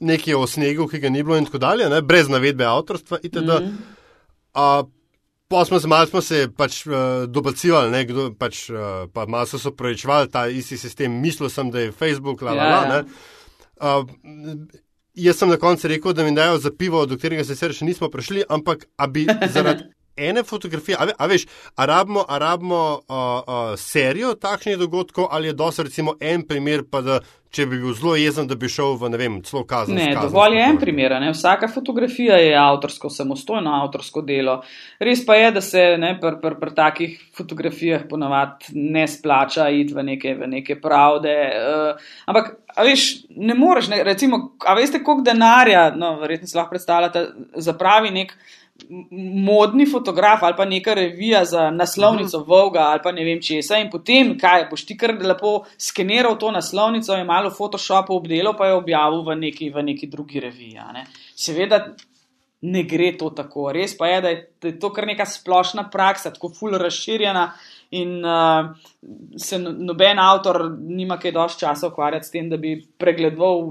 nekaj 0.00 0.34
o 0.34 0.46
snegu, 0.46 0.86
ki 0.86 0.98
ga 0.98 1.08
ni 1.08 1.22
bilo 1.22 1.36
in 1.36 1.44
tako 1.44 1.58
dalje, 1.58 1.88
ne, 1.88 2.02
brez 2.02 2.28
navedbe 2.28 2.64
avtorstva. 2.64 3.18
Mm 3.24 3.28
-hmm. 3.28 3.95
Uh, 4.56 4.88
pa 5.48 5.64
smo 5.64 5.80
se 5.80 5.88
malo 5.88 6.08
pač, 6.56 6.80
uh, 6.86 7.26
dobacivali, 7.28 7.92
ne, 7.92 8.02
kdo, 8.08 8.30
pač, 8.38 8.66
uh, 8.70 9.06
pa 9.12 9.26
malo 9.28 9.46
so 9.46 9.70
proječvali 9.70 10.32
ta 10.32 10.46
isti 10.48 10.78
sistem. 10.80 11.20
Mislil 11.22 11.52
sem, 11.52 11.70
da 11.70 11.86
je 11.86 11.92
Facebook, 11.92 12.42
la, 12.42 12.56
la, 12.56 12.64
la, 12.64 12.82
ja, 12.96 13.04
ja. 13.04 13.98
uh, 14.00 14.66
Jaz 15.16 15.38
sem 15.40 15.48
na 15.48 15.56
koncu 15.56 15.88
rekel, 15.88 16.12
da 16.12 16.24
mi 16.24 16.34
dajo 16.36 16.58
za 16.60 16.70
pivo, 16.78 17.06
do 17.08 17.16
katerega 17.16 17.44
se 17.44 17.56
še 17.56 17.86
nismo 17.88 18.10
prišli, 18.12 18.42
ampak 18.52 18.84
bi 19.08 19.24
zaradi 19.48 19.86
ene 20.16 20.42
fotografije, 20.42 20.96
a, 20.98 21.08
a 21.18 21.26
veš, 21.26 21.46
a 21.76 21.86
rabimo, 21.86 22.24
a 22.28 22.38
rabimo 22.38 22.82
uh, 23.08 23.16
uh, 23.16 23.78
serijo 23.78 24.34
takšnih 24.34 24.78
dogodkov 24.78 25.28
ali 25.30 25.48
je 25.48 25.52
dosti 25.52 25.82
recimo 25.82 26.14
en 26.20 26.46
primer, 26.46 26.84
pa 26.90 27.00
da 27.00 27.20
če 27.56 27.64
bi 27.70 27.78
bil 27.80 27.94
zelo 27.96 28.14
jezen, 28.18 28.48
da 28.50 28.56
bi 28.58 28.68
šel 28.70 28.96
v 29.00 29.10
ne 29.12 29.20
vem, 29.20 29.36
celo 29.46 29.62
kazen. 29.68 29.96
Ne, 29.96 30.10
dovolj 30.18 30.58
je 30.58 30.64
en 30.66 30.78
primer, 30.80 31.14
ne? 31.22 31.30
vsaka 31.32 31.68
fotografija 31.72 32.36
je 32.42 32.50
avtorsko, 32.58 33.10
samostojno 33.12 33.72
avtorsko 33.80 34.22
delo. 34.26 34.58
Res 35.00 35.22
pa 35.26 35.38
je, 35.38 35.52
da 35.56 35.62
se 35.64 35.84
ne, 36.00 36.12
pri 36.20 36.36
pr, 36.42 36.58
pr 36.60 36.74
takih 36.76 37.16
fotografijah 37.36 38.04
ponavadi 38.10 38.76
ne 38.76 39.06
splača 39.08 39.70
iti 39.72 39.96
v 39.96 40.04
neke, 40.10 40.34
v 40.36 40.50
neke 40.58 40.76
pravde. 40.82 41.36
Uh, 41.62 42.12
ampak, 42.28 42.52
a 42.76 42.84
veš, 42.86 43.08
ne 43.36 43.56
moreš, 43.56 43.90
ne, 43.94 44.02
recimo, 44.04 44.42
a 44.66 44.76
veste, 44.76 45.00
koliko 45.04 45.24
denarja, 45.30 45.88
no, 45.96 46.16
verjetno 46.20 46.50
si 46.50 46.58
lahko 46.58 46.76
predstavljate, 46.76 47.26
zapravi 47.68 48.12
nek 48.20 48.36
modni 49.46 49.86
fotograf 49.86 50.42
ali 50.42 50.54
pa 50.56 50.64
neka 50.64 50.94
revija 50.94 51.44
za 51.44 51.70
naslovnico 51.70 52.40
mhm. 52.40 52.50
Voga 52.50 52.80
ali 52.80 53.00
pa 53.02 53.12
ne 53.12 53.24
vem 53.24 53.42
česa 53.42 53.78
in 53.78 53.90
potem, 53.90 54.34
kaj 54.38 54.68
boš 54.70 54.86
ti 54.86 54.96
kar 54.96 55.14
lepo 55.22 55.64
skeniral 55.78 56.38
to 56.38 56.50
naslovnico 56.50 57.16
in 57.16 57.26
malo 57.26 57.50
Photoshopa 57.50 58.12
obdelal, 58.14 58.56
pa 58.56 58.66
je 58.66 58.74
objavil 58.74 59.22
v 59.22 59.36
neki, 59.36 59.70
v 59.70 59.82
neki 59.82 60.06
drugi 60.06 60.40
reviji. 60.40 60.80
Ne. 60.92 61.06
Seveda 61.34 61.86
ne 62.60 62.82
gre 62.82 63.12
to 63.18 63.30
tako. 63.30 63.70
Res 63.72 63.96
pa 63.98 64.08
je, 64.10 64.20
da 64.20 64.68
je 64.68 64.78
to 64.80 64.90
kar 64.92 65.06
neka 65.06 65.26
splošna 65.28 65.88
praksa, 65.92 66.32
tako 66.34 66.52
ful 66.54 66.78
razširjena. 66.78 67.50
In 67.90 68.24
uh, 68.24 68.74
se 69.36 69.58
no, 69.58 69.70
noben 69.70 70.18
avtor 70.18 70.58
nima 70.78 71.18
kaj 71.22 71.32
dosti 71.32 71.60
časa 71.60 71.90
ukvarjati 71.92 72.26
s 72.26 72.34
tem, 72.34 72.48
da 72.50 72.58
bi 72.58 72.74
pregledoval 72.98 73.62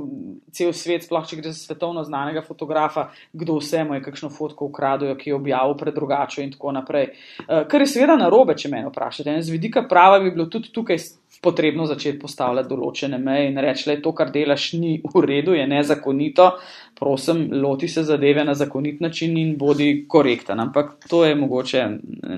cel 0.55 0.71
svet, 0.73 1.03
sploh 1.03 1.25
če 1.27 1.41
gre 1.41 1.51
za 1.51 1.59
svetovno 1.59 2.03
znanega 2.07 2.43
fotografa, 2.45 3.09
kdo 3.33 3.57
vse 3.59 3.83
mu 3.83 3.97
je 3.97 4.05
kakšno 4.05 4.29
fotko 4.31 4.69
ukradel, 4.69 5.11
ki 5.19 5.29
je 5.29 5.35
objavil 5.35 5.75
pred 5.79 5.95
drugačo 5.95 6.41
in 6.41 6.53
tako 6.55 6.71
naprej. 6.77 7.11
Uh, 7.43 7.65
kar 7.67 7.83
je 7.83 7.91
seveda 7.91 8.15
narobe, 8.19 8.55
če 8.55 8.71
me 8.71 8.85
vprašate. 8.87 9.35
Z 9.41 9.51
vidika 9.51 9.83
prava 9.89 10.21
bi 10.23 10.31
bilo 10.31 10.47
tudi 10.51 10.71
tukaj 10.71 11.01
potrebno 11.43 11.85
začeti 11.85 12.19
postavljati 12.21 12.69
določene 12.71 13.19
meje 13.21 13.49
in 13.49 13.59
reči, 13.61 13.89
da 13.89 13.97
to, 14.01 14.13
kar 14.15 14.31
delaš, 14.33 14.71
ni 14.79 14.97
v 15.03 15.25
redu, 15.25 15.53
je 15.57 15.67
nezakonito. 15.67 16.51
Prosim, 16.99 17.49
loti 17.53 17.87
se 17.87 18.03
zadeve 18.03 18.45
na 18.45 18.53
zakonit 18.53 19.01
način 19.01 19.37
in 19.37 19.57
bodi 19.57 20.05
korekten. 20.07 20.59
Ampak 20.59 20.91
to 21.07 21.25
je 21.25 21.35
mogoče, 21.35 21.87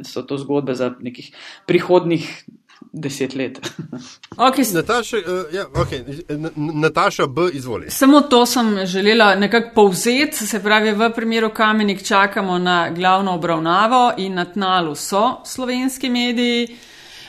so 0.04 0.22
to 0.22 0.38
zgodbe 0.38 0.74
za 0.74 0.94
nekih 1.00 1.32
prihodnih 1.66 2.46
deset 2.92 3.36
let. 3.36 3.60
Okay. 4.38 4.74
Nataša, 4.74 5.18
uh, 5.18 5.54
ja, 5.54 5.66
okay. 5.74 6.04
Nataša 6.56 7.28
B. 7.28 7.42
izvoli. 7.54 7.90
Samo 7.90 8.22
to 8.22 8.46
sem 8.46 8.86
želela 8.86 9.36
nekako 9.36 9.70
povzeti. 9.76 10.48
Se 10.48 10.64
pravi, 10.64 10.92
v 10.92 11.12
primeru 11.16 11.50
Kamenik 11.50 12.04
čakamo 12.04 12.58
na 12.58 12.90
glavno 12.90 13.34
obravnavo 13.34 14.14
in 14.18 14.34
na 14.34 14.46
tnalu 14.46 14.96
so 14.96 15.42
slovenski 15.46 16.10
mediji. 16.10 16.78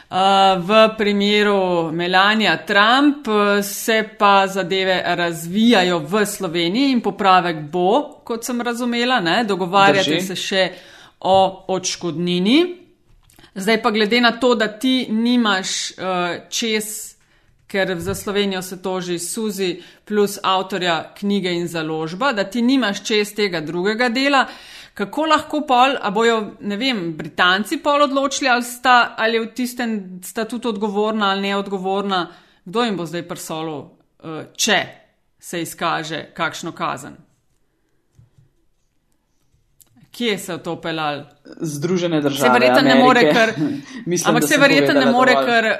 Uh, 0.08 0.16
v 0.64 0.96
primeru 0.96 1.92
Melania 1.92 2.56
Trump 2.56 3.28
se 3.62 4.08
pa 4.18 4.46
zadeve 4.46 5.02
razvijajo 5.04 5.98
v 5.98 6.26
Sloveniji 6.26 6.92
in 6.92 7.00
popravek 7.00 7.60
bo, 7.68 8.20
kot 8.24 8.44
sem 8.44 8.60
razumela, 8.60 9.20
ne? 9.20 9.44
dogovarjate 9.44 10.10
Drži. 10.10 10.26
se 10.26 10.36
še 10.36 10.62
o 11.20 11.64
odškodnini. 11.68 12.58
Zdaj 13.54 13.82
pa 13.82 13.90
glede 13.90 14.20
na 14.20 14.32
to, 14.40 14.54
da 14.54 14.70
ti 14.78 15.06
nimaš 15.10 15.90
uh, 15.90 16.48
čez, 16.48 17.16
ker 17.68 17.98
za 18.00 18.14
Slovenijo 18.14 18.62
se 18.62 18.82
toži 18.82 19.18
Suzi 19.18 19.82
plus 20.04 20.38
avtorja 20.42 21.12
knjige 21.18 21.52
in 21.52 21.68
založba, 21.68 22.32
da 22.32 22.44
ti 22.44 22.62
nimaš 22.62 23.04
čez 23.04 23.34
tega 23.34 23.60
drugega 23.60 24.08
dela, 24.08 24.46
kako 24.98 25.26
lahko 25.30 25.60
pol, 25.66 25.94
a 26.02 26.10
bojo, 26.10 26.38
ne 26.66 26.76
vem, 26.76 27.12
Britanci 27.16 27.78
pol 27.82 28.02
odločili, 28.08 28.50
ali 28.50 28.66
sta, 28.66 29.14
ali 29.18 29.38
v 29.38 29.52
tistem 29.54 29.92
sta 30.24 30.44
tudi 30.44 30.66
odgovorna 30.72 31.30
ali 31.30 31.46
neodgovorna, 31.46 32.24
kdo 32.64 32.84
jim 32.84 32.96
bo 32.98 33.06
zdaj 33.06 33.22
prsolo, 33.28 33.76
uh, 33.78 34.40
če 34.58 34.78
se 35.38 35.62
izkaže 35.62 36.24
kakšno 36.34 36.72
kazen. 36.74 37.14
Kje 40.10 40.34
so 40.42 40.58
to 40.58 40.74
pelali? 40.82 41.22
Združene 41.46 42.18
države. 42.20 42.48
Se 42.48 42.54
verjetno 42.58 42.82
ne 42.82 42.98
more, 42.98 43.22
ker. 43.32 43.52
Mislim, 44.06 44.34
ampak 44.34 44.48
se 44.48 44.58
verjetno 44.58 44.98
ne 44.98 45.12
more, 45.12 45.36
ker. 45.46 45.70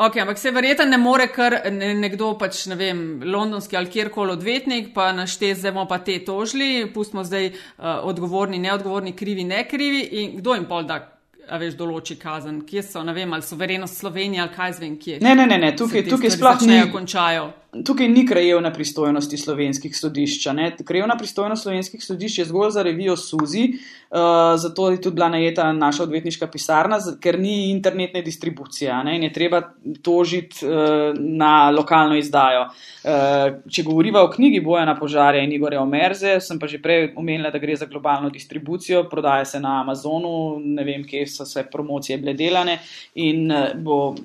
Ok, 0.00 0.16
ampak 0.16 0.38
se 0.38 0.50
verjetno 0.50 0.86
ne 0.88 0.96
more, 0.96 1.26
ker 1.28 1.58
nekdo 1.70 2.30
pač, 2.40 2.62
ne 2.72 2.76
vem, 2.80 3.00
londonski 3.20 3.76
ali 3.76 3.90
kjerkoli 3.92 4.32
odvetnik, 4.32 4.94
pa 4.94 5.10
naštezemo 5.12 5.84
pa 5.88 5.98
te 6.00 6.16
tožli, 6.24 6.86
pustimo 6.94 7.24
zdaj 7.24 7.50
uh, 7.50 8.00
odgovorni, 8.08 8.58
neodgovorni, 8.64 9.12
krivi, 9.12 9.44
ne 9.44 9.66
krivi 9.68 10.00
in 10.22 10.38
kdo 10.38 10.56
jim 10.56 10.64
pol 10.70 10.88
da 10.88 11.02
a 11.50 11.58
veš, 11.58 11.74
določi 11.76 12.16
kazen, 12.16 12.62
kje 12.64 12.84
so, 12.86 13.02
ne 13.04 13.12
vem, 13.12 13.32
ali 13.34 13.44
suverenost 13.44 14.00
Slovenije 14.00 14.40
ali 14.44 14.54
kaj 14.54 14.76
zvem, 14.78 14.96
kje. 15.02 15.18
Ne, 15.20 15.34
ne, 15.34 15.46
ne, 15.50 15.58
ne. 15.58 15.74
tukaj, 15.76 16.06
tukaj 16.08 16.32
sploh 16.32 16.64
ne 16.70 16.84
končajo. 16.92 17.50
Tukaj 17.70 18.08
ni 18.08 18.26
krajevna 18.26 18.72
pristojnosti 18.72 19.36
slovenskih 19.38 19.96
sodišč. 19.96 20.48
Krajevna 20.84 21.14
pristojnost 21.18 21.62
slovenskih 21.62 22.02
sodišč 22.02 22.38
je 22.38 22.44
zgolj 22.44 22.70
za 22.74 22.82
revijo 22.82 23.14
Suzi, 23.16 23.68
uh, 24.10 24.18
zato 24.56 24.90
je 24.90 25.00
tudi 25.00 25.14
bila 25.14 25.28
najeta 25.28 25.72
naša 25.72 26.02
odvetniška 26.02 26.46
pisarna, 26.50 26.98
ker 27.22 27.38
ni 27.38 27.70
internetne 27.70 28.22
distribucije 28.22 28.94
ne? 29.04 29.16
in 29.16 29.22
je 29.22 29.32
treba 29.32 29.62
tožiti 30.02 30.66
uh, 30.66 30.72
na 31.14 31.70
lokalno 31.70 32.16
izdajo. 32.18 32.64
Uh, 33.04 33.62
če 33.70 33.82
govoriva 33.86 34.24
o 34.24 34.30
knjigi 34.30 34.60
Bojana 34.60 34.96
Požarja 34.98 35.44
in 35.44 35.52
Igorja 35.52 35.82
Omerze, 35.82 36.40
sem 36.40 36.58
pa 36.58 36.66
že 36.66 36.82
prej 36.82 37.12
omenila, 37.16 37.54
da 37.54 37.62
gre 37.62 37.76
za 37.76 37.86
globalno 37.86 38.30
distribucijo, 38.30 39.04
prodaja 39.10 39.44
se 39.44 39.60
na 39.60 39.80
Amazonu, 39.84 40.58
ne 40.58 40.84
vem, 40.84 41.06
kje 41.06 41.22
so 41.26 41.46
se 41.46 41.62
promocije 41.70 42.18
bile 42.18 42.34
delane 42.34 42.80
in 43.14 43.46
uh, 43.46 43.70
bo 43.78 44.16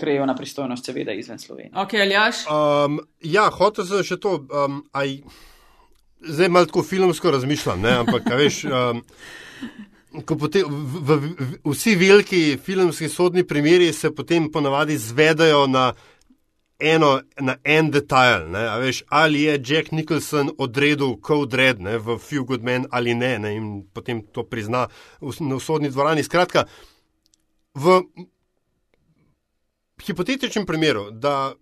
krajevna 0.00 0.34
pristojnost 0.34 0.84
seveda 0.84 1.12
izven 1.12 1.38
Slovenije. 1.38 1.76
Ok, 1.76 1.94
Aljaš. 2.00 2.46
Um, 2.48 2.93
Um, 2.94 3.02
ja, 3.20 3.48
hotel 3.50 3.86
sem 3.88 4.06
še 4.06 4.20
to. 4.22 4.36
Um, 4.48 4.84
aj, 4.94 5.18
zdaj 6.22 6.52
malo 6.52 6.70
tako 6.70 6.84
filmsko 6.86 7.34
razmišljam, 7.34 7.82
ne? 7.82 7.98
ampak 8.04 8.30
veš. 8.38 8.64
Um, 8.70 9.04
Potem, 10.14 10.62
v, 10.62 11.00
v, 11.02 11.14
v, 11.34 11.72
vsi 11.74 11.96
veliki 11.98 12.40
filmski 12.62 13.08
sodni 13.10 13.42
primeri 13.42 13.88
se 13.90 14.12
potem 14.14 14.46
ponavadi 14.46 14.94
zvedajo 14.94 15.64
na, 15.66 15.88
eno, 16.78 17.18
na 17.42 17.56
en 17.64 17.90
detajl. 17.90 18.46
Veš, 18.78 19.02
ali 19.10 19.42
je 19.42 19.58
Jack 19.58 19.90
Nicholson 19.90 20.52
odredil 20.58 21.16
Code 21.18 21.58
Red 21.58 21.82
ne, 21.82 21.98
v 21.98 22.14
Few 22.22 22.46
Good 22.46 22.62
Men 22.62 22.86
ali 22.94 23.14
ne, 23.14 23.38
ne 23.42 23.56
in 23.56 23.66
potem 23.90 24.22
to 24.30 24.46
prizna 24.46 24.86
v, 25.18 25.34
v 25.34 25.58
sodni 25.58 25.90
dvorani. 25.90 26.22
Skratka, 26.22 26.68
v 27.74 27.98
hipotetičnem 29.98 30.66
primeru, 30.66 31.08
da 31.10 31.56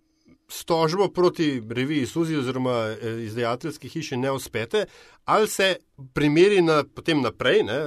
s 0.53 0.65
tožbo 0.65 1.07
proti 1.07 1.61
reviji 1.69 2.05
Suzi 2.05 2.37
oziroma 2.37 2.71
eh, 2.71 3.23
izdajateljski 3.23 3.89
hiši 3.89 4.17
ne 4.17 4.31
uspete, 4.31 4.85
ali 5.25 5.47
se 5.47 5.75
primeri 6.13 6.61
na, 6.61 6.83
potem 6.95 7.21
naprej 7.21 7.63
ne, 7.63 7.79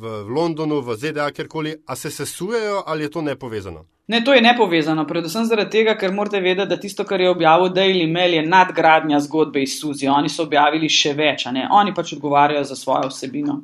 v, 0.00 0.12
Londonu, 0.36 0.80
v 0.80 0.96
ZDA, 0.96 1.30
kjerkoli, 1.30 1.76
a 1.86 1.96
se 1.96 2.10
sesujejo 2.10 2.82
ali 2.86 3.02
je 3.02 3.10
to 3.10 3.22
nepovezano? 3.22 3.84
Ne, 4.08 4.24
to 4.24 4.34
je 4.34 4.42
nepovezano, 4.42 5.06
predvsem 5.06 5.46
zaradi 5.48 5.70
tega, 5.70 5.94
ker 5.96 6.12
morate 6.12 6.40
vedeti, 6.40 6.68
da 6.68 6.76
tisto, 6.80 7.04
kar 7.08 7.20
je 7.20 7.30
objavil 7.30 7.72
Daily 7.72 8.04
Mail, 8.12 8.34
je 8.34 8.46
nadgradnja 8.46 9.20
zgodbe 9.24 9.62
iz 9.62 9.78
Suzi. 9.80 10.08
Oni 10.08 10.28
so 10.28 10.44
objavili 10.44 10.90
še 10.92 11.14
več, 11.16 11.46
oni 11.70 11.94
pač 11.96 12.12
odgovarjajo 12.18 12.66
za 12.68 12.76
svojo 12.76 13.08
vsebino. 13.08 13.62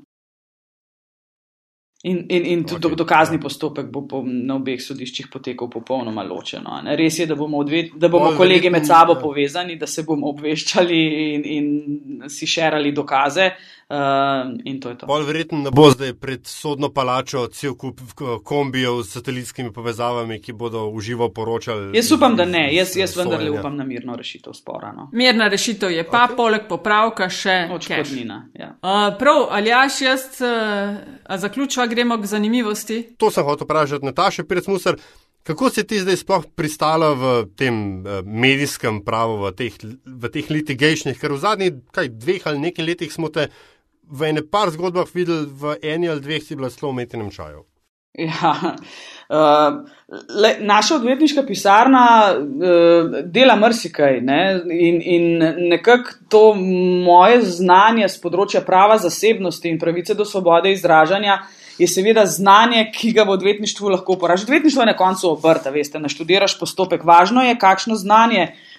In, 2.02 2.24
in, 2.28 2.44
in 2.44 2.64
tudi 2.64 2.86
okay, 2.86 2.96
dokazni 2.96 3.36
ja. 3.36 3.40
postopek 3.42 3.90
bo 3.92 4.06
po, 4.08 4.22
na 4.24 4.54
obeh 4.56 4.80
sodiščih 4.80 5.26
potekal 5.28 5.68
popolnoma 5.68 6.22
ločeno. 6.24 6.78
Ne? 6.80 6.94
Res 6.96 7.18
je, 7.20 7.26
da 7.28 7.36
bomo, 7.36 7.58
odvet, 7.60 7.90
da 8.00 8.08
bomo 8.08 8.30
kolegi 8.38 8.70
med 8.72 8.86
sabo 8.88 9.18
ja. 9.18 9.20
povezani, 9.20 9.76
da 9.76 9.84
se 9.86 10.06
bomo 10.08 10.30
obveščali 10.32 11.00
in, 11.34 11.44
in 11.44 12.30
si 12.32 12.48
širali 12.48 12.94
dokaze. 12.96 13.50
Uh, 13.90 13.96
in 14.64 14.80
to 14.80 14.88
je 14.88 14.98
to. 14.98 15.06
Bolj 15.06 15.24
verjetno 15.26 15.58
ne 15.58 15.70
bo 15.74 15.88
zdaj 15.90 16.12
pred 16.14 16.46
sodno 16.46 16.92
palačo 16.94 17.46
cel 17.50 17.74
kup 17.74 18.00
kombijev 18.44 19.00
s 19.02 19.16
satelitskimi 19.16 19.72
povezavami, 19.72 20.36
ki 20.38 20.52
bodo 20.52 20.84
uživo 20.94 21.26
poročali. 21.34 21.96
Jaz 21.96 22.12
upam, 22.12 22.36
da 22.38 22.44
ne. 22.46 22.68
Jaz, 22.74 22.94
jaz 22.96 23.16
vendarle 23.18 23.50
upam 23.50 23.74
na 23.76 23.84
mirno 23.84 24.14
rešitev 24.16 24.54
spora. 24.54 24.92
No. 24.94 25.08
Mirna 25.12 25.48
rešitev 25.48 25.90
je 25.90 26.04
pa, 26.06 26.28
okay. 26.28 26.36
poleg 26.36 26.68
popravka, 26.68 27.26
še 27.28 27.56
odškodnina. 27.74 28.36
Ja. 28.54 28.68
Uh, 28.78 29.08
prav, 29.18 29.48
ali 29.50 29.72
jaš 29.72 29.98
jaz 30.04 30.28
uh, 30.38 31.40
zaključila, 31.42 31.88
gremo 31.90 32.20
k 32.22 32.30
zanimivosti? 32.30 33.00
To 33.18 33.32
sem 33.34 33.44
hotel 33.44 33.66
vprašati, 33.66 34.06
Nataša 34.06 34.46
Pircmusar. 34.46 35.00
Kako 35.42 35.70
si 35.72 35.82
ti 35.88 35.98
zdaj 35.98 36.20
sploh 36.20 36.46
pristala 36.54 37.10
v 37.16 37.34
tem 37.58 37.74
uh, 38.04 38.22
medijskem 38.22 39.02
pravu, 39.02 39.40
v 39.48 39.52
teh, 39.56 39.82
v 40.06 40.30
teh 40.30 40.46
litigationih, 40.46 41.18
ker 41.18 41.34
v 41.34 41.42
zadnjih 41.42 41.82
kaj, 41.90 42.12
dveh 42.22 42.46
ali 42.46 42.66
nekaj 42.68 42.86
letih 42.86 43.10
smo 43.10 43.34
te 43.34 43.48
v 44.10 44.28
ene 44.28 44.42
par 44.42 44.70
zgodbah 44.70 45.08
videli, 45.14 45.46
v 45.46 45.76
eni 45.82 46.08
ali 46.08 46.20
dveh 46.20 46.42
si 46.42 46.56
bila 46.56 46.70
zelo 46.70 46.90
umetnem 46.90 47.30
čaju. 47.30 47.64
Ja, 48.18 48.50
uh, 49.30 49.86
le, 50.34 50.56
naša 50.66 50.96
odvetniška 50.98 51.44
pisarna 51.46 52.34
uh, 52.34 53.20
dela 53.24 53.54
mrsikaj 53.56 54.18
ne? 54.20 54.40
in, 54.66 54.98
in 54.98 55.68
nekako 55.70 56.16
to 56.28 56.42
moje 57.06 57.38
znanje 57.46 58.08
z 58.10 58.18
področja 58.18 58.64
prava 58.66 58.98
zasebnosti 58.98 59.70
in 59.70 59.78
pravice 59.78 60.18
do 60.18 60.26
svobode 60.26 60.72
izražanja 60.74 61.38
je 61.78 61.86
seveda 61.88 62.26
znanje, 62.26 62.90
ki 62.92 63.12
ga 63.16 63.22
v 63.24 63.36
odvetništvu 63.38 63.94
lahko 63.94 64.18
uporabiš. 64.18 64.42
Odvetništvo 64.44 64.82
je 64.82 64.90
na 64.90 64.96
koncu 64.98 65.30
obrta, 65.30 65.70
veste, 65.70 66.02
naštudiraš 66.02 66.58
postopek. 66.58 67.06
Važno 67.06 67.46
je, 67.46 67.54
kakšno 67.62 67.94
znanje 67.96 68.42
uh, 68.50 68.69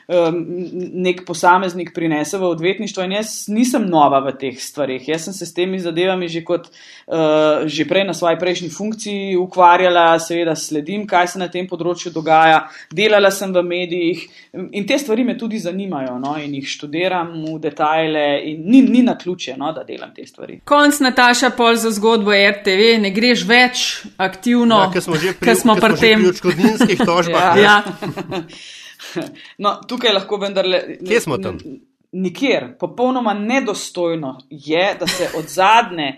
nek 0.93 1.23
posameznik 1.25 1.93
prinese 1.93 2.37
v 2.37 2.43
odvetništvo. 2.43 3.03
In 3.03 3.11
jaz 3.11 3.47
nisem 3.47 3.85
nova 3.89 4.19
v 4.19 4.33
teh 4.37 4.59
stvarih. 4.59 5.07
Jaz 5.07 5.27
sem 5.27 5.33
se 5.33 5.45
s 5.45 5.53
temi 5.53 5.79
zadevami 5.79 6.27
že, 6.27 6.43
kot, 6.43 6.67
uh, 6.67 7.63
že 7.65 7.85
prej 7.87 8.03
na 8.07 8.13
svoji 8.13 8.39
prejšnji 8.39 8.69
funkciji 8.69 9.37
ukvarjala, 9.39 10.19
seveda 10.19 10.55
sledim, 10.55 11.07
kaj 11.07 11.27
se 11.33 11.39
na 11.39 11.47
tem 11.47 11.67
področju 11.67 12.11
dogaja. 12.11 12.65
Delala 12.91 13.31
sem 13.31 13.53
v 13.53 13.63
medijih 13.63 14.25
in 14.71 14.87
te 14.87 14.97
stvari 14.99 15.23
me 15.23 15.37
tudi 15.37 15.59
zanimajo 15.59 16.17
no, 16.19 16.35
in 16.41 16.53
jih 16.59 16.67
študiram 16.67 17.31
v 17.45 17.57
detajle. 17.63 18.25
Ni, 18.65 18.81
ni 18.81 19.05
na 19.07 19.15
ključe, 19.17 19.55
no, 19.57 19.71
da 19.71 19.85
delam 19.87 20.11
te 20.15 20.27
stvari. 20.27 20.59
Konc 20.67 20.99
Nataša 20.99 21.53
Pol 21.55 21.79
za 21.79 21.93
zgodbo 21.95 22.35
RTV, 22.35 22.97
ne 23.05 23.13
greš 23.15 23.45
več 23.47 23.87
aktivno, 24.17 24.83
ja, 24.83 24.91
ker 24.91 25.07
smo 25.07 25.15
že 25.21 25.33
pri, 25.39 25.55
smo 25.55 25.79
pri 25.79 25.95
tem. 25.95 26.19
Pri 26.19 26.35
odškodninskih 26.35 27.07
tožbah. 27.07 27.55
ja. 27.55 27.81
ja. 27.81 28.45
No, 29.63 29.77
tukaj 29.87 30.13
lahko 30.13 30.37
vendarle. 30.41 30.81
Kje 31.07 31.21
smo 31.21 31.37
tam? 31.37 31.57
Nikjer. 32.11 32.73
Popolnoma 32.79 33.33
nedostojno 33.33 34.37
je, 34.49 34.95
da 34.99 35.07
se 35.07 35.29
od 35.37 35.47
zadnje 35.47 36.09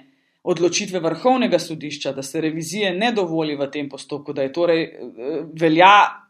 odločitve 0.44 1.00
vrhovnega 1.00 1.60
sodišča, 1.60 2.12
da 2.12 2.24
se 2.24 2.42
revizije 2.42 2.92
ne 2.94 3.12
dovoli 3.12 3.56
v 3.56 3.70
tem 3.72 3.90
postopku, 3.90 4.34
da 4.34 4.44
je 4.44 4.54
torej 4.54 4.84
eh, 4.84 5.40
velja 5.60 6.24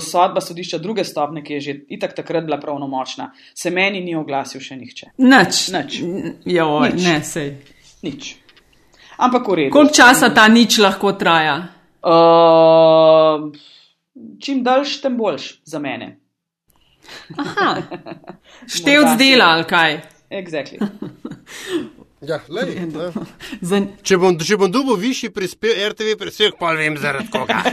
sodba 0.00 0.40
sodišča 0.40 0.78
druge 0.78 1.04
stopne, 1.04 1.42
ki 1.44 1.52
je 1.52 1.60
že 1.60 1.74
itak 1.88 2.14
takrat 2.16 2.44
bila 2.44 2.60
pravnomočna, 2.60 3.32
se 3.54 3.70
meni 3.70 4.00
ni 4.00 4.14
oglasil 4.16 4.60
še 4.60 4.76
nihče. 4.76 5.10
Nič. 5.18 5.62
Nič. 5.74 5.98
Jo, 6.46 6.68
nič. 6.86 7.02
Ne, 7.02 7.16
sej. 7.24 7.50
Nič. 8.02 8.36
Ampak 9.18 9.48
v 9.48 9.54
redu. 9.54 9.72
Koliko 9.74 9.94
časa 9.94 10.30
ta 10.30 10.46
nič 10.48 10.78
lahko 10.78 11.12
traja? 11.18 11.56
Uh, 11.98 13.50
čim 14.42 14.62
daljš, 14.64 15.00
tem 15.02 15.16
boljš 15.16 15.60
za 15.64 15.78
mene. 15.78 16.18
Števc 18.76 19.18
dela 19.18 19.52
ali 19.56 19.64
kaj? 19.64 20.00
Exactly. 20.30 20.78
Ja, 22.20 22.40
lej, 22.50 22.72
če 24.08 24.16
bom, 24.18 24.34
bom 24.34 24.72
dobil 24.74 24.96
višji 24.98 25.30
prispevek, 25.30 25.92
RTV 25.92 26.16
prispevek, 26.18 26.56
pa 26.58 26.72
vem 26.74 26.96
zaradi 26.98 27.30
koga. 27.30 27.62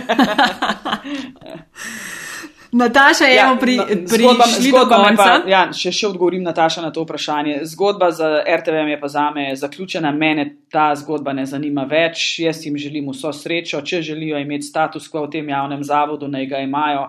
Nataša, 2.75 3.25
ja, 3.25 3.43
evo, 3.47 3.55
pri, 3.59 3.77
pri 3.87 4.23
zgodba, 4.23 4.45
zgodba 4.59 4.97
pa, 5.15 5.27
ja, 5.47 5.61
še, 5.71 5.93
še 5.95 6.09
odgovorim 6.09 6.43
Nataša 6.43 6.81
na 6.83 6.89
to 6.91 7.05
vprašanje. 7.05 7.61
Zgodba 7.71 8.09
za 8.11 8.41
RTV 8.43 8.89
je 8.91 8.97
pa 8.99 9.07
za 9.07 9.29
me 9.31 9.45
zaključena, 9.55 10.11
mene 10.11 10.43
ta 10.73 10.89
zgodba 10.99 11.31
ne 11.33 11.45
zanima 11.47 11.85
več. 11.87 12.23
Jaz 12.43 12.65
jim 12.65 12.75
želim 12.75 13.07
vso 13.13 13.31
srečo, 13.31 13.79
če 13.79 14.01
želijo 14.03 14.41
imeti 14.43 14.67
status 14.67 15.07
quo 15.07 15.23
v 15.23 15.31
tem 15.37 15.47
javnem 15.53 15.85
zavodu, 15.87 16.27
naj 16.27 16.49
ga 16.51 16.59
imajo. 16.65 17.05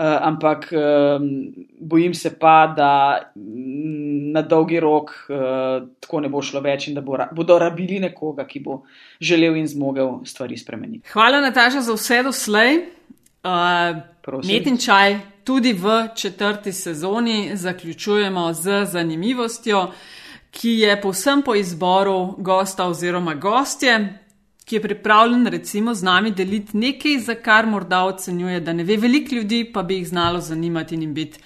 Uh, 0.00 0.14
ampak 0.30 0.70
um, 0.72 1.26
bojim 1.80 2.14
se 2.16 2.32
pa, 2.40 2.54
da 2.76 2.92
mm, 3.36 4.30
na 4.32 4.40
dolgi 4.40 4.80
rok 4.80 5.12
uh, 5.28 5.84
tako 6.00 6.22
ne 6.24 6.30
bo 6.32 6.40
šlo 6.40 6.62
več 6.64 6.88
in 6.88 6.96
da 6.96 7.04
bo, 7.04 7.18
bodo 7.36 7.58
rabili 7.60 8.00
nekoga, 8.00 8.48
ki 8.48 8.64
bo 8.64 8.78
želel 9.20 9.60
in 9.60 9.68
zmogel 9.68 10.22
stvari 10.24 10.56
spremeniti. 10.56 11.10
Hvala, 11.12 11.42
Nataša, 11.44 11.84
za 11.84 11.98
vse 11.98 12.22
doslej. 12.24 12.80
Uh, 13.42 13.96
Met 14.44 14.66
in 14.66 14.76
čaj 14.76 15.14
tudi 15.44 15.72
v 15.72 16.08
četrti 16.16 16.72
sezoni 16.72 17.50
zaključujemo 17.54 18.52
z 18.52 18.84
zanimivostjo, 18.84 19.90
ki 20.50 20.70
je 20.70 21.00
povsem 21.00 21.42
po 21.42 21.54
izboru 21.54 22.34
gosta 22.38 22.86
oziroma 22.86 23.34
gostje, 23.34 24.18
ki 24.64 24.76
je 24.76 24.82
pripravljen 24.82 25.46
recimo 25.46 25.94
z 25.94 26.02
nami 26.02 26.30
deliti 26.30 26.76
nekaj, 26.76 27.18
za 27.18 27.34
kar 27.34 27.66
morda 27.66 28.04
ocenjuje, 28.04 28.60
da 28.60 28.72
ne 28.72 28.84
ve 28.84 28.96
veliko 28.96 29.34
ljudi, 29.34 29.64
pa 29.72 29.82
bi 29.82 29.94
jih 29.94 30.08
znalo 30.08 30.40
zanimati 30.40 30.94
in 30.94 31.14
biti 31.14 31.40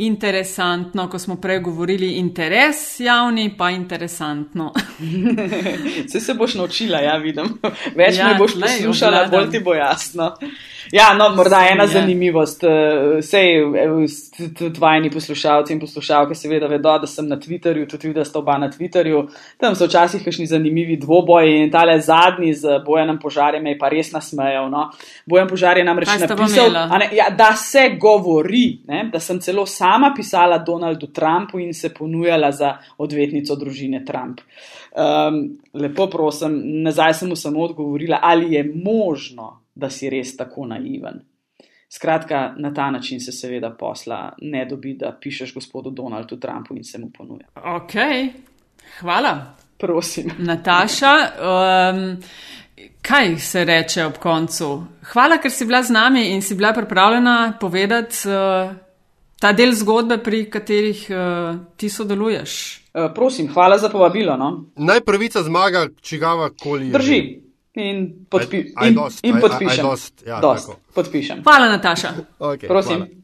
interesantno, 0.00 1.08
ko 1.10 1.18
smo 1.18 1.36
prej 1.36 1.58
govorili 1.60 2.12
interes 2.12 3.00
javni, 3.00 3.54
pa 3.58 3.70
interesantno. 3.70 4.72
Se 6.10 6.20
se 6.20 6.34
boš 6.34 6.54
naučila, 6.54 6.98
ja 6.98 7.16
vidim. 7.16 7.58
Več 7.96 8.16
ja, 8.18 8.28
me 8.28 8.38
boš 8.38 8.54
poslušala, 8.60 9.26
bolj 9.28 9.50
ti 9.50 9.60
bo 9.64 9.74
jasno. 9.74 10.34
Ja, 10.92 11.14
no, 11.14 11.28
morda 11.36 11.60
ena 11.70 11.84
ja. 11.84 11.86
zanimivost. 11.86 12.64
Sej, 13.22 13.64
tvajni 14.74 15.10
poslušalci 15.10 15.72
in 15.72 15.80
poslušalke 15.80 16.34
seveda 16.34 16.66
vedo, 16.66 16.96
da 16.98 17.06
sem 17.06 17.28
na 17.28 17.36
Twitterju, 17.36 17.88
tudi 17.90 18.08
videla 18.08 18.24
sta 18.24 18.38
oba 18.38 18.58
na 18.58 18.70
Twitterju. 18.70 19.26
Tam 19.60 19.76
so 19.76 19.86
včasih 19.86 20.24
kakšni 20.24 20.46
zanimivi 20.50 20.96
dvoboji 20.96 21.60
in 21.62 21.70
tale 21.70 22.00
zadnji 22.00 22.54
z 22.54 22.80
Bojanem 22.86 23.18
požarjem 23.18 23.66
je 23.66 23.78
pa 23.78 23.88
res 23.92 24.12
nasmejal. 24.12 24.70
No. 24.70 24.88
Bojan 25.26 25.48
požar 25.48 25.78
je 25.78 25.84
namreč 25.84 26.08
napisal, 26.20 26.72
ne, 26.98 27.10
ja, 27.16 27.30
da 27.30 27.52
se 27.56 27.90
govori, 28.00 28.80
ne, 28.88 29.04
da 29.12 29.20
sem 29.20 29.40
celo 29.40 29.66
sama 29.66 30.12
pisala 30.16 30.58
Donaldu 30.58 31.06
Trumpu 31.06 31.60
in 31.60 31.74
se 31.74 31.92
ponujala 31.94 32.52
za 32.52 32.76
odvetnico 32.98 33.56
družine 33.56 34.04
Trump. 34.04 34.40
Um, 34.90 35.42
lepo 35.74 36.08
prosim, 36.10 36.56
nazaj 36.82 37.14
sem 37.20 37.28
mu 37.28 37.36
samo 37.36 37.62
odgovorila, 37.62 38.18
ali 38.22 38.54
je 38.54 38.64
možno 38.84 39.59
da 39.80 39.90
si 39.90 40.10
res 40.12 40.36
tako 40.36 40.66
naiven. 40.70 41.22
Skratka, 41.90 42.54
na 42.56 42.74
ta 42.74 42.90
način 42.90 43.20
se 43.20 43.32
seveda 43.32 43.70
posla 43.70 44.32
ne 44.42 44.64
dobi, 44.64 44.94
da 44.94 45.16
pišeš 45.20 45.54
gospodu 45.54 45.90
Donaldu 45.90 46.36
Trumpu 46.36 46.76
in 46.76 46.84
se 46.84 46.98
mu 46.98 47.10
ponuja. 47.10 47.46
Ok, 47.54 47.94
hvala. 49.00 49.56
Prosim. 49.78 50.30
Nataša, 50.50 51.14
um, 51.14 52.16
kaj 53.02 53.36
se 53.38 53.64
reče 53.64 54.04
ob 54.04 54.18
koncu? 54.22 54.84
Hvala, 55.12 55.40
ker 55.42 55.50
si 55.50 55.66
bila 55.66 55.82
z 55.82 55.90
nami 55.90 56.28
in 56.30 56.42
si 56.42 56.54
bila 56.54 56.72
pripravljena 56.72 57.56
povedati 57.60 58.28
uh, 58.28 58.70
ta 59.40 59.52
del 59.52 59.72
zgodbe, 59.74 60.18
pri 60.22 60.44
katerih 60.50 61.06
uh, 61.10 61.58
ti 61.76 61.88
sodeluješ. 61.88 62.80
Uh, 62.94 63.10
prosim, 63.14 63.50
hvala 63.52 63.78
za 63.78 63.88
povabilo. 63.88 64.36
No? 64.36 64.64
Naj 64.76 65.00
pravica 65.00 65.42
zmaga, 65.42 65.88
čigava 66.00 66.50
koli. 66.62 66.90
Drži. 66.90 67.49
In, 67.80 68.26
podpi 68.30 68.56
I, 68.56 68.60
I, 68.60 68.84
I 68.84 68.88
in, 68.88 68.98
in 69.22 69.40
podpišem. 69.40 69.70
I, 69.70 69.80
I 69.80 69.82
dost, 69.82 70.22
ja, 70.26 70.40
dost, 70.40 70.70
podpišem. 70.94 71.42
Hvala, 71.42 71.68
Nataša. 71.68 72.12
Okay, 72.38 72.68
Prosim. 72.68 72.96
Hvala. 72.96 73.19